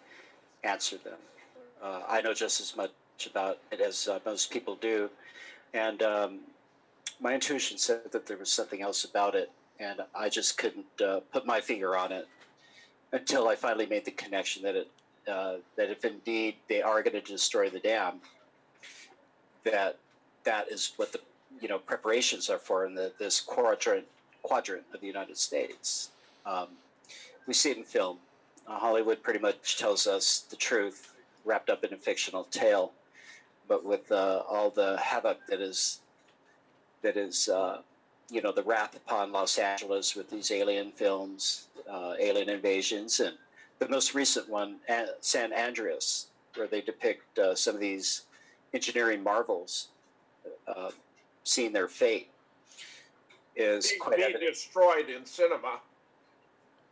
answer 0.63 0.97
them. 0.97 1.17
Uh, 1.81 2.01
I 2.07 2.21
know 2.21 2.33
just 2.33 2.61
as 2.61 2.75
much 2.75 2.91
about 3.29 3.59
it 3.71 3.81
as 3.81 4.07
uh, 4.07 4.19
most 4.25 4.49
people 4.49 4.75
do. 4.75 5.09
And 5.73 6.01
um, 6.01 6.39
my 7.19 7.33
intuition 7.33 7.77
said 7.77 8.11
that 8.11 8.25
there 8.25 8.37
was 8.37 8.51
something 8.51 8.81
else 8.81 9.03
about 9.03 9.35
it 9.35 9.51
and 9.79 10.01
I 10.15 10.29
just 10.29 10.57
couldn't 10.57 11.01
uh, 11.01 11.21
put 11.31 11.45
my 11.45 11.61
finger 11.61 11.97
on 11.97 12.11
it 12.11 12.27
until 13.11 13.47
I 13.47 13.55
finally 13.55 13.85
made 13.85 14.05
the 14.05 14.11
connection 14.11 14.63
that 14.63 14.75
it 14.75 14.87
uh, 15.27 15.55
that 15.77 15.89
if 15.89 16.03
indeed 16.03 16.55
they 16.67 16.81
are 16.81 17.01
going 17.01 17.13
to 17.13 17.21
destroy 17.21 17.69
the 17.69 17.79
dam, 17.79 18.19
that 19.63 19.97
that 20.43 20.69
is 20.69 20.91
what 20.97 21.11
the 21.11 21.19
you 21.61 21.67
know 21.67 21.79
preparations 21.79 22.49
are 22.49 22.57
for 22.57 22.85
in 22.85 22.93
the, 22.93 23.11
this 23.19 23.39
quadrant 23.39 24.05
quadrant 24.41 24.83
of 24.93 24.99
the 24.99 25.07
United 25.07 25.37
States. 25.37 26.09
Um, 26.45 26.67
we 27.47 27.53
see 27.53 27.71
it 27.71 27.77
in 27.77 27.83
film. 27.83 28.17
Uh, 28.67 28.77
Hollywood 28.77 29.23
pretty 29.23 29.39
much 29.39 29.77
tells 29.77 30.07
us 30.07 30.45
the 30.49 30.55
truth, 30.55 31.13
wrapped 31.45 31.69
up 31.69 31.83
in 31.83 31.93
a 31.93 31.97
fictional 31.97 32.45
tale, 32.45 32.91
but 33.67 33.85
with 33.85 34.11
uh, 34.11 34.43
all 34.49 34.69
the 34.69 34.97
havoc 34.97 35.37
that 35.47 35.61
is 35.61 35.99
that 37.03 37.17
is 37.17 37.49
uh, 37.49 37.81
you 38.29 38.41
know, 38.41 38.51
the 38.51 38.63
wrath 38.63 38.95
upon 38.95 39.31
Los 39.31 39.57
Angeles 39.57 40.15
with 40.15 40.29
these 40.29 40.51
alien 40.51 40.91
films, 40.91 41.67
uh, 41.89 42.13
alien 42.19 42.49
invasions, 42.49 43.19
and 43.19 43.37
the 43.79 43.87
most 43.87 44.15
recent 44.15 44.49
one, 44.49 44.77
San 45.19 45.53
Andreas, 45.53 46.27
where 46.55 46.67
they 46.67 46.81
depict 46.81 47.37
uh, 47.37 47.53
some 47.53 47.75
of 47.75 47.81
these 47.81 48.23
engineering 48.73 49.21
marvels 49.21 49.89
uh, 50.67 50.89
seeing 51.43 51.73
their 51.73 51.87
fate, 51.87 52.29
is 53.55 53.89
being, 53.89 53.99
quite 53.99 54.17
being 54.17 54.35
destroyed 54.39 55.09
in 55.09 55.25
cinema. 55.25 55.79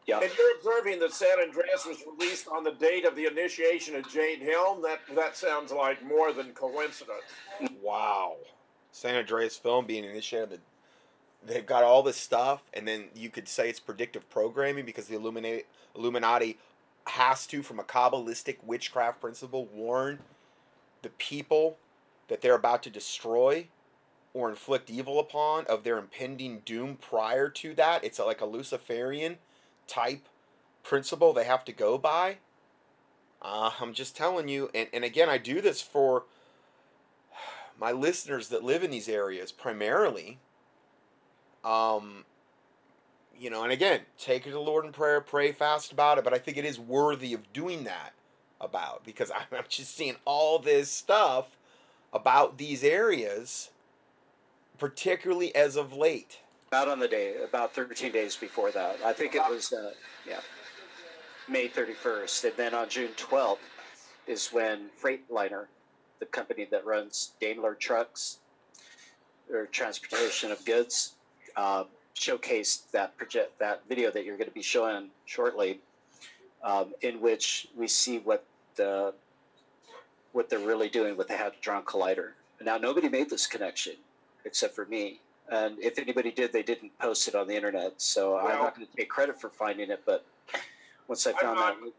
Yeah. 0.05 0.19
And 0.19 0.31
you're 0.37 0.57
observing 0.57 0.99
that 0.99 1.13
San 1.13 1.39
Andreas 1.39 1.85
was 1.85 2.03
released 2.05 2.47
on 2.47 2.63
the 2.63 2.71
date 2.71 3.05
of 3.05 3.15
the 3.15 3.25
initiation 3.25 3.95
of 3.95 4.07
Jade 4.11 4.41
Helm. 4.41 4.81
That 4.81 4.99
that 5.15 5.37
sounds 5.37 5.71
like 5.71 6.03
more 6.03 6.33
than 6.33 6.51
coincidence. 6.53 7.23
Wow. 7.81 8.35
San 8.91 9.15
Andreas 9.15 9.57
film 9.57 9.85
being 9.85 10.03
initiated 10.03 10.61
they've 11.45 11.65
got 11.65 11.83
all 11.83 12.03
this 12.03 12.17
stuff, 12.17 12.63
and 12.73 12.87
then 12.87 13.05
you 13.15 13.29
could 13.29 13.47
say 13.47 13.69
it's 13.69 13.79
predictive 13.79 14.29
programming 14.29 14.85
because 14.85 15.07
the 15.07 15.15
Illuminati, 15.15 15.63
Illuminati 15.95 16.57
has 17.07 17.47
to, 17.47 17.63
from 17.63 17.79
a 17.79 17.83
Kabbalistic 17.83 18.57
witchcraft 18.63 19.21
principle, 19.21 19.65
warn 19.65 20.19
the 21.01 21.09
people 21.09 21.77
that 22.27 22.41
they're 22.41 22.55
about 22.55 22.83
to 22.83 22.89
destroy 22.89 23.67
or 24.33 24.49
inflict 24.49 24.89
evil 24.89 25.19
upon 25.19 25.65
of 25.65 25.83
their 25.83 25.97
impending 25.97 26.61
doom 26.63 26.95
prior 26.95 27.49
to 27.49 27.73
that. 27.73 28.03
It's 28.03 28.19
like 28.19 28.39
a 28.39 28.45
Luciferian 28.45 29.37
type 29.87 30.27
principle 30.83 31.33
they 31.33 31.43
have 31.43 31.65
to 31.65 31.73
go 31.73 31.97
by. 31.97 32.37
Uh, 33.41 33.71
I'm 33.81 33.93
just 33.93 34.15
telling 34.15 34.47
you, 34.47 34.69
and, 34.73 34.87
and 34.93 35.03
again, 35.03 35.27
I 35.27 35.39
do 35.39 35.59
this 35.59 35.81
for 35.81 36.23
my 37.81 37.91
listeners 37.91 38.47
that 38.47 38.63
live 38.63 38.83
in 38.83 38.91
these 38.91 39.09
areas 39.09 39.51
primarily 39.51 40.39
um, 41.63 42.25
you 43.41 43.49
know, 43.49 43.63
and 43.63 43.71
again, 43.71 44.01
take 44.19 44.45
it 44.45 44.49
to 44.49 44.51
the 44.51 44.59
Lord 44.59 44.85
in 44.85 44.91
prayer, 44.91 45.19
pray 45.19 45.51
fast 45.51 45.91
about 45.91 46.19
it, 46.19 46.23
but 46.23 46.31
I 46.33 46.37
think 46.37 46.57
it 46.57 46.65
is 46.65 46.79
worthy 46.79 47.33
of 47.33 47.51
doing 47.53 47.85
that 47.85 48.13
about 48.59 49.03
because 49.03 49.31
I'm 49.51 49.63
just 49.67 49.95
seeing 49.95 50.15
all 50.25 50.59
this 50.59 50.91
stuff 50.91 51.57
about 52.13 52.59
these 52.59 52.83
areas, 52.83 53.71
particularly 54.77 55.55
as 55.55 55.75
of 55.75 55.91
late. 55.93 56.39
About 56.67 56.87
on 56.87 56.99
the 56.99 57.07
day, 57.07 57.35
about 57.43 57.73
13 57.73 58.11
days 58.11 58.35
before 58.35 58.71
that. 58.71 58.97
I 59.03 59.11
think 59.11 59.35
it 59.35 59.41
was, 59.49 59.73
uh, 59.73 59.91
yeah, 60.27 60.39
May 61.49 61.67
31st. 61.67 62.45
And 62.45 62.53
then 62.57 62.73
on 62.73 62.89
June 62.89 63.09
12th 63.17 63.57
is 64.27 64.49
when 64.49 64.89
Freightliner, 65.01 65.65
the 66.21 66.25
company 66.27 66.65
that 66.71 66.85
runs 66.85 67.33
Daimler 67.41 67.75
trucks, 67.75 68.37
or 69.51 69.65
transportation 69.65 70.51
of 70.51 70.63
goods, 70.63 71.15
uh, 71.57 71.83
showcased 72.15 72.91
that 72.91 73.17
project 73.17 73.59
that 73.59 73.81
video 73.89 74.11
that 74.11 74.23
you're 74.23 74.37
going 74.37 74.47
to 74.47 74.53
be 74.53 74.61
showing 74.61 75.09
shortly, 75.25 75.81
um, 76.63 76.93
in 77.01 77.19
which 77.19 77.67
we 77.75 77.87
see 77.87 78.19
what 78.19 78.45
the 78.75 79.13
what 80.31 80.49
they're 80.49 80.59
really 80.59 80.87
doing 80.89 81.17
with 81.17 81.27
the 81.27 81.35
hadron 81.35 81.83
collider. 81.83 82.29
Now, 82.61 82.77
nobody 82.77 83.09
made 83.09 83.29
this 83.29 83.47
connection 83.47 83.95
except 84.45 84.75
for 84.75 84.85
me 84.85 85.19
And 85.49 85.77
if 85.79 85.99
anybody 85.99 86.31
did, 86.31 86.53
they 86.53 86.63
didn't 86.63 86.97
post 86.97 87.27
it 87.27 87.35
on 87.35 87.47
the 87.47 87.55
internet. 87.55 87.93
So 88.01 88.37
I'm 88.37 88.47
not 88.59 88.75
going 88.75 88.87
to 88.87 88.95
take 88.95 89.09
credit 89.09 89.41
for 89.41 89.49
finding 89.49 89.89
it. 89.89 90.01
But 90.05 90.23
once 91.09 91.27
I 91.27 91.31
I'm 91.31 91.37
found 91.37 91.59
not- 91.59 91.81
that, 91.81 91.91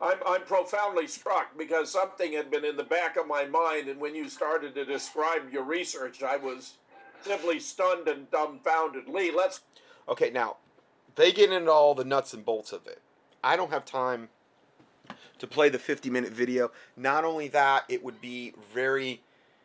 I'm, 0.00 0.18
I'm 0.26 0.42
profoundly 0.42 1.06
struck 1.06 1.56
because 1.56 1.90
something 1.90 2.32
had 2.32 2.50
been 2.50 2.64
in 2.64 2.76
the 2.76 2.84
back 2.84 3.16
of 3.16 3.26
my 3.26 3.46
mind, 3.46 3.88
and 3.88 4.00
when 4.00 4.14
you 4.14 4.28
started 4.28 4.74
to 4.74 4.84
describe 4.84 5.52
your 5.52 5.64
research, 5.64 6.22
I 6.22 6.36
was 6.36 6.74
simply 7.22 7.60
stunned 7.60 8.08
and 8.08 8.30
dumbfounded. 8.30 9.08
Lee, 9.08 9.32
let's 9.34 9.60
Okay, 10.08 10.30
now 10.30 10.56
they 11.16 11.32
get 11.32 11.50
into 11.50 11.70
all 11.70 11.94
the 11.94 12.04
nuts 12.04 12.32
and 12.32 12.44
bolts 12.44 12.72
of 12.72 12.86
it. 12.86 13.00
I 13.42 13.56
don't 13.56 13.72
have 13.72 13.84
time 13.84 14.28
to 15.38 15.46
play 15.46 15.68
the 15.68 15.78
50 15.78 16.10
minute 16.10 16.32
video. 16.32 16.70
Not 16.96 17.24
only 17.24 17.48
that, 17.48 17.84
it 17.88 18.04
would 18.04 18.20
be 18.20 18.52
very, 18.72 19.22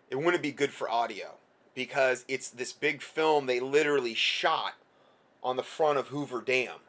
it 0.09 0.15
wouldn't 0.15 0.43
be 0.43 0.51
good 0.51 0.71
for 0.71 0.89
audio 0.89 1.35
because 1.75 2.25
it's 2.27 2.49
this 2.49 2.73
big 2.73 3.01
film 3.01 3.45
they 3.45 3.59
literally 3.59 4.13
shot 4.13 4.73
on 5.43 5.55
the 5.55 5.63
front 5.63 5.97
of 5.97 6.07
Hoover 6.07 6.41
Dam. 6.41 6.79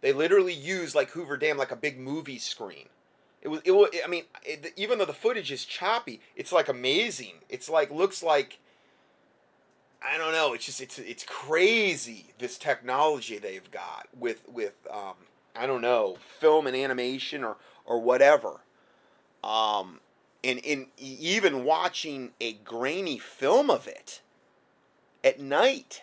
They 0.00 0.12
literally 0.12 0.54
used 0.54 0.94
like 0.94 1.10
Hoover 1.10 1.36
Dam 1.36 1.56
like 1.56 1.70
a 1.70 1.76
big 1.76 1.98
movie 1.98 2.38
screen. 2.38 2.88
It 3.42 3.48
was, 3.48 3.60
it 3.64 3.72
was 3.72 3.90
I 4.04 4.08
mean, 4.08 4.24
it, 4.44 4.72
even 4.76 4.98
though 4.98 5.04
the 5.04 5.12
footage 5.12 5.52
is 5.52 5.64
choppy, 5.64 6.20
it's 6.36 6.52
like 6.52 6.68
amazing. 6.68 7.34
It's 7.48 7.68
like, 7.68 7.90
looks 7.90 8.22
like, 8.22 8.58
I 10.02 10.18
don't 10.18 10.32
know. 10.32 10.54
It's 10.54 10.66
just 10.66 10.80
it's 10.80 10.98
it's 10.98 11.24
crazy 11.24 12.26
this 12.38 12.58
technology 12.58 13.38
they've 13.38 13.70
got 13.70 14.08
with 14.16 14.48
with 14.48 14.74
um, 14.92 15.14
I 15.56 15.66
don't 15.66 15.82
know 15.82 16.16
film 16.20 16.66
and 16.66 16.76
animation 16.76 17.42
or 17.42 17.56
or 17.84 18.00
whatever. 18.00 18.60
Um, 19.42 20.00
and 20.44 20.58
in 20.60 20.86
even 20.98 21.64
watching 21.64 22.30
a 22.40 22.52
grainy 22.52 23.18
film 23.18 23.70
of 23.70 23.88
it 23.88 24.20
at 25.24 25.40
night 25.40 26.02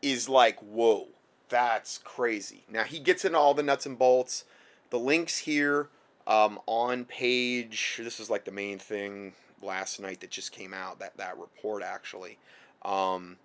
is 0.00 0.28
like 0.28 0.58
whoa, 0.60 1.08
that's 1.48 1.98
crazy. 1.98 2.64
Now 2.70 2.84
he 2.84 2.98
gets 2.98 3.24
into 3.24 3.38
all 3.38 3.54
the 3.54 3.62
nuts 3.62 3.86
and 3.86 3.98
bolts. 3.98 4.44
The 4.90 4.98
links 4.98 5.38
here 5.38 5.88
um, 6.26 6.58
on 6.66 7.04
page. 7.04 8.00
This 8.02 8.20
is 8.20 8.30
like 8.30 8.44
the 8.44 8.52
main 8.52 8.78
thing 8.78 9.32
last 9.62 10.00
night 10.00 10.20
that 10.20 10.30
just 10.30 10.52
came 10.52 10.72
out. 10.72 10.98
That 10.98 11.16
that 11.16 11.38
report 11.38 11.82
actually. 11.82 12.38
Um, 12.82 13.36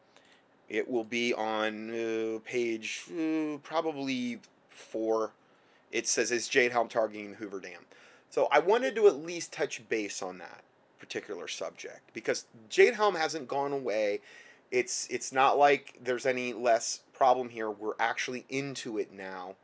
it 0.69 0.89
will 0.89 1.03
be 1.03 1.33
on 1.33 1.89
uh, 1.91 2.39
page 2.45 3.03
uh, 3.11 3.57
probably 3.63 4.39
four. 4.69 5.31
It 5.91 6.07
says, 6.07 6.31
Is 6.31 6.47
Jade 6.47 6.71
Helm 6.71 6.87
targeting 6.87 7.31
the 7.31 7.37
Hoover 7.37 7.59
Dam? 7.59 7.85
So 8.29 8.47
I 8.51 8.59
wanted 8.59 8.95
to 8.95 9.07
at 9.07 9.23
least 9.23 9.51
touch 9.53 9.87
base 9.89 10.23
on 10.23 10.39
that 10.39 10.63
particular 10.99 11.47
subject 11.47 12.11
because 12.13 12.45
Jade 12.69 12.95
Helm 12.95 13.15
hasn't 13.15 13.47
gone 13.47 13.71
away. 13.71 14.21
It's 14.73 15.07
it's 15.11 15.31
not 15.31 15.55
like 15.55 15.99
there's 16.03 16.25
any 16.25 16.51
less 16.51 17.01
problem 17.13 17.49
here. 17.49 17.69
We're 17.69 17.93
actually 17.99 18.43
into 18.49 18.97
it 18.97 19.13
now. 19.13 19.55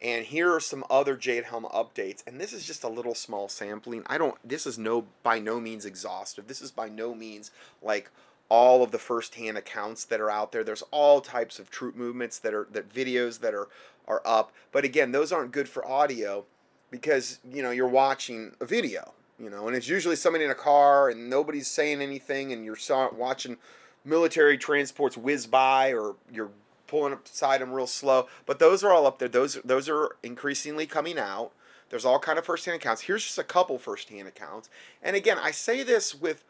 And 0.00 0.24
here 0.24 0.52
are 0.52 0.60
some 0.60 0.82
other 0.88 1.14
Jade 1.14 1.44
Helm 1.44 1.64
updates. 1.64 2.26
And 2.26 2.40
this 2.40 2.54
is 2.54 2.66
just 2.66 2.82
a 2.82 2.88
little 2.88 3.14
small 3.14 3.50
sampling. 3.50 4.02
I 4.06 4.16
don't 4.16 4.36
this 4.42 4.66
is 4.66 4.78
no 4.78 5.04
by 5.22 5.38
no 5.38 5.60
means 5.60 5.84
exhaustive. 5.84 6.48
This 6.48 6.62
is 6.62 6.70
by 6.70 6.88
no 6.88 7.14
means 7.14 7.50
like 7.82 8.10
all 8.48 8.82
of 8.82 8.92
the 8.92 8.98
first-hand 8.98 9.58
accounts 9.58 10.04
that 10.04 10.20
are 10.20 10.30
out 10.30 10.52
there. 10.52 10.64
There's 10.64 10.84
all 10.90 11.20
types 11.20 11.58
of 11.58 11.70
troop 11.70 11.94
movements 11.94 12.38
that 12.38 12.54
are 12.54 12.66
that 12.72 12.88
videos 12.88 13.40
that 13.40 13.52
are 13.52 13.68
are 14.08 14.22
up. 14.24 14.52
But 14.72 14.84
again, 14.84 15.12
those 15.12 15.32
aren't 15.32 15.52
good 15.52 15.68
for 15.68 15.86
audio 15.86 16.46
because 16.90 17.40
you 17.52 17.62
know 17.62 17.72
you're 17.72 17.86
watching 17.88 18.52
a 18.58 18.64
video, 18.64 19.12
you 19.38 19.50
know, 19.50 19.66
and 19.66 19.76
it's 19.76 19.88
usually 19.88 20.16
somebody 20.16 20.46
in 20.46 20.50
a 20.50 20.54
car 20.54 21.10
and 21.10 21.28
nobody's 21.28 21.68
saying 21.68 22.00
anything, 22.00 22.52
and 22.52 22.64
you're 22.64 22.78
watching 23.12 23.58
military 24.06 24.56
transports 24.56 25.16
whiz 25.16 25.46
by, 25.46 25.92
or 25.92 26.14
you're 26.32 26.50
pulling 26.86 27.12
up 27.12 27.24
beside 27.24 27.60
them 27.60 27.72
real 27.72 27.86
slow. 27.86 28.28
But 28.46 28.58
those 28.58 28.84
are 28.84 28.92
all 28.92 29.06
up 29.06 29.18
there. 29.18 29.28
Those 29.28 29.54
those 29.64 29.88
are 29.88 30.16
increasingly 30.22 30.86
coming 30.86 31.18
out. 31.18 31.50
There's 31.90 32.04
all 32.04 32.18
kind 32.18 32.38
of 32.38 32.44
first-hand 32.44 32.76
accounts. 32.76 33.02
Here's 33.02 33.24
just 33.24 33.38
a 33.38 33.44
couple 33.44 33.78
first-hand 33.78 34.26
accounts. 34.26 34.68
And 35.02 35.14
again, 35.14 35.38
I 35.40 35.52
say 35.52 35.82
this 35.82 36.14
with 36.14 36.42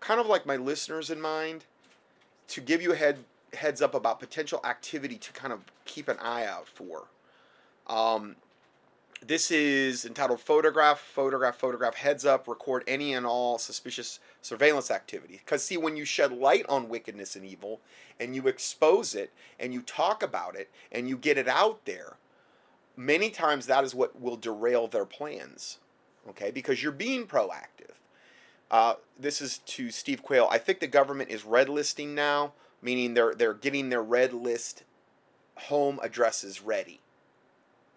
kind 0.00 0.18
of 0.20 0.26
like 0.26 0.46
my 0.46 0.56
listeners 0.56 1.10
in 1.10 1.20
mind 1.20 1.64
to 2.48 2.60
give 2.60 2.80
you 2.80 2.92
a 2.92 2.96
head 2.96 3.24
heads 3.54 3.80
up 3.80 3.94
about 3.94 4.20
potential 4.20 4.60
activity 4.64 5.16
to 5.16 5.32
kind 5.32 5.52
of 5.52 5.60
keep 5.84 6.08
an 6.08 6.18
eye 6.20 6.44
out 6.44 6.68
for. 6.68 7.04
Um, 7.86 8.36
this 9.26 9.50
is 9.50 10.04
entitled 10.04 10.40
Photograph, 10.40 11.00
Photograph, 11.00 11.56
Photograph, 11.56 11.94
Heads 11.94 12.24
Up, 12.24 12.46
Record 12.46 12.84
Any 12.86 13.14
and 13.14 13.26
All 13.26 13.58
Suspicious 13.58 14.20
Surveillance 14.42 14.90
Activity. 14.90 15.40
Because, 15.44 15.64
see, 15.64 15.76
when 15.76 15.96
you 15.96 16.04
shed 16.04 16.32
light 16.32 16.64
on 16.68 16.88
wickedness 16.88 17.34
and 17.34 17.44
evil, 17.44 17.80
and 18.20 18.34
you 18.34 18.46
expose 18.46 19.14
it, 19.14 19.32
and 19.58 19.74
you 19.74 19.82
talk 19.82 20.22
about 20.22 20.56
it, 20.56 20.70
and 20.92 21.08
you 21.08 21.16
get 21.16 21.36
it 21.36 21.48
out 21.48 21.84
there, 21.84 22.16
many 22.96 23.30
times 23.30 23.66
that 23.66 23.84
is 23.84 23.94
what 23.94 24.20
will 24.20 24.36
derail 24.36 24.86
their 24.86 25.04
plans. 25.04 25.78
Okay? 26.28 26.50
Because 26.50 26.82
you're 26.82 26.92
being 26.92 27.26
proactive. 27.26 27.96
Uh, 28.70 28.94
this 29.18 29.40
is 29.40 29.58
to 29.58 29.90
Steve 29.90 30.22
Quayle. 30.22 30.48
I 30.50 30.58
think 30.58 30.80
the 30.80 30.86
government 30.86 31.30
is 31.30 31.44
red 31.44 31.68
listing 31.68 32.14
now, 32.14 32.52
meaning 32.82 33.14
they're 33.14 33.34
they're 33.34 33.54
getting 33.54 33.88
their 33.88 34.02
red 34.02 34.34
list 34.34 34.84
home 35.56 35.98
addresses 36.02 36.60
ready 36.60 37.00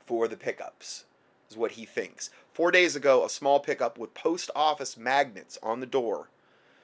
for 0.05 0.27
the 0.27 0.37
pickups. 0.37 1.03
Is 1.51 1.57
what 1.57 1.71
he 1.71 1.83
thinks. 1.83 2.29
Four 2.53 2.71
days 2.71 2.95
ago, 2.95 3.25
a 3.25 3.29
small 3.29 3.59
pickup 3.59 3.97
with 3.97 4.13
post 4.13 4.49
office 4.55 4.95
magnets 4.95 5.59
on 5.61 5.81
the 5.81 5.85
door 5.85 6.29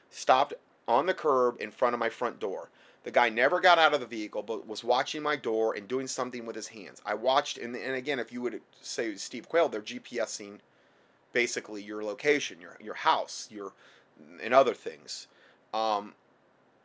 stopped 0.09 0.53
on 0.89 1.05
the 1.05 1.13
curb 1.13 1.55
in 1.61 1.71
front 1.71 1.93
of 1.93 1.99
my 1.99 2.09
front 2.09 2.37
door. 2.37 2.69
The 3.05 3.11
guy 3.11 3.29
never 3.29 3.61
got 3.61 3.79
out 3.79 3.93
of 3.93 4.01
the 4.01 4.05
vehicle, 4.05 4.43
but 4.43 4.67
was 4.67 4.83
watching 4.83 5.23
my 5.23 5.37
door 5.37 5.73
and 5.73 5.87
doing 5.87 6.05
something 6.05 6.45
with 6.45 6.57
his 6.57 6.67
hands. 6.67 7.01
I 7.05 7.13
watched, 7.13 7.57
and, 7.57 7.77
and 7.77 7.95
again, 7.95 8.19
if 8.19 8.33
you 8.33 8.41
would 8.41 8.59
say 8.81 9.15
Steve 9.15 9.47
Quayle, 9.47 9.69
they're 9.69 9.81
GPSing 9.81 10.59
basically 11.31 11.81
your 11.81 12.03
location, 12.03 12.59
your 12.59 12.75
your 12.81 12.95
house, 12.95 13.47
your 13.49 13.71
and 14.43 14.53
other 14.53 14.73
things. 14.73 15.27
Um, 15.73 16.13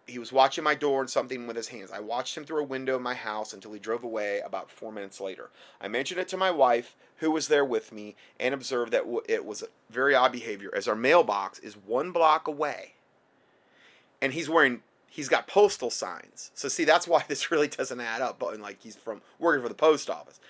he 0.07 0.19
was 0.19 0.33
watching 0.33 0.65
my 0.65 0.75
door 0.75 1.01
and 1.01 1.11
something 1.11 1.47
with 1.47 1.57
his 1.57 1.69
hands. 1.69 1.91
I 1.91 2.01
watched 2.01 2.37
him 2.37 2.45
through 2.45 2.61
a 2.61 2.65
window 2.65 2.97
of 2.97 3.03
my 3.03 3.15
house 3.15 3.53
until 3.53 3.73
he 3.73 3.79
drove 3.79 4.05
away 4.05 4.41
about 4.41 4.71
four 4.71 4.93
minutes 4.93 5.21
later. 5.21 5.51
I 5.81 5.89
mentioned 5.89 6.21
it 6.21 6.29
to 6.29 6.37
my 6.37 6.51
wife, 6.51 6.97
who 7.23 7.31
was 7.31 7.47
there 7.47 7.65
with 7.65 7.93
me, 7.93 8.17
and 8.41 8.53
observed 8.53 8.93
that 8.93 9.05
it 9.29 9.45
was 9.45 9.63
very 9.89 10.13
odd 10.13 10.33
behavior, 10.33 10.71
as 10.75 10.89
our 10.89 10.97
mailbox 10.97 11.61
is 11.61 11.77
one 11.77 12.11
block 12.11 12.49
away. 12.49 12.95
And 14.21 14.33
he's 14.33 14.51
wearing, 14.51 14.83
he's 15.09 15.29
got 15.29 15.47
postal 15.47 15.89
signs. 15.89 16.51
So, 16.55 16.67
see, 16.67 16.85
that's 16.85 17.07
why 17.07 17.25
this 17.29 17.53
really 17.53 17.69
doesn't 17.69 18.01
add 18.01 18.23
up. 18.23 18.41
But 18.41 18.59
like 18.61 18.83
he's 18.83 18.97
from 18.97 19.23
working 19.39 19.63
for 19.63 19.69
the 19.69 19.75
post 19.75 20.11
office. 20.11 20.41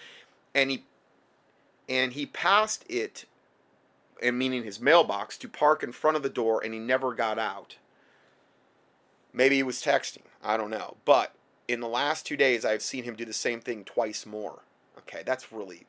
And 0.54 0.70
he, 0.70 0.84
and 1.90 2.14
he 2.14 2.24
passed 2.24 2.86
it 2.88 3.26
and 4.22 4.38
meaning 4.38 4.64
his 4.64 4.80
mailbox, 4.80 5.36
to 5.36 5.48
park 5.48 5.82
in 5.82 5.92
front 5.92 6.16
of 6.16 6.22
the 6.22 6.30
door, 6.30 6.62
and 6.64 6.72
he 6.72 6.80
never 6.80 7.12
got 7.12 7.38
out. 7.38 7.76
Maybe 9.34 9.56
he 9.56 9.62
was 9.62 9.82
texting. 9.82 10.22
I 10.42 10.56
don't 10.56 10.70
know. 10.70 10.96
But 11.04 11.34
in 11.68 11.80
the 11.80 11.88
last 11.88 12.24
two 12.24 12.36
days, 12.36 12.64
I've 12.64 12.82
seen 12.82 13.04
him 13.04 13.16
do 13.16 13.24
the 13.24 13.32
same 13.32 13.60
thing 13.60 13.84
twice 13.84 14.24
more. 14.24 14.60
Okay, 14.98 15.22
that's 15.26 15.52
really 15.52 15.86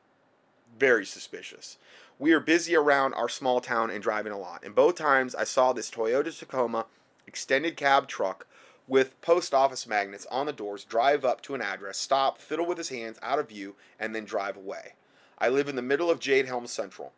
very 0.78 1.06
suspicious. 1.06 1.78
We 2.18 2.32
are 2.32 2.40
busy 2.40 2.76
around 2.76 3.14
our 3.14 3.28
small 3.28 3.60
town 3.60 3.90
and 3.90 4.02
driving 4.02 4.32
a 4.32 4.38
lot. 4.38 4.64
And 4.64 4.74
both 4.74 4.94
times 4.94 5.34
I 5.34 5.44
saw 5.44 5.72
this 5.72 5.90
Toyota 5.90 6.36
Tacoma 6.36 6.86
extended 7.26 7.76
cab 7.76 8.06
truck 8.06 8.46
with 8.86 9.20
post 9.20 9.54
office 9.54 9.86
magnets 9.86 10.26
on 10.30 10.46
the 10.46 10.52
doors 10.52 10.84
drive 10.84 11.24
up 11.24 11.40
to 11.42 11.54
an 11.54 11.62
address, 11.62 11.98
stop, 11.98 12.38
fiddle 12.38 12.66
with 12.66 12.78
his 12.78 12.90
hands 12.90 13.18
out 13.22 13.38
of 13.38 13.48
view, 13.48 13.74
and 13.98 14.14
then 14.14 14.24
drive 14.24 14.56
away. 14.56 14.94
I 15.38 15.48
live 15.48 15.68
in 15.68 15.76
the 15.76 15.82
middle 15.82 16.10
of 16.10 16.20
Jade 16.20 16.46
Helm 16.46 16.66
Central. 16.66 17.12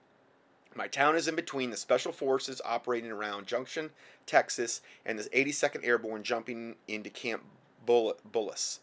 My 0.74 0.88
town 0.88 1.16
is 1.16 1.26
in 1.26 1.34
between 1.34 1.70
the 1.70 1.76
special 1.76 2.12
forces 2.12 2.60
operating 2.64 3.10
around 3.10 3.46
Junction, 3.46 3.90
Texas, 4.26 4.82
and 5.04 5.18
the 5.18 5.24
82nd 5.30 5.84
Airborne 5.84 6.22
jumping 6.22 6.76
into 6.86 7.10
Camp 7.10 7.42
Bullis. 7.86 8.78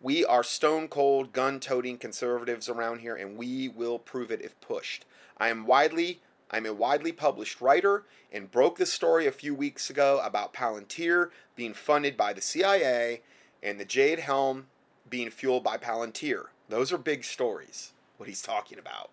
We 0.00 0.24
are 0.24 0.42
stone 0.42 0.88
cold, 0.88 1.32
gun 1.32 1.58
toting 1.58 1.98
conservatives 1.98 2.68
around 2.68 3.00
here, 3.00 3.16
and 3.16 3.36
we 3.36 3.68
will 3.68 3.98
prove 3.98 4.30
it 4.30 4.42
if 4.42 4.60
pushed. 4.60 5.04
I 5.38 5.48
am 5.48 5.66
widely 5.66 6.20
I'm 6.50 6.66
a 6.66 6.72
widely 6.72 7.12
published 7.12 7.60
writer 7.60 8.04
and 8.32 8.50
broke 8.50 8.78
the 8.78 8.86
story 8.86 9.26
a 9.26 9.32
few 9.32 9.54
weeks 9.54 9.90
ago 9.90 10.20
about 10.22 10.52
Palantir 10.52 11.30
being 11.56 11.74
funded 11.74 12.16
by 12.16 12.32
the 12.32 12.40
CIA 12.40 13.22
and 13.62 13.80
the 13.80 13.84
Jade 13.84 14.20
Helm 14.20 14.66
being 15.08 15.30
fueled 15.30 15.64
by 15.64 15.76
Palantir. 15.76 16.46
Those 16.68 16.92
are 16.92 16.98
big 16.98 17.24
stories, 17.24 17.92
what 18.16 18.28
he's 18.28 18.42
talking 18.42 18.78
about. 18.78 19.10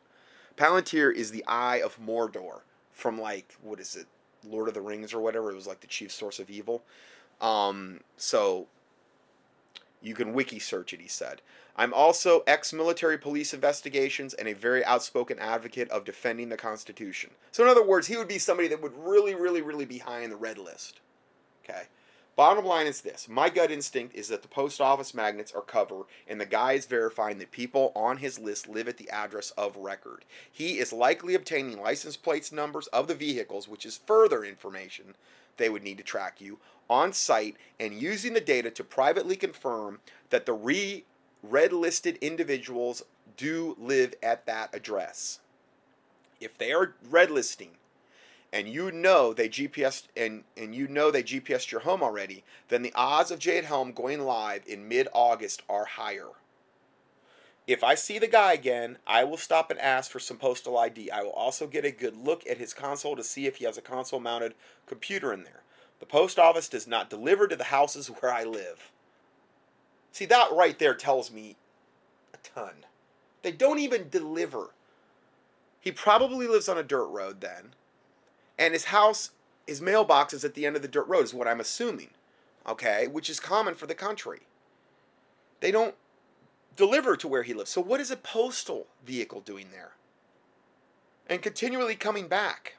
Palantir 0.58 1.14
is 1.14 1.32
the 1.32 1.44
Eye 1.48 1.82
of 1.82 2.00
Mordor 2.00 2.62
from 2.92 3.20
like 3.20 3.56
what 3.62 3.80
is 3.80 3.96
it, 3.96 4.06
Lord 4.48 4.68
of 4.68 4.76
the 4.76 4.82
Rings 4.82 5.14
or 5.14 5.20
whatever. 5.20 5.50
It 5.50 5.56
was 5.56 5.68
like 5.68 5.82
the 5.82 5.88
chief 5.88 6.12
source 6.12 6.38
of 6.38 6.52
evil. 6.52 6.84
Um, 7.42 8.02
so 8.16 8.68
you 10.04 10.14
can 10.14 10.34
wiki 10.34 10.60
search 10.60 10.94
it. 10.94 11.02
He 11.02 11.08
said. 11.08 11.42
I'm 11.76 11.94
also 11.94 12.44
ex-military 12.46 13.18
police 13.18 13.52
investigations 13.52 14.36
and 14.36 14.48
a 14.48 14.54
very 14.54 14.86
outspoken 14.86 15.40
advocate 15.40 15.90
of 15.90 16.06
defending 16.06 16.50
the 16.50 16.58
Constitution. 16.58 17.32
So 17.52 17.64
in 17.64 17.70
other 17.70 17.84
words, 17.84 18.06
he 18.06 18.16
would 18.16 18.28
be 18.28 18.38
somebody 18.38 18.68
that 18.68 18.82
would 18.82 18.94
really, 18.96 19.34
really, 19.34 19.64
really 19.64 19.86
be 19.86 19.98
high 19.98 20.22
in 20.22 20.30
the 20.30 20.36
red 20.36 20.60
list. 20.60 21.00
Okay, 21.64 21.84
Bottom 22.36 22.66
line 22.66 22.88
is 22.88 23.02
this 23.02 23.28
my 23.30 23.50
gut 23.50 23.70
instinct 23.70 24.16
is 24.16 24.28
that 24.30 24.42
the 24.42 24.48
post 24.48 24.82
office 24.82 25.14
magnets 25.14 25.52
are 25.52 25.62
cover, 25.62 26.04
and 26.28 26.42
the 26.42 26.48
guy 26.48 26.74
is 26.74 26.88
verifying 26.88 27.38
that 27.38 27.52
people 27.52 27.92
on 27.96 28.18
his 28.18 28.40
list 28.40 28.68
live 28.68 28.88
at 28.88 28.98
the 28.98 29.10
address 29.12 29.52
of 29.52 29.78
record. 29.78 30.26
He 30.52 30.80
is 30.80 30.92
likely 30.92 31.36
obtaining 31.36 31.80
license 31.80 32.18
plates 32.18 32.52
numbers 32.52 32.88
of 32.88 33.08
the 33.08 33.14
vehicles, 33.14 33.68
which 33.68 33.86
is 33.86 34.00
further 34.08 34.44
information 34.44 35.14
they 35.58 35.70
would 35.70 35.84
need 35.84 36.00
to 36.00 36.04
track 36.04 36.42
you, 36.42 36.58
on 36.90 37.14
site 37.14 37.56
and 37.80 38.02
using 38.02 38.34
the 38.34 38.42
data 38.42 38.72
to 38.72 38.84
privately 38.84 39.36
confirm 39.36 40.00
that 40.32 40.48
the 40.48 40.54
re 40.54 41.06
red 41.44 41.72
listed 41.72 42.18
individuals 42.20 43.04
do 43.38 43.76
live 43.80 44.16
at 44.24 44.48
that 44.48 44.74
address. 44.74 45.40
If 46.42 46.58
they 46.58 46.74
are 46.74 46.96
red 47.10 47.30
listing, 47.30 47.72
and 48.54 48.70
you 48.70 48.92
know 48.92 49.34
they 49.34 49.50
GPS 49.50 50.04
and 50.16 50.44
and 50.56 50.76
you 50.76 50.88
know 50.88 51.10
they 51.10 51.24
GPS 51.24 51.72
your 51.72 51.82
home 51.82 52.04
already, 52.04 52.44
then 52.70 52.84
the 52.84 52.94
odds 52.96 53.32
of 53.32 53.40
Jade 53.40 53.66
Helm 53.66 53.92
going 53.92 54.22
live 54.22 54.62
in 54.68 54.88
mid-August 54.88 55.64
are 55.68 55.86
higher. 55.86 56.28
If 57.66 57.84
I 57.84 57.96
see 57.96 58.20
the 58.20 58.28
guy 58.28 58.54
again, 58.54 59.00
I 59.08 59.24
will 59.24 59.38
stop 59.38 59.72
and 59.72 59.80
ask 59.80 60.12
for 60.12 60.20
some 60.20 60.38
postal 60.38 60.78
ID. 60.78 61.10
I 61.10 61.24
will 61.24 61.32
also 61.32 61.66
get 61.66 61.86
a 61.86 61.92
good 61.92 62.16
look 62.16 62.46
at 62.46 62.58
his 62.58 62.74
console 62.74 63.16
to 63.16 63.24
see 63.24 63.48
if 63.48 63.56
he 63.56 63.66
has 63.66 63.78
a 63.78 63.82
console 63.82 64.20
mounted 64.20 64.54
computer 64.86 65.34
in 65.34 65.44
there. 65.44 65.64
The 66.00 66.06
post 66.06 66.38
office 66.38 66.70
does 66.70 66.86
not 66.86 67.10
deliver 67.10 67.48
to 67.48 67.56
the 67.56 67.66
houses 67.66 68.08
where 68.20 68.32
I 68.32 68.44
live. 68.44 68.92
See, 70.12 70.26
that 70.26 70.52
right 70.52 70.78
there 70.78 70.94
tells 70.94 71.32
me 71.32 71.56
a 72.34 72.38
ton. 72.38 72.86
They 73.42 73.52
don't 73.52 73.80
even 73.80 74.10
deliver. 74.10 74.72
He 75.80 75.92
probably 75.92 76.48
lives 76.48 76.70
on 76.70 76.78
a 76.78 76.84
dirt 76.84 77.08
road 77.08 77.42
then 77.42 77.74
and 78.58 78.74
his 78.74 78.86
house, 78.86 79.32
his 79.68 79.82
mailbox 79.82 80.34
is 80.34 80.44
at 80.44 80.54
the 80.54 80.66
end 80.66 80.76
of 80.76 80.82
the 80.82 80.88
dirt 80.88 81.08
road, 81.08 81.26
is 81.26 81.34
what 81.34 81.48
I'm 81.48 81.60
assuming. 81.60 82.10
Okay, 82.68 83.08
which 83.08 83.30
is 83.30 83.40
common 83.40 83.76
for 83.76 83.88
the 83.88 83.96
country. 83.96 84.42
They 85.60 85.72
don't 85.72 85.96
deliver 86.76 87.16
to 87.18 87.28
where 87.28 87.44
he 87.44 87.54
lives. 87.54 87.72
So, 87.72 87.82
what 87.82 88.00
is 88.00 88.12
a 88.12 88.18
postal 88.18 88.88
vehicle 89.06 89.42
doing 89.42 89.68
there? 89.72 89.92
And 91.28 91.42
continually 91.42 91.96
coming 91.96 92.28
back. 92.28 92.76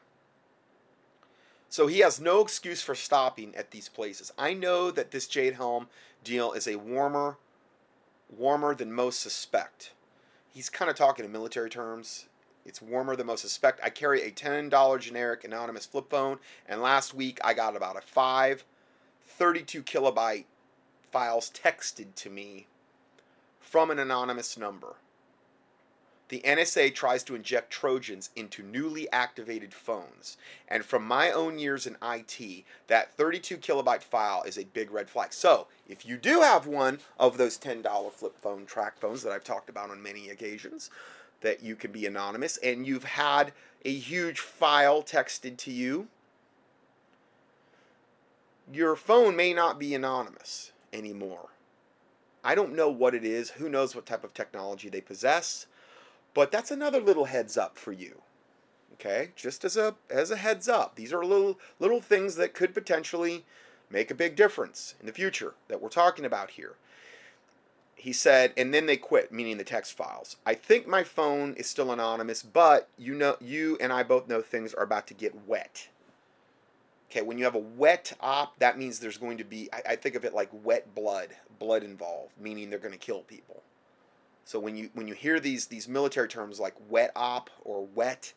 So, 1.69 1.87
he 1.87 2.01
has 2.01 2.21
no 2.21 2.41
excuse 2.41 2.83
for 2.83 2.95
stopping 2.95 3.55
at 3.57 3.71
these 3.71 3.89
places. 3.89 4.33
I 4.39 4.55
know 4.55 4.91
that 4.91 5.11
this 5.11 5.27
Jade 5.27 5.55
Helm 5.55 5.89
deal 6.23 6.53
is 6.53 6.67
a 6.67 6.77
warmer, 6.77 7.37
warmer 8.35 8.75
than 8.75 8.93
most 8.93 9.21
suspect. 9.21 9.93
He's 10.53 10.71
kind 10.71 10.91
of 10.91 10.97
talking 10.97 11.25
in 11.25 11.33
military 11.33 11.69
terms. 11.69 12.27
It's 12.65 12.81
warmer 12.81 13.15
than 13.15 13.27
most 13.27 13.43
suspect. 13.43 13.81
I 13.83 13.91
carry 13.91 14.23
a 14.23 14.31
$10 14.31 15.01
generic 15.01 15.45
anonymous 15.45 15.87
flip 15.87 16.09
phone, 16.09 16.39
and 16.67 16.81
last 16.81 17.15
week 17.15 17.39
I 17.45 17.55
got 17.55 17.77
about 17.77 17.97
a 17.97 18.01
five 18.01 18.65
32 19.27 19.83
kilobyte 19.83 20.45
files 21.11 21.51
texted 21.51 22.15
to 22.15 22.31
me 22.31 22.67
from 23.61 23.91
an 23.91 23.99
anonymous 23.99 24.57
number. 24.57 24.97
The 26.29 26.41
NSA 26.41 26.95
tries 26.95 27.23
to 27.25 27.35
inject 27.35 27.71
Trojans 27.71 28.31
into 28.35 28.63
newly 28.63 29.11
activated 29.13 29.75
phones. 29.75 30.39
And 30.67 30.85
from 30.85 31.07
my 31.07 31.31
own 31.31 31.59
years 31.59 31.87
in 31.87 31.97
IT, 32.03 32.65
that 32.87 33.13
32 33.13 33.59
kilobyte 33.59 34.03
file 34.03 34.43
is 34.43 34.57
a 34.57 34.65
big 34.65 34.91
red 34.91 35.11
flag. 35.11 35.35
So, 35.35 35.67
if 35.87 36.07
you 36.07 36.17
do 36.17 36.41
have 36.41 36.67
one 36.67 37.01
of 37.19 37.37
those 37.37 37.59
$10 37.59 38.11
flip 38.13 38.39
phone 38.41 38.65
track 38.65 38.99
phones 38.99 39.23
that 39.23 39.33
I've 39.33 39.45
talked 39.45 39.69
about 39.69 39.91
on 39.91 40.03
many 40.03 40.31
occasions, 40.31 40.91
that 41.45 41.63
you 41.63 41.77
can 41.77 41.93
be 41.93 42.07
anonymous 42.07 42.57
and 42.57 42.87
you've 42.87 43.05
had 43.05 43.53
a 43.85 43.93
huge 43.93 44.41
file 44.41 45.03
texted 45.03 45.57
to 45.59 45.71
you, 45.71 46.09
your 48.73 48.97
phone 48.97 49.37
may 49.37 49.53
not 49.53 49.79
be 49.79 49.95
anonymous 49.95 50.73
anymore. 50.93 51.51
I 52.43 52.55
don't 52.55 52.75
know 52.75 52.89
what 52.89 53.15
it 53.15 53.25
is, 53.25 53.51
who 53.51 53.69
knows 53.69 53.95
what 53.95 54.07
type 54.07 54.25
of 54.25 54.35
technology 54.35 54.89
they 54.89 55.01
possess, 55.01 55.67
but 56.33 56.51
that's 56.51 56.71
another 56.71 57.01
little 57.01 57.27
heads 57.27 57.57
up 57.57 57.79
for 57.79 57.93
you. 57.93 58.23
Okay? 58.95 59.31
Just 59.37 59.65
as 59.65 59.77
a 59.77 59.95
as 60.09 60.31
a 60.31 60.37
heads 60.37 60.69
up. 60.69 60.95
These 60.95 61.13
are 61.13 61.25
little 61.25 61.59
little 61.79 62.01
things 62.01 62.37
that 62.37 62.55
could 62.55 62.73
potentially 62.73 63.45
make 63.91 64.11
a 64.11 64.15
big 64.15 64.35
difference 64.35 64.95
in 64.99 65.07
the 65.07 65.13
future 65.13 65.55
that 65.69 65.81
we're 65.81 65.89
talking 65.89 66.25
about 66.25 66.51
here 66.51 66.75
he 67.97 68.13
said, 68.13 68.53
and 68.57 68.73
then 68.75 68.87
they 68.87 68.97
quit, 68.97 69.33
meaning 69.33 69.57
the 69.57 69.65
text 69.65 69.97
files. 69.97 70.37
I 70.45 70.55
think 70.55 70.87
my 70.87 71.05
phone 71.05 71.55
is 71.55 71.69
still 71.69 71.93
anonymous, 71.93 72.43
but 72.43 72.89
you 72.99 73.15
know, 73.15 73.37
you 73.41 73.79
and 73.81 73.93
I 73.93 74.03
both 74.03 74.29
know 74.29 74.43
things 74.43 74.75
are 74.75 74.83
about 74.83 75.07
to 75.09 75.15
get 75.15 75.47
wet. 75.47 75.89
Okay, 77.11 77.23
when 77.23 77.39
you 77.39 77.45
have 77.45 77.55
a 77.55 77.59
wet 77.59 78.13
op, 78.21 78.59
that 78.59 78.77
means 78.77 78.99
there's 78.99 79.19
going 79.19 79.39
to 79.39 79.45
be, 79.45 79.69
I, 79.73 79.83
I 79.91 79.97
think 79.97 80.17
of 80.17 80.25
it 80.25 80.35
like 80.35 80.51
wet 80.53 80.95
blood, 80.95 81.29
blood 81.59 81.85
involved, 81.85 82.33
meaning 82.41 82.71
they're 82.71 82.79
going 82.79 82.93
to 82.93 82.99
kill 82.99 83.21
people. 83.21 83.63
So 84.45 84.59
when 84.59 84.77
you 84.77 84.91
when 84.93 85.09
you 85.09 85.15
hear 85.15 85.41
these 85.41 85.67
these 85.67 85.89
military 85.89 86.29
terms 86.29 86.61
like 86.61 86.75
wet 86.91 87.13
op 87.17 87.49
or 87.65 87.87
wet, 87.95 88.35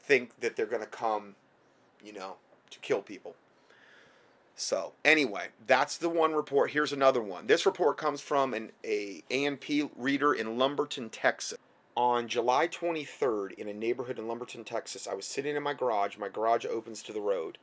think 0.00 0.38
that 0.40 0.56
they're 0.56 0.66
going 0.66 0.82
to 0.82 0.88
come, 0.88 1.34
you 2.04 2.12
know, 2.12 2.36
to 2.70 2.78
kill 2.78 3.02
people. 3.02 3.34
So 4.56 4.92
anyway, 5.04 5.48
that's 5.66 5.96
the 5.96 6.08
one 6.08 6.34
report. 6.34 6.70
Here's 6.70 6.92
another 6.92 7.22
one. 7.22 7.46
This 7.46 7.66
report 7.66 7.96
comes 7.96 8.20
from 8.20 8.54
an 8.54 8.72
a 8.84 9.22
ANP 9.30 9.90
reader 9.96 10.32
in 10.32 10.58
Lumberton, 10.58 11.10
Texas. 11.10 11.58
On 11.94 12.26
July 12.26 12.68
23rd, 12.68 13.52
in 13.52 13.68
a 13.68 13.74
neighborhood 13.74 14.18
in 14.18 14.26
Lumberton, 14.26 14.64
Texas, 14.64 15.06
I 15.06 15.14
was 15.14 15.26
sitting 15.26 15.56
in 15.56 15.62
my 15.62 15.74
garage. 15.74 16.16
My 16.16 16.28
garage 16.28 16.64
opens 16.64 17.02
to 17.02 17.12
the 17.12 17.20
road. 17.20 17.58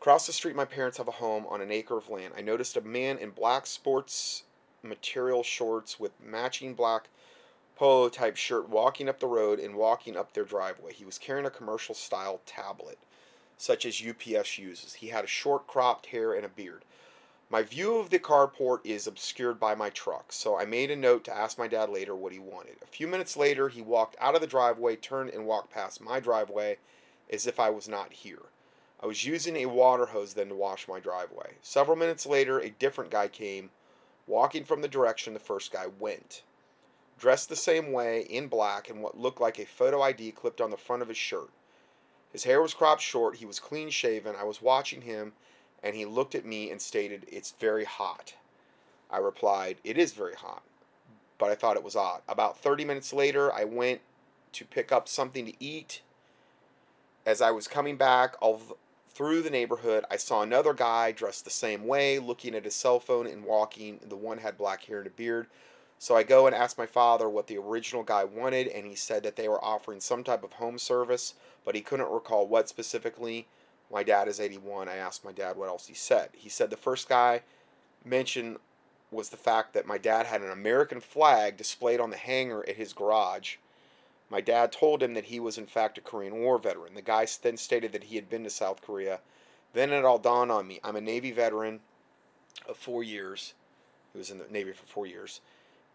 Across 0.00 0.26
the 0.26 0.32
street, 0.32 0.56
my 0.56 0.64
parents 0.64 0.98
have 0.98 1.06
a 1.08 1.12
home 1.12 1.46
on 1.48 1.60
an 1.60 1.70
acre 1.70 1.96
of 1.96 2.08
land. 2.08 2.34
I 2.36 2.40
noticed 2.40 2.76
a 2.76 2.80
man 2.80 3.18
in 3.18 3.30
black 3.30 3.66
sports 3.66 4.44
material 4.82 5.42
shorts 5.42 6.00
with 6.00 6.12
matching 6.20 6.74
black 6.74 7.08
polo 7.76 8.08
type 8.08 8.36
shirt 8.36 8.68
walking 8.68 9.08
up 9.08 9.20
the 9.20 9.26
road 9.26 9.58
and 9.60 9.74
walking 9.76 10.16
up 10.16 10.32
their 10.32 10.44
driveway. 10.44 10.92
He 10.92 11.04
was 11.04 11.18
carrying 11.18 11.46
a 11.46 11.50
commercial 11.50 11.94
style 11.94 12.40
tablet 12.46 12.98
such 13.60 13.84
as 13.84 14.02
UPS 14.02 14.58
uses. 14.58 14.94
He 14.94 15.08
had 15.08 15.24
a 15.24 15.28
short 15.28 15.66
cropped 15.66 16.06
hair 16.06 16.32
and 16.32 16.46
a 16.46 16.48
beard. 16.48 16.82
My 17.50 17.62
view 17.62 17.98
of 17.98 18.08
the 18.08 18.18
carport 18.18 18.80
is 18.84 19.06
obscured 19.06 19.60
by 19.60 19.74
my 19.74 19.90
truck, 19.90 20.32
so 20.32 20.56
I 20.56 20.64
made 20.64 20.90
a 20.90 20.96
note 20.96 21.24
to 21.24 21.36
ask 21.36 21.58
my 21.58 21.68
dad 21.68 21.90
later 21.90 22.14
what 22.14 22.32
he 22.32 22.38
wanted. 22.38 22.76
A 22.80 22.86
few 22.86 23.06
minutes 23.06 23.36
later, 23.36 23.68
he 23.68 23.82
walked 23.82 24.16
out 24.18 24.34
of 24.34 24.40
the 24.40 24.46
driveway, 24.46 24.96
turned, 24.96 25.30
and 25.30 25.46
walked 25.46 25.72
past 25.72 26.00
my 26.00 26.20
driveway 26.20 26.78
as 27.30 27.46
if 27.46 27.60
I 27.60 27.68
was 27.68 27.86
not 27.86 28.14
here. 28.14 28.46
I 29.02 29.06
was 29.06 29.26
using 29.26 29.56
a 29.56 29.66
water 29.66 30.06
hose 30.06 30.34
then 30.34 30.48
to 30.48 30.54
wash 30.54 30.88
my 30.88 31.00
driveway. 31.00 31.54
Several 31.60 31.96
minutes 31.96 32.24
later, 32.24 32.60
a 32.60 32.70
different 32.70 33.10
guy 33.10 33.28
came, 33.28 33.70
walking 34.26 34.64
from 34.64 34.80
the 34.80 34.88
direction 34.88 35.34
the 35.34 35.40
first 35.40 35.70
guy 35.70 35.86
went. 35.98 36.42
Dressed 37.18 37.50
the 37.50 37.56
same 37.56 37.92
way, 37.92 38.22
in 38.22 38.48
black, 38.48 38.88
and 38.88 39.02
what 39.02 39.18
looked 39.18 39.40
like 39.40 39.58
a 39.58 39.66
photo 39.66 40.00
ID 40.00 40.32
clipped 40.32 40.62
on 40.62 40.70
the 40.70 40.76
front 40.78 41.02
of 41.02 41.08
his 41.08 41.18
shirt. 41.18 41.50
His 42.32 42.44
hair 42.44 42.62
was 42.62 42.74
cropped 42.74 43.02
short, 43.02 43.36
he 43.36 43.46
was 43.46 43.58
clean 43.58 43.90
shaven. 43.90 44.36
I 44.36 44.44
was 44.44 44.62
watching 44.62 45.02
him, 45.02 45.32
and 45.82 45.96
he 45.96 46.04
looked 46.04 46.34
at 46.34 46.44
me 46.44 46.70
and 46.70 46.80
stated, 46.80 47.26
It's 47.28 47.52
very 47.52 47.84
hot. 47.84 48.34
I 49.10 49.18
replied, 49.18 49.78
It 49.82 49.98
is 49.98 50.12
very 50.12 50.34
hot, 50.34 50.62
but 51.38 51.50
I 51.50 51.54
thought 51.54 51.76
it 51.76 51.82
was 51.82 51.96
odd. 51.96 52.22
About 52.28 52.58
30 52.58 52.84
minutes 52.84 53.12
later, 53.12 53.52
I 53.52 53.64
went 53.64 54.00
to 54.52 54.64
pick 54.64 54.92
up 54.92 55.08
something 55.08 55.46
to 55.46 55.54
eat. 55.58 56.02
As 57.26 57.40
I 57.40 57.50
was 57.50 57.68
coming 57.68 57.96
back 57.96 58.36
all 58.40 58.62
through 59.12 59.42
the 59.42 59.50
neighborhood, 59.50 60.04
I 60.10 60.16
saw 60.16 60.42
another 60.42 60.72
guy 60.72 61.12
dressed 61.12 61.44
the 61.44 61.50
same 61.50 61.86
way, 61.86 62.18
looking 62.18 62.54
at 62.54 62.64
his 62.64 62.74
cell 62.74 63.00
phone 63.00 63.26
and 63.26 63.44
walking. 63.44 64.00
The 64.08 64.16
one 64.16 64.38
had 64.38 64.56
black 64.56 64.84
hair 64.84 64.98
and 64.98 65.06
a 65.06 65.10
beard. 65.10 65.46
So 66.00 66.16
I 66.16 66.22
go 66.22 66.46
and 66.46 66.56
ask 66.56 66.78
my 66.78 66.86
father 66.86 67.28
what 67.28 67.46
the 67.46 67.58
original 67.58 68.02
guy 68.02 68.24
wanted, 68.24 68.68
and 68.68 68.86
he 68.86 68.94
said 68.94 69.22
that 69.22 69.36
they 69.36 69.48
were 69.48 69.62
offering 69.62 70.00
some 70.00 70.24
type 70.24 70.42
of 70.42 70.54
home 70.54 70.78
service, 70.78 71.34
but 71.62 71.74
he 71.74 71.82
couldn't 71.82 72.10
recall 72.10 72.46
what 72.46 72.70
specifically. 72.70 73.46
My 73.92 74.02
dad 74.02 74.26
is 74.26 74.40
81. 74.40 74.88
I 74.88 74.96
asked 74.96 75.26
my 75.26 75.32
dad 75.32 75.58
what 75.58 75.68
else 75.68 75.88
he 75.88 75.94
said. 75.94 76.30
He 76.32 76.48
said 76.48 76.70
the 76.70 76.76
first 76.78 77.06
guy 77.06 77.42
mentioned 78.02 78.56
was 79.10 79.28
the 79.28 79.36
fact 79.36 79.74
that 79.74 79.86
my 79.86 79.98
dad 79.98 80.24
had 80.24 80.40
an 80.40 80.50
American 80.50 81.00
flag 81.00 81.58
displayed 81.58 82.00
on 82.00 82.08
the 82.08 82.16
hanger 82.16 82.66
at 82.66 82.76
his 82.76 82.94
garage. 82.94 83.56
My 84.30 84.40
dad 84.40 84.72
told 84.72 85.02
him 85.02 85.12
that 85.12 85.26
he 85.26 85.38
was 85.38 85.58
in 85.58 85.66
fact 85.66 85.98
a 85.98 86.00
Korean 86.00 86.36
War 86.36 86.56
veteran. 86.56 86.94
The 86.94 87.02
guy 87.02 87.26
then 87.42 87.58
stated 87.58 87.92
that 87.92 88.04
he 88.04 88.16
had 88.16 88.30
been 88.30 88.44
to 88.44 88.50
South 88.50 88.80
Korea. 88.80 89.20
Then 89.74 89.92
it 89.92 90.06
all 90.06 90.18
dawned 90.18 90.50
on 90.50 90.66
me. 90.66 90.80
I'm 90.82 90.96
a 90.96 91.00
Navy 91.02 91.30
veteran 91.30 91.80
of 92.66 92.78
four 92.78 93.02
years. 93.02 93.52
He 94.14 94.18
was 94.18 94.30
in 94.30 94.38
the 94.38 94.46
Navy 94.48 94.72
for 94.72 94.86
four 94.86 95.06
years 95.06 95.42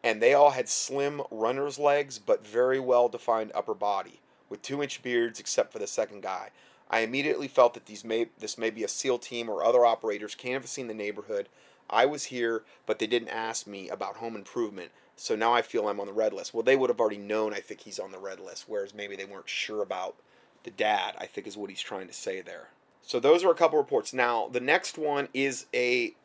and 0.05 0.21
they 0.21 0.35
all 0.35 0.51
had 0.51 0.69
slim 0.69 1.19
runner's 1.31 1.79
legs 1.79 2.19
but 2.19 2.45
very 2.45 2.79
well 2.79 3.09
defined 3.09 3.51
upper 3.55 3.73
body 3.73 4.21
with 4.47 4.61
two 4.61 4.81
inch 4.83 5.01
beards 5.01 5.39
except 5.39 5.73
for 5.73 5.79
the 5.79 5.87
second 5.87 6.21
guy. 6.21 6.51
I 6.89 6.99
immediately 6.99 7.47
felt 7.47 7.73
that 7.73 7.87
these 7.87 8.05
may 8.05 8.27
this 8.39 8.57
may 8.57 8.69
be 8.69 8.83
a 8.83 8.87
SEAL 8.87 9.17
team 9.17 9.49
or 9.49 9.63
other 9.65 9.83
operators 9.83 10.35
canvassing 10.35 10.87
the 10.87 10.93
neighborhood. 10.93 11.49
I 11.89 12.05
was 12.05 12.25
here, 12.25 12.63
but 12.85 12.99
they 12.99 13.07
didn't 13.07 13.29
ask 13.29 13.65
me 13.65 13.89
about 13.89 14.17
home 14.17 14.35
improvement, 14.35 14.91
so 15.15 15.35
now 15.35 15.53
I 15.53 15.63
feel 15.63 15.87
I'm 15.87 15.99
on 15.99 16.07
the 16.07 16.13
red 16.13 16.33
list. 16.33 16.53
Well, 16.53 16.63
they 16.63 16.75
would 16.75 16.89
have 16.89 16.99
already 16.99 17.17
known 17.17 17.53
I 17.53 17.59
think 17.59 17.81
he's 17.81 17.99
on 17.99 18.11
the 18.11 18.19
red 18.19 18.39
list, 18.39 18.65
whereas 18.67 18.93
maybe 18.93 19.15
they 19.15 19.25
weren't 19.25 19.49
sure 19.49 19.81
about 19.81 20.15
the 20.63 20.71
dad, 20.71 21.15
I 21.17 21.25
think 21.25 21.47
is 21.47 21.57
what 21.57 21.69
he's 21.69 21.81
trying 21.81 22.07
to 22.07 22.13
say 22.13 22.41
there. 22.41 22.69
So 23.01 23.19
those 23.19 23.43
are 23.43 23.51
a 23.51 23.55
couple 23.55 23.77
reports. 23.77 24.13
Now, 24.13 24.47
the 24.51 24.59
next 24.59 24.97
one 24.97 25.29
is 25.33 25.67
a 25.73 26.15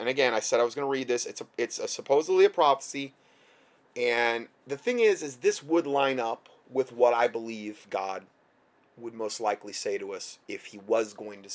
and 0.00 0.08
again, 0.08 0.32
I 0.34 0.40
said 0.40 0.58
I 0.58 0.64
was 0.64 0.74
going 0.74 0.86
to 0.86 0.90
read 0.90 1.08
this. 1.08 1.26
It's 1.26 1.42
a, 1.42 1.46
it's 1.58 1.78
a 1.78 1.86
supposedly 1.86 2.46
a 2.46 2.50
prophecy, 2.50 3.12
and 3.94 4.48
the 4.66 4.78
thing 4.78 4.98
is, 4.98 5.22
is 5.22 5.36
this 5.36 5.62
would 5.62 5.86
line 5.86 6.18
up 6.18 6.48
with 6.72 6.92
what 6.92 7.12
I 7.12 7.28
believe 7.28 7.86
God 7.90 8.24
would 8.96 9.14
most 9.14 9.40
likely 9.40 9.72
say 9.72 9.98
to 9.98 10.12
us 10.12 10.38
if 10.48 10.66
He 10.66 10.78
was 10.78 11.12
going 11.12 11.42
to 11.42 11.50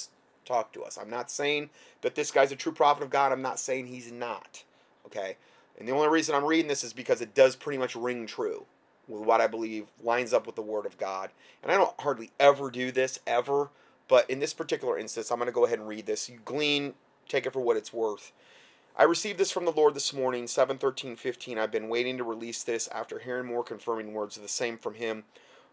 talk 0.45 0.71
to 0.73 0.83
us. 0.83 0.97
I'm 0.97 1.09
not 1.09 1.31
saying 1.31 1.71
that 2.01 2.15
this 2.15 2.31
guy's 2.31 2.51
a 2.51 2.55
true 2.55 2.71
prophet 2.71 3.03
of 3.03 3.09
God. 3.09 3.31
I'm 3.31 3.41
not 3.41 3.59
saying 3.59 3.87
he's 3.87 4.11
not. 4.11 4.63
Okay, 5.07 5.37
and 5.79 5.87
the 5.87 5.91
only 5.93 6.07
reason 6.07 6.35
I'm 6.35 6.45
reading 6.45 6.67
this 6.67 6.83
is 6.83 6.93
because 6.93 7.21
it 7.21 7.33
does 7.33 7.55
pretty 7.55 7.79
much 7.79 7.95
ring 7.95 8.27
true 8.27 8.65
with 9.07 9.21
what 9.21 9.41
I 9.41 9.47
believe 9.47 9.87
lines 10.03 10.33
up 10.33 10.45
with 10.45 10.55
the 10.55 10.61
Word 10.61 10.85
of 10.85 10.97
God. 10.97 11.31
And 11.63 11.71
I 11.71 11.75
don't 11.75 11.99
hardly 11.99 12.31
ever 12.39 12.69
do 12.69 12.91
this 12.91 13.19
ever, 13.25 13.69
but 14.07 14.29
in 14.29 14.39
this 14.39 14.53
particular 14.53 14.97
instance, 14.97 15.31
I'm 15.31 15.39
going 15.39 15.47
to 15.47 15.53
go 15.53 15.65
ahead 15.65 15.79
and 15.79 15.87
read 15.87 16.05
this. 16.05 16.29
You 16.29 16.39
glean, 16.45 16.93
take 17.27 17.45
it 17.45 17.53
for 17.53 17.61
what 17.61 17.77
it's 17.77 17.93
worth. 17.93 18.31
I 18.97 19.03
received 19.03 19.37
this 19.37 19.51
from 19.51 19.65
the 19.65 19.71
Lord 19.71 19.93
this 19.93 20.13
morning, 20.13 20.47
7:13:15. 20.47 21.57
I've 21.57 21.71
been 21.71 21.89
waiting 21.89 22.17
to 22.17 22.23
release 22.23 22.63
this 22.63 22.87
after 22.87 23.19
hearing 23.19 23.45
more 23.45 23.63
confirming 23.63 24.13
words 24.13 24.37
of 24.37 24.43
the 24.43 24.49
same 24.49 24.77
from 24.77 24.93
him. 24.93 25.25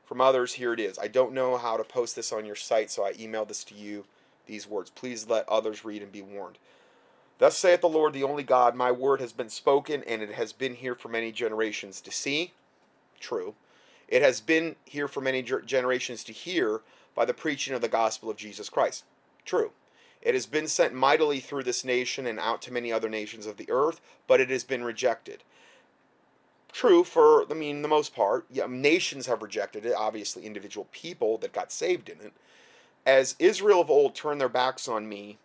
From 0.04 0.20
others, 0.20 0.54
here 0.54 0.72
it 0.72 0.80
is. 0.80 0.98
I 0.98 1.08
don't 1.08 1.32
know 1.32 1.56
how 1.56 1.76
to 1.76 1.84
post 1.84 2.16
this 2.16 2.32
on 2.32 2.44
your 2.44 2.56
site, 2.56 2.90
so 2.90 3.04
I 3.04 3.12
emailed 3.12 3.48
this 3.48 3.64
to 3.64 3.74
you. 3.74 4.06
These 4.46 4.66
words. 4.66 4.90
Please 4.90 5.28
let 5.28 5.48
others 5.48 5.84
read 5.84 6.02
and 6.02 6.10
be 6.10 6.20
warned. 6.20 6.58
Thus 7.38 7.56
saith 7.56 7.80
the 7.80 7.88
Lord, 7.88 8.12
the 8.12 8.24
only 8.24 8.42
God, 8.42 8.74
my 8.74 8.90
word 8.90 9.20
has 9.20 9.32
been 9.32 9.48
spoken, 9.48 10.02
and 10.04 10.20
it 10.20 10.32
has 10.32 10.52
been 10.52 10.74
here 10.74 10.94
for 10.94 11.08
many 11.08 11.32
generations 11.32 12.00
to 12.00 12.10
see. 12.10 12.52
True. 13.20 13.54
It 14.08 14.20
has 14.20 14.40
been 14.40 14.76
here 14.84 15.08
for 15.08 15.20
many 15.20 15.42
generations 15.42 16.24
to 16.24 16.32
hear 16.32 16.82
by 17.14 17.24
the 17.24 17.34
preaching 17.34 17.74
of 17.74 17.80
the 17.80 17.88
gospel 17.88 18.28
of 18.28 18.36
Jesus 18.36 18.68
Christ. 18.68 19.04
True. 19.44 19.72
It 20.22 20.34
has 20.34 20.46
been 20.46 20.68
sent 20.68 20.94
mightily 20.94 21.40
through 21.40 21.64
this 21.64 21.84
nation 21.84 22.26
and 22.26 22.38
out 22.38 22.62
to 22.62 22.72
many 22.72 22.92
other 22.92 23.08
nations 23.08 23.46
of 23.46 23.56
the 23.56 23.70
earth, 23.70 24.00
but 24.26 24.40
it 24.40 24.50
has 24.50 24.64
been 24.64 24.84
rejected. 24.84 25.42
True 26.70 27.04
for, 27.04 27.44
I 27.50 27.54
mean, 27.54 27.82
the 27.82 27.88
most 27.88 28.14
part. 28.14 28.46
Yeah, 28.50 28.66
nations 28.68 29.26
have 29.26 29.42
rejected 29.42 29.84
it, 29.84 29.94
obviously, 29.94 30.46
individual 30.46 30.86
people 30.92 31.36
that 31.38 31.52
got 31.52 31.72
saved 31.72 32.08
in 32.08 32.18
it. 32.20 32.32
As 33.04 33.34
Israel 33.38 33.80
of 33.80 33.90
old 33.90 34.14
turned 34.14 34.40
their 34.40 34.48
backs 34.48 34.86
on 34.86 35.08
me 35.08 35.38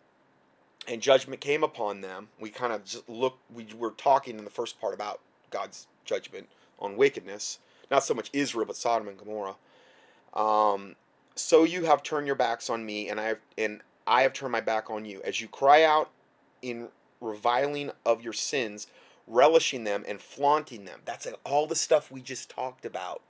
and 0.88 1.02
judgment 1.02 1.42
came 1.42 1.64
upon 1.64 2.02
them, 2.02 2.30
we 2.40 2.50
kind 2.50 2.72
of 2.72 2.86
just 2.86 3.10
look, 3.10 3.40
we 3.54 3.68
were 3.78 3.92
talking 3.92 4.38
in 4.38 4.46
the 4.46 4.52
first 4.52 4.80
part 4.80 4.94
about 4.94 5.20
God's 5.50 5.88
judgment 6.06 6.48
on 6.80 6.96
wickedness. 6.96 7.60
Not 7.90 8.04
so 8.04 8.14
much 8.14 8.30
Israel, 8.32 8.66
but 8.66 8.76
Sodom 8.76 9.08
and 9.08 9.18
Gomorrah. 9.18 9.56
Um, 10.34 10.96
so 11.36 11.64
you 11.64 11.86
have 11.86 12.04
turned 12.04 12.28
your 12.28 12.36
backs 12.36 12.70
on 12.70 12.86
me, 12.86 13.10
and 13.10 13.20
I 13.20 13.24
have, 13.24 13.40
and 13.58 13.82
I 14.08 14.22
have 14.24 14.34
turned 14.34 14.54
my 14.54 14.62
back 14.62 14.90
on 14.90 15.06
you. 15.06 15.22
As 15.24 15.42
you 15.42 15.48
cry 15.48 15.84
out 15.84 16.10
in 16.62 16.88
reviling 17.22 17.92
of 18.06 18.24
your 18.24 18.34
sins, 18.34 18.88
relishing 19.28 19.84
them 19.84 20.06
and 20.08 20.22
flaunting 20.22 20.86
them. 20.86 21.02
That's 21.06 21.28
all 21.44 21.68
the 21.68 21.76
stuff 21.76 22.12
we 22.12 22.22
just 22.22 22.50
talked 22.50 22.86
about. 22.86 23.22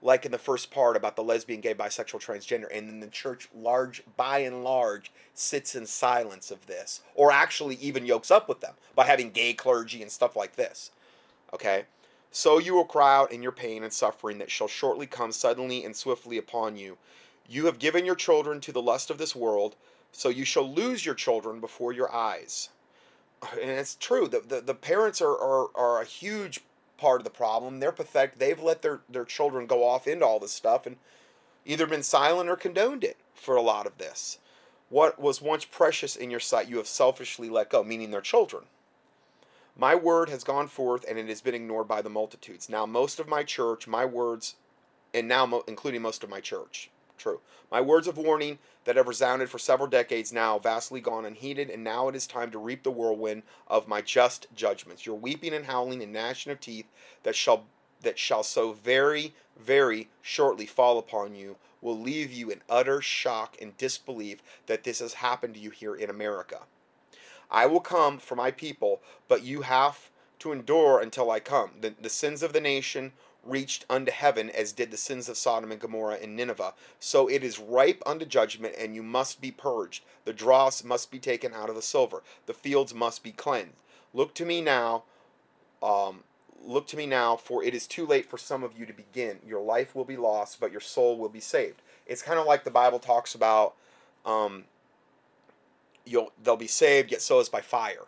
Like 0.00 0.24
in 0.24 0.30
the 0.30 0.38
first 0.38 0.70
part 0.70 0.96
about 0.96 1.16
the 1.16 1.24
lesbian, 1.24 1.60
gay, 1.60 1.74
bisexual, 1.74 2.24
transgender, 2.24 2.66
and 2.72 2.88
then 2.88 3.00
the 3.00 3.08
church, 3.08 3.48
large 3.52 4.04
by 4.16 4.38
and 4.38 4.62
large, 4.62 5.10
sits 5.34 5.74
in 5.74 5.86
silence 5.86 6.52
of 6.52 6.66
this, 6.66 7.00
or 7.16 7.32
actually 7.32 7.74
even 7.76 8.06
yokes 8.06 8.30
up 8.30 8.48
with 8.48 8.60
them 8.60 8.74
by 8.94 9.06
having 9.06 9.30
gay 9.30 9.54
clergy 9.54 10.00
and 10.00 10.10
stuff 10.12 10.36
like 10.36 10.54
this. 10.54 10.92
Okay, 11.52 11.86
so 12.30 12.58
you 12.58 12.74
will 12.74 12.84
cry 12.84 13.16
out 13.16 13.32
in 13.32 13.42
your 13.42 13.50
pain 13.50 13.82
and 13.82 13.92
suffering 13.92 14.38
that 14.38 14.52
shall 14.52 14.68
shortly 14.68 15.06
come 15.06 15.32
suddenly 15.32 15.84
and 15.84 15.96
swiftly 15.96 16.38
upon 16.38 16.76
you. 16.76 16.96
You 17.48 17.64
have 17.66 17.78
given 17.78 18.04
your 18.04 18.14
children 18.14 18.60
to 18.60 18.72
the 18.72 18.82
lust 18.82 19.10
of 19.10 19.16
this 19.16 19.34
world, 19.34 19.74
so 20.12 20.28
you 20.28 20.44
shall 20.44 20.70
lose 20.70 21.06
your 21.06 21.14
children 21.14 21.60
before 21.60 21.92
your 21.92 22.14
eyes. 22.14 22.68
Uh, 23.42 23.46
and 23.60 23.70
it's 23.70 23.94
true. 23.94 24.28
The, 24.28 24.40
the, 24.40 24.60
the 24.60 24.74
parents 24.74 25.22
are, 25.22 25.36
are, 25.36 25.68
are 25.74 26.02
a 26.02 26.04
huge 26.04 26.60
part 26.98 27.20
of 27.20 27.24
the 27.24 27.30
problem. 27.30 27.80
They're 27.80 27.90
pathetic. 27.92 28.38
They've 28.38 28.60
let 28.60 28.82
their, 28.82 29.00
their 29.08 29.24
children 29.24 29.66
go 29.66 29.82
off 29.88 30.06
into 30.06 30.26
all 30.26 30.38
this 30.38 30.52
stuff 30.52 30.86
and 30.86 30.96
either 31.64 31.86
been 31.86 32.02
silent 32.02 32.50
or 32.50 32.56
condoned 32.56 33.04
it 33.04 33.16
for 33.34 33.56
a 33.56 33.62
lot 33.62 33.86
of 33.86 33.96
this. 33.96 34.38
What 34.90 35.20
was 35.20 35.40
once 35.40 35.64
precious 35.64 36.16
in 36.16 36.30
your 36.30 36.40
sight, 36.40 36.68
you 36.68 36.78
have 36.78 36.86
selfishly 36.86 37.48
let 37.48 37.70
go, 37.70 37.84
meaning 37.84 38.10
their 38.10 38.20
children. 38.20 38.64
My 39.76 39.94
word 39.94 40.28
has 40.28 40.44
gone 40.44 40.66
forth 40.66 41.04
and 41.08 41.18
it 41.18 41.28
has 41.28 41.40
been 41.40 41.54
ignored 41.54 41.86
by 41.86 42.02
the 42.02 42.10
multitudes. 42.10 42.68
Now, 42.68 42.84
most 42.84 43.20
of 43.20 43.28
my 43.28 43.42
church, 43.42 43.86
my 43.86 44.04
words, 44.04 44.56
and 45.14 45.28
now 45.28 45.62
including 45.68 46.02
most 46.02 46.24
of 46.24 46.30
my 46.30 46.40
church, 46.40 46.90
true. 47.18 47.40
My 47.70 47.80
words 47.80 48.06
of 48.06 48.16
warning 48.16 48.58
that 48.84 48.96
have 48.96 49.08
resounded 49.08 49.50
for 49.50 49.58
several 49.58 49.88
decades 49.88 50.32
now, 50.32 50.58
vastly 50.58 51.00
gone 51.00 51.24
unheeded, 51.24 51.68
and 51.68 51.84
now 51.84 52.08
it 52.08 52.16
is 52.16 52.26
time 52.26 52.50
to 52.52 52.58
reap 52.58 52.82
the 52.82 52.90
whirlwind 52.90 53.42
of 53.66 53.88
my 53.88 54.00
just 54.00 54.46
judgments. 54.54 55.04
Your 55.04 55.16
weeping 55.16 55.52
and 55.52 55.66
howling 55.66 56.02
and 56.02 56.12
gnashing 56.12 56.52
of 56.52 56.60
teeth 56.60 56.86
that 57.24 57.36
shall 57.36 57.64
that 58.00 58.18
shall 58.18 58.42
so 58.42 58.72
very, 58.72 59.34
very 59.58 60.08
shortly 60.22 60.66
fall 60.66 60.98
upon 60.98 61.34
you 61.34 61.56
will 61.80 61.98
leave 61.98 62.32
you 62.32 62.50
in 62.50 62.62
utter 62.68 63.00
shock 63.00 63.56
and 63.60 63.76
disbelief 63.76 64.42
that 64.66 64.84
this 64.84 65.00
has 65.00 65.14
happened 65.14 65.54
to 65.54 65.60
you 65.60 65.70
here 65.70 65.94
in 65.94 66.10
America. 66.10 66.60
I 67.50 67.66
will 67.66 67.80
come 67.80 68.18
for 68.18 68.36
my 68.36 68.50
people, 68.50 69.00
but 69.26 69.42
you 69.42 69.62
have 69.62 70.10
to 70.40 70.52
endure 70.52 71.00
until 71.00 71.30
I 71.30 71.40
come. 71.40 71.72
The, 71.80 71.94
the 72.00 72.08
sins 72.08 72.42
of 72.42 72.52
the 72.52 72.60
nation 72.60 73.12
reached 73.48 73.84
unto 73.88 74.12
heaven, 74.12 74.50
as 74.50 74.72
did 74.72 74.90
the 74.90 74.96
sins 74.96 75.28
of 75.28 75.36
Sodom 75.36 75.72
and 75.72 75.80
Gomorrah 75.80 76.18
and 76.22 76.36
Nineveh. 76.36 76.74
So 77.00 77.28
it 77.28 77.42
is 77.42 77.58
ripe 77.58 78.02
unto 78.06 78.24
judgment, 78.24 78.74
and 78.78 78.94
you 78.94 79.02
must 79.02 79.40
be 79.40 79.50
purged. 79.50 80.04
The 80.24 80.32
dross 80.32 80.84
must 80.84 81.10
be 81.10 81.18
taken 81.18 81.54
out 81.54 81.68
of 81.68 81.76
the 81.76 81.82
silver. 81.82 82.22
The 82.46 82.54
fields 82.54 82.94
must 82.94 83.22
be 83.22 83.32
cleansed. 83.32 83.74
Look 84.14 84.34
to 84.34 84.44
me 84.44 84.60
now. 84.60 85.04
Um, 85.82 86.24
look 86.62 86.86
to 86.88 86.96
me 86.96 87.06
now, 87.06 87.36
for 87.36 87.62
it 87.62 87.74
is 87.74 87.86
too 87.86 88.06
late 88.06 88.28
for 88.28 88.38
some 88.38 88.62
of 88.62 88.78
you 88.78 88.86
to 88.86 88.92
begin. 88.92 89.38
Your 89.46 89.60
life 89.60 89.94
will 89.94 90.04
be 90.04 90.16
lost, 90.16 90.60
but 90.60 90.72
your 90.72 90.80
soul 90.80 91.16
will 91.16 91.28
be 91.28 91.40
saved. 91.40 91.82
It's 92.06 92.22
kind 92.22 92.38
of 92.38 92.46
like 92.46 92.64
the 92.64 92.70
Bible 92.70 92.98
talks 92.98 93.34
about. 93.34 93.74
Um, 94.24 94.64
you'll 96.04 96.32
they'll 96.42 96.56
be 96.56 96.66
saved, 96.66 97.12
yet 97.12 97.22
so 97.22 97.38
is 97.40 97.48
by 97.48 97.60
fire 97.60 98.06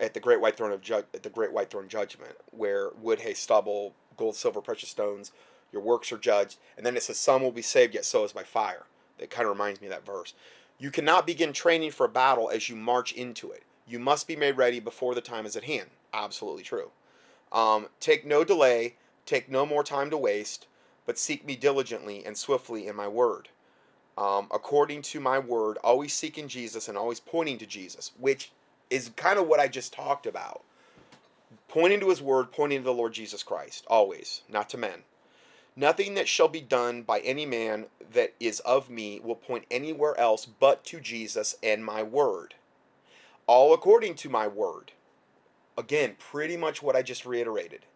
at 0.00 0.14
the 0.14 0.20
great 0.20 0.40
white 0.40 0.56
throne 0.56 0.72
of 0.72 0.80
ju- 0.80 1.04
at 1.14 1.22
the 1.22 1.30
great 1.30 1.52
white 1.52 1.70
throne 1.70 1.88
judgment, 1.88 2.36
where 2.50 2.90
wood, 3.00 3.20
hay, 3.20 3.34
stubble, 3.34 3.94
gold, 4.18 4.36
silver, 4.36 4.60
precious 4.60 4.90
stones, 4.90 5.32
your 5.72 5.82
works 5.82 6.12
are 6.12 6.18
judged, 6.18 6.58
and 6.76 6.84
then 6.84 6.96
it 6.96 7.02
says 7.02 7.18
some 7.18 7.42
will 7.42 7.52
be 7.52 7.62
saved, 7.62 7.94
yet 7.94 8.04
so 8.04 8.24
is 8.24 8.32
by 8.32 8.42
fire. 8.42 8.84
That 9.18 9.30
kind 9.30 9.46
of 9.46 9.52
reminds 9.52 9.80
me 9.80 9.86
of 9.86 9.92
that 9.92 10.06
verse. 10.06 10.34
You 10.78 10.90
cannot 10.90 11.26
begin 11.26 11.52
training 11.52 11.90
for 11.92 12.06
a 12.06 12.10
battle 12.10 12.50
as 12.50 12.68
you 12.68 12.76
march 12.76 13.12
into 13.12 13.50
it. 13.50 13.62
You 13.86 13.98
must 13.98 14.28
be 14.28 14.36
made 14.36 14.56
ready 14.56 14.80
before 14.80 15.14
the 15.14 15.20
time 15.20 15.46
is 15.46 15.56
at 15.56 15.64
hand. 15.64 15.88
Absolutely 16.12 16.62
true. 16.62 16.90
Um, 17.50 17.88
take 18.00 18.26
no 18.26 18.44
delay, 18.44 18.96
take 19.26 19.50
no 19.50 19.64
more 19.64 19.82
time 19.82 20.10
to 20.10 20.16
waste, 20.16 20.66
but 21.06 21.18
seek 21.18 21.44
me 21.44 21.56
diligently 21.56 22.24
and 22.24 22.36
swiftly 22.36 22.86
in 22.86 22.94
my 22.94 23.08
word 23.08 23.48
um, 24.18 24.48
according 24.52 25.00
to 25.02 25.20
my 25.20 25.38
word, 25.38 25.78
always 25.84 26.12
seeking 26.12 26.48
Jesus 26.48 26.88
and 26.88 26.98
always 26.98 27.20
pointing 27.20 27.56
to 27.58 27.66
Jesus, 27.66 28.10
which 28.18 28.50
is 28.90 29.12
kind 29.14 29.38
of 29.38 29.46
what 29.46 29.60
I 29.60 29.68
just 29.68 29.92
talked 29.92 30.26
about. 30.26 30.62
Pointing 31.68 32.00
to 32.00 32.08
his 32.08 32.22
word, 32.22 32.50
pointing 32.50 32.80
to 32.80 32.84
the 32.84 32.92
Lord 32.94 33.12
Jesus 33.12 33.42
Christ, 33.42 33.84
always, 33.88 34.42
not 34.48 34.68
to 34.70 34.78
men. 34.78 35.02
Nothing 35.76 36.14
that 36.14 36.26
shall 36.26 36.48
be 36.48 36.60
done 36.60 37.02
by 37.02 37.20
any 37.20 37.46
man 37.46 37.86
that 38.12 38.34
is 38.40 38.60
of 38.60 38.90
me 38.90 39.20
will 39.22 39.36
point 39.36 39.64
anywhere 39.70 40.18
else 40.18 40.44
but 40.46 40.82
to 40.86 40.98
Jesus 40.98 41.54
and 41.62 41.84
my 41.84 42.02
word. 42.02 42.54
All 43.46 43.72
according 43.72 44.14
to 44.16 44.28
my 44.28 44.48
word. 44.48 44.92
Again, 45.76 46.16
pretty 46.18 46.56
much 46.56 46.82
what 46.82 46.96
I 46.96 47.02
just 47.02 47.24
reiterated. 47.24 47.86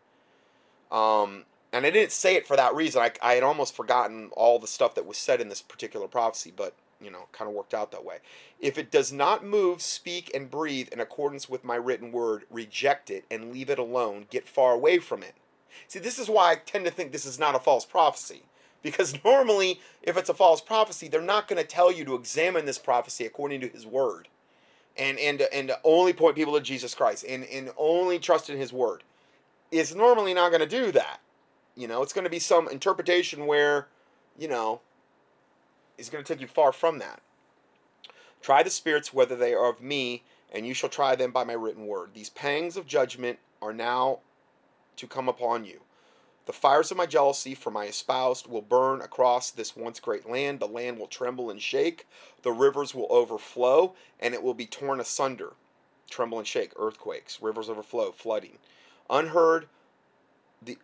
Um, 0.92 1.44
and 1.72 1.86
I 1.86 1.90
didn't 1.90 2.12
say 2.12 2.36
it 2.36 2.46
for 2.46 2.56
that 2.56 2.74
reason. 2.74 3.02
I, 3.02 3.12
I 3.22 3.34
had 3.34 3.42
almost 3.42 3.74
forgotten 3.74 4.28
all 4.32 4.58
the 4.58 4.66
stuff 4.66 4.94
that 4.94 5.06
was 5.06 5.16
said 5.16 5.40
in 5.40 5.48
this 5.48 5.62
particular 5.62 6.06
prophecy, 6.06 6.52
but 6.54 6.74
you 7.02 7.10
know, 7.10 7.26
kind 7.32 7.48
of 7.48 7.54
worked 7.54 7.74
out 7.74 7.90
that 7.92 8.04
way. 8.04 8.18
If 8.60 8.78
it 8.78 8.90
does 8.90 9.12
not 9.12 9.44
move, 9.44 9.82
speak, 9.82 10.30
and 10.34 10.50
breathe 10.50 10.88
in 10.92 11.00
accordance 11.00 11.48
with 11.48 11.64
my 11.64 11.76
written 11.76 12.12
word, 12.12 12.44
reject 12.50 13.10
it 13.10 13.24
and 13.30 13.52
leave 13.52 13.70
it 13.70 13.78
alone. 13.78 14.26
Get 14.30 14.46
far 14.46 14.72
away 14.72 14.98
from 14.98 15.22
it. 15.22 15.34
See, 15.88 15.98
this 15.98 16.18
is 16.18 16.28
why 16.28 16.52
I 16.52 16.56
tend 16.56 16.84
to 16.84 16.90
think 16.90 17.12
this 17.12 17.26
is 17.26 17.38
not 17.38 17.54
a 17.54 17.60
false 17.60 17.84
prophecy. 17.84 18.42
Because 18.82 19.18
normally, 19.24 19.80
if 20.02 20.16
it's 20.16 20.28
a 20.28 20.34
false 20.34 20.60
prophecy, 20.60 21.08
they're 21.08 21.20
not 21.20 21.48
going 21.48 21.60
to 21.60 21.68
tell 21.68 21.92
you 21.92 22.04
to 22.04 22.14
examine 22.14 22.64
this 22.64 22.78
prophecy 22.78 23.26
according 23.26 23.60
to 23.62 23.68
his 23.68 23.86
word. 23.86 24.28
And, 24.96 25.18
and, 25.18 25.40
and 25.52 25.68
to 25.68 25.78
only 25.84 26.12
point 26.12 26.36
people 26.36 26.54
to 26.54 26.60
Jesus 26.60 26.94
Christ 26.94 27.24
and, 27.26 27.44
and 27.44 27.70
only 27.78 28.18
trust 28.18 28.50
in 28.50 28.58
his 28.58 28.72
word. 28.74 29.02
It's 29.70 29.94
normally 29.94 30.34
not 30.34 30.50
going 30.50 30.60
to 30.60 30.66
do 30.66 30.92
that. 30.92 31.20
You 31.74 31.88
know, 31.88 32.02
it's 32.02 32.12
going 32.12 32.24
to 32.24 32.30
be 32.30 32.38
some 32.38 32.68
interpretation 32.68 33.46
where, 33.46 33.88
you 34.38 34.48
know, 34.48 34.82
is 36.02 36.10
going 36.10 36.24
to 36.24 36.32
take 36.32 36.40
you 36.40 36.46
far 36.48 36.72
from 36.72 36.98
that. 36.98 37.20
Try 38.40 38.62
the 38.62 38.70
spirits 38.70 39.14
whether 39.14 39.36
they 39.36 39.54
are 39.54 39.70
of 39.70 39.80
me, 39.80 40.24
and 40.52 40.66
you 40.66 40.74
shall 40.74 40.90
try 40.90 41.16
them 41.16 41.30
by 41.30 41.44
my 41.44 41.52
written 41.54 41.86
word. 41.86 42.10
These 42.14 42.30
pangs 42.30 42.76
of 42.76 42.86
judgment 42.86 43.38
are 43.60 43.72
now 43.72 44.18
to 44.96 45.06
come 45.06 45.28
upon 45.28 45.64
you. 45.64 45.80
The 46.46 46.52
fires 46.52 46.90
of 46.90 46.96
my 46.96 47.06
jealousy 47.06 47.54
for 47.54 47.70
my 47.70 47.86
espoused 47.86 48.48
will 48.48 48.62
burn 48.62 49.00
across 49.00 49.50
this 49.52 49.76
once 49.76 50.00
great 50.00 50.28
land. 50.28 50.58
The 50.58 50.66
land 50.66 50.98
will 50.98 51.06
tremble 51.06 51.50
and 51.50 51.62
shake. 51.62 52.08
The 52.42 52.50
rivers 52.50 52.94
will 52.94 53.06
overflow, 53.10 53.94
and 54.18 54.34
it 54.34 54.42
will 54.42 54.54
be 54.54 54.66
torn 54.66 54.98
asunder. 54.98 55.52
tremble 56.10 56.38
and 56.38 56.46
shake, 56.46 56.72
earthquakes, 56.76 57.40
rivers 57.40 57.70
overflow, 57.70 58.12
flooding. 58.12 58.58
Unheard, 59.08 59.68
the 60.60 60.78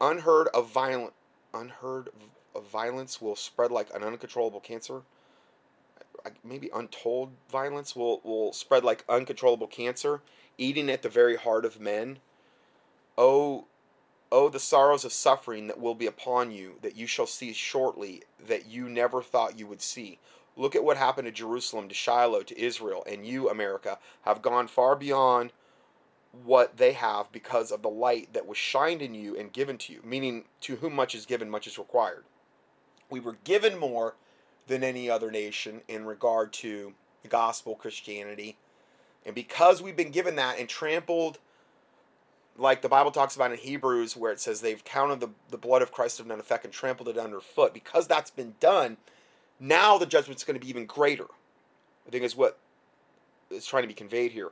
unheard 0.00 0.48
of 0.48 0.70
violent, 0.70 1.14
unheard 1.54 2.10
of 2.56 2.66
violence 2.66 3.20
will 3.20 3.36
spread 3.36 3.70
like 3.70 3.94
an 3.94 4.02
uncontrollable 4.02 4.60
cancer. 4.60 5.02
Maybe 6.42 6.70
untold 6.74 7.30
violence 7.50 7.94
will, 7.94 8.20
will 8.24 8.52
spread 8.52 8.82
like 8.82 9.04
uncontrollable 9.08 9.68
cancer, 9.68 10.22
eating 10.58 10.90
at 10.90 11.02
the 11.02 11.08
very 11.08 11.36
heart 11.36 11.64
of 11.64 11.80
men. 11.80 12.18
Oh, 13.16 13.66
oh, 14.32 14.48
the 14.48 14.58
sorrows 14.58 15.04
of 15.04 15.12
suffering 15.12 15.68
that 15.68 15.80
will 15.80 15.94
be 15.94 16.06
upon 16.06 16.50
you, 16.50 16.78
that 16.82 16.96
you 16.96 17.06
shall 17.06 17.26
see 17.26 17.52
shortly, 17.52 18.22
that 18.44 18.66
you 18.66 18.88
never 18.88 19.22
thought 19.22 19.58
you 19.58 19.66
would 19.66 19.82
see. 19.82 20.18
Look 20.56 20.74
at 20.74 20.84
what 20.84 20.96
happened 20.96 21.26
to 21.26 21.32
Jerusalem, 21.32 21.88
to 21.88 21.94
Shiloh, 21.94 22.42
to 22.42 22.60
Israel, 22.60 23.04
and 23.06 23.26
you, 23.26 23.48
America, 23.48 23.98
have 24.22 24.42
gone 24.42 24.66
far 24.66 24.96
beyond 24.96 25.52
what 26.44 26.76
they 26.76 26.92
have 26.92 27.30
because 27.32 27.70
of 27.70 27.82
the 27.82 27.88
light 27.88 28.32
that 28.32 28.46
was 28.46 28.58
shined 28.58 29.02
in 29.02 29.14
you 29.14 29.36
and 29.36 29.52
given 29.52 29.78
to 29.78 29.92
you, 29.92 30.00
meaning 30.04 30.44
to 30.62 30.76
whom 30.76 30.94
much 30.94 31.14
is 31.14 31.26
given, 31.26 31.48
much 31.48 31.66
is 31.66 31.78
required. 31.78 32.24
We 33.10 33.20
were 33.20 33.36
given 33.44 33.78
more 33.78 34.14
than 34.66 34.82
any 34.82 35.08
other 35.08 35.30
nation 35.30 35.82
in 35.88 36.04
regard 36.04 36.52
to 36.54 36.92
the 37.22 37.28
gospel, 37.28 37.74
Christianity. 37.74 38.56
And 39.24 39.34
because 39.34 39.82
we've 39.82 39.96
been 39.96 40.10
given 40.10 40.36
that 40.36 40.58
and 40.58 40.68
trampled, 40.68 41.38
like 42.56 42.82
the 42.82 42.88
Bible 42.88 43.10
talks 43.10 43.36
about 43.36 43.52
in 43.52 43.58
Hebrews, 43.58 44.16
where 44.16 44.32
it 44.32 44.40
says 44.40 44.60
they've 44.60 44.84
counted 44.84 45.20
the, 45.20 45.30
the 45.50 45.58
blood 45.58 45.82
of 45.82 45.92
Christ 45.92 46.20
of 46.20 46.26
none 46.26 46.40
effect 46.40 46.64
and 46.64 46.72
trampled 46.72 47.08
it 47.08 47.18
underfoot, 47.18 47.74
because 47.74 48.06
that's 48.06 48.30
been 48.30 48.54
done, 48.60 48.96
now 49.60 49.98
the 49.98 50.06
judgment's 50.06 50.44
going 50.44 50.58
to 50.58 50.64
be 50.64 50.70
even 50.70 50.86
greater. 50.86 51.26
I 52.06 52.10
think 52.10 52.24
is 52.24 52.36
what 52.36 52.58
is 53.50 53.66
trying 53.66 53.82
to 53.82 53.88
be 53.88 53.94
conveyed 53.94 54.32
here. 54.32 54.50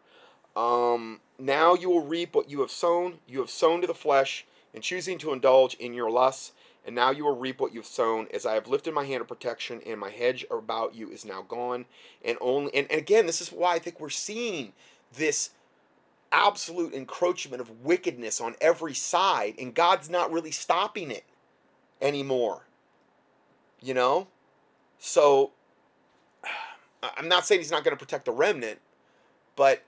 Um, 0.56 1.20
now 1.38 1.74
you 1.74 1.90
will 1.90 2.04
reap 2.04 2.34
what 2.34 2.50
you 2.50 2.60
have 2.60 2.70
sown. 2.70 3.18
You 3.26 3.40
have 3.40 3.50
sown 3.50 3.80
to 3.80 3.86
the 3.86 3.94
flesh, 3.94 4.44
and 4.72 4.82
choosing 4.82 5.18
to 5.18 5.32
indulge 5.32 5.74
in 5.74 5.94
your 5.94 6.10
lusts. 6.10 6.52
And 6.86 6.94
now 6.94 7.10
you 7.10 7.24
will 7.24 7.36
reap 7.36 7.60
what 7.60 7.72
you've 7.72 7.86
sown, 7.86 8.26
as 8.32 8.44
I 8.44 8.54
have 8.54 8.68
lifted 8.68 8.92
my 8.92 9.04
hand 9.04 9.22
of 9.22 9.28
protection, 9.28 9.80
and 9.86 9.98
my 9.98 10.10
hedge 10.10 10.44
about 10.50 10.94
you 10.94 11.10
is 11.10 11.24
now 11.24 11.42
gone. 11.42 11.86
And 12.22 12.36
only 12.40 12.74
and, 12.74 12.90
and 12.90 13.00
again, 13.00 13.26
this 13.26 13.40
is 13.40 13.50
why 13.50 13.74
I 13.74 13.78
think 13.78 14.00
we're 14.00 14.10
seeing 14.10 14.72
this 15.16 15.50
absolute 16.30 16.92
encroachment 16.92 17.62
of 17.62 17.84
wickedness 17.84 18.40
on 18.40 18.54
every 18.60 18.92
side, 18.92 19.54
and 19.58 19.74
God's 19.74 20.10
not 20.10 20.30
really 20.30 20.50
stopping 20.50 21.10
it 21.10 21.24
anymore. 22.02 22.66
You 23.80 23.94
know? 23.94 24.28
So 24.98 25.52
I'm 27.02 27.28
not 27.28 27.46
saying 27.46 27.60
he's 27.60 27.70
not 27.70 27.84
going 27.84 27.96
to 27.96 28.02
protect 28.02 28.26
the 28.26 28.32
remnant, 28.32 28.80
but 29.56 29.82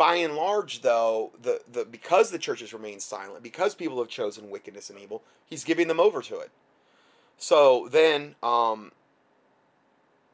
by 0.00 0.14
and 0.14 0.34
large, 0.34 0.80
though, 0.80 1.30
the, 1.42 1.60
the 1.70 1.84
because 1.84 2.30
the 2.30 2.38
churches 2.38 2.72
remain 2.72 2.98
silent, 3.00 3.42
because 3.42 3.74
people 3.74 3.98
have 3.98 4.08
chosen 4.08 4.48
wickedness 4.48 4.88
and 4.88 4.98
evil, 4.98 5.22
he's 5.44 5.62
giving 5.62 5.88
them 5.88 6.00
over 6.00 6.22
to 6.22 6.38
it. 6.38 6.50
So 7.36 7.86
then, 7.92 8.34
um, 8.42 8.92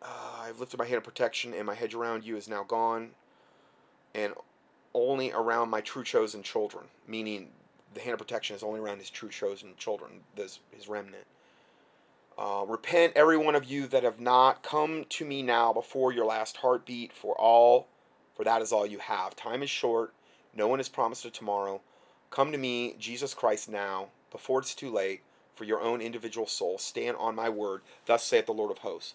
uh, 0.00 0.42
I've 0.42 0.60
lifted 0.60 0.78
my 0.78 0.84
hand 0.84 0.98
of 0.98 1.02
protection, 1.02 1.52
and 1.52 1.66
my 1.66 1.74
hedge 1.74 1.96
around 1.96 2.22
you 2.22 2.36
is 2.36 2.48
now 2.48 2.62
gone, 2.62 3.10
and 4.14 4.34
only 4.94 5.32
around 5.32 5.68
my 5.68 5.80
true 5.80 6.04
chosen 6.04 6.44
children, 6.44 6.84
meaning 7.08 7.48
the 7.92 8.00
hand 8.00 8.12
of 8.12 8.20
protection 8.20 8.54
is 8.54 8.62
only 8.62 8.78
around 8.78 8.98
his 8.98 9.10
true 9.10 9.30
chosen 9.30 9.70
children, 9.76 10.20
this, 10.36 10.60
his 10.70 10.86
remnant. 10.86 11.26
Uh, 12.38 12.64
repent, 12.68 13.14
every 13.16 13.36
one 13.36 13.56
of 13.56 13.64
you 13.64 13.88
that 13.88 14.04
have 14.04 14.20
not 14.20 14.62
come 14.62 15.04
to 15.08 15.24
me 15.24 15.42
now 15.42 15.72
before 15.72 16.12
your 16.12 16.24
last 16.24 16.58
heartbeat, 16.58 17.12
for 17.12 17.34
all 17.34 17.88
for 18.36 18.44
that 18.44 18.62
is 18.62 18.72
all 18.72 18.86
you 18.86 18.98
have. 18.98 19.34
Time 19.34 19.62
is 19.62 19.70
short. 19.70 20.12
No 20.54 20.68
one 20.68 20.80
is 20.80 20.88
promised 20.88 21.24
a 21.24 21.30
tomorrow. 21.30 21.80
Come 22.30 22.52
to 22.52 22.58
me, 22.58 22.94
Jesus 22.98 23.34
Christ, 23.34 23.68
now, 23.68 24.08
before 24.30 24.60
it's 24.60 24.74
too 24.74 24.90
late, 24.90 25.22
for 25.54 25.64
your 25.64 25.80
own 25.80 26.00
individual 26.00 26.46
soul. 26.46 26.78
Stand 26.78 27.16
on 27.18 27.34
my 27.34 27.48
word. 27.48 27.80
Thus 28.04 28.22
saith 28.22 28.46
the 28.46 28.52
Lord 28.52 28.70
of 28.70 28.78
hosts. 28.78 29.14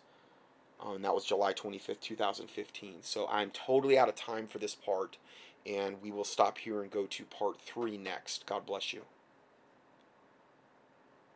Um, 0.84 1.04
that 1.04 1.14
was 1.14 1.26
July 1.26 1.54
25th, 1.54 2.02
2015. 2.02 2.96
So 3.02 3.28
I'm 3.32 3.52
totally 3.52 4.00
out 4.00 4.10
of 4.10 4.16
time 4.16 4.48
for 4.48 4.58
this 4.58 4.74
part, 4.74 5.18
and 5.66 6.02
we 6.02 6.12
will 6.12 6.24
stop 6.24 6.58
here 6.58 6.82
and 6.82 6.90
go 6.90 7.06
to 7.06 7.24
part 7.26 7.62
three 7.62 7.98
next. 7.98 8.48
God 8.48 8.66
bless 8.66 8.92
you. 8.92 9.04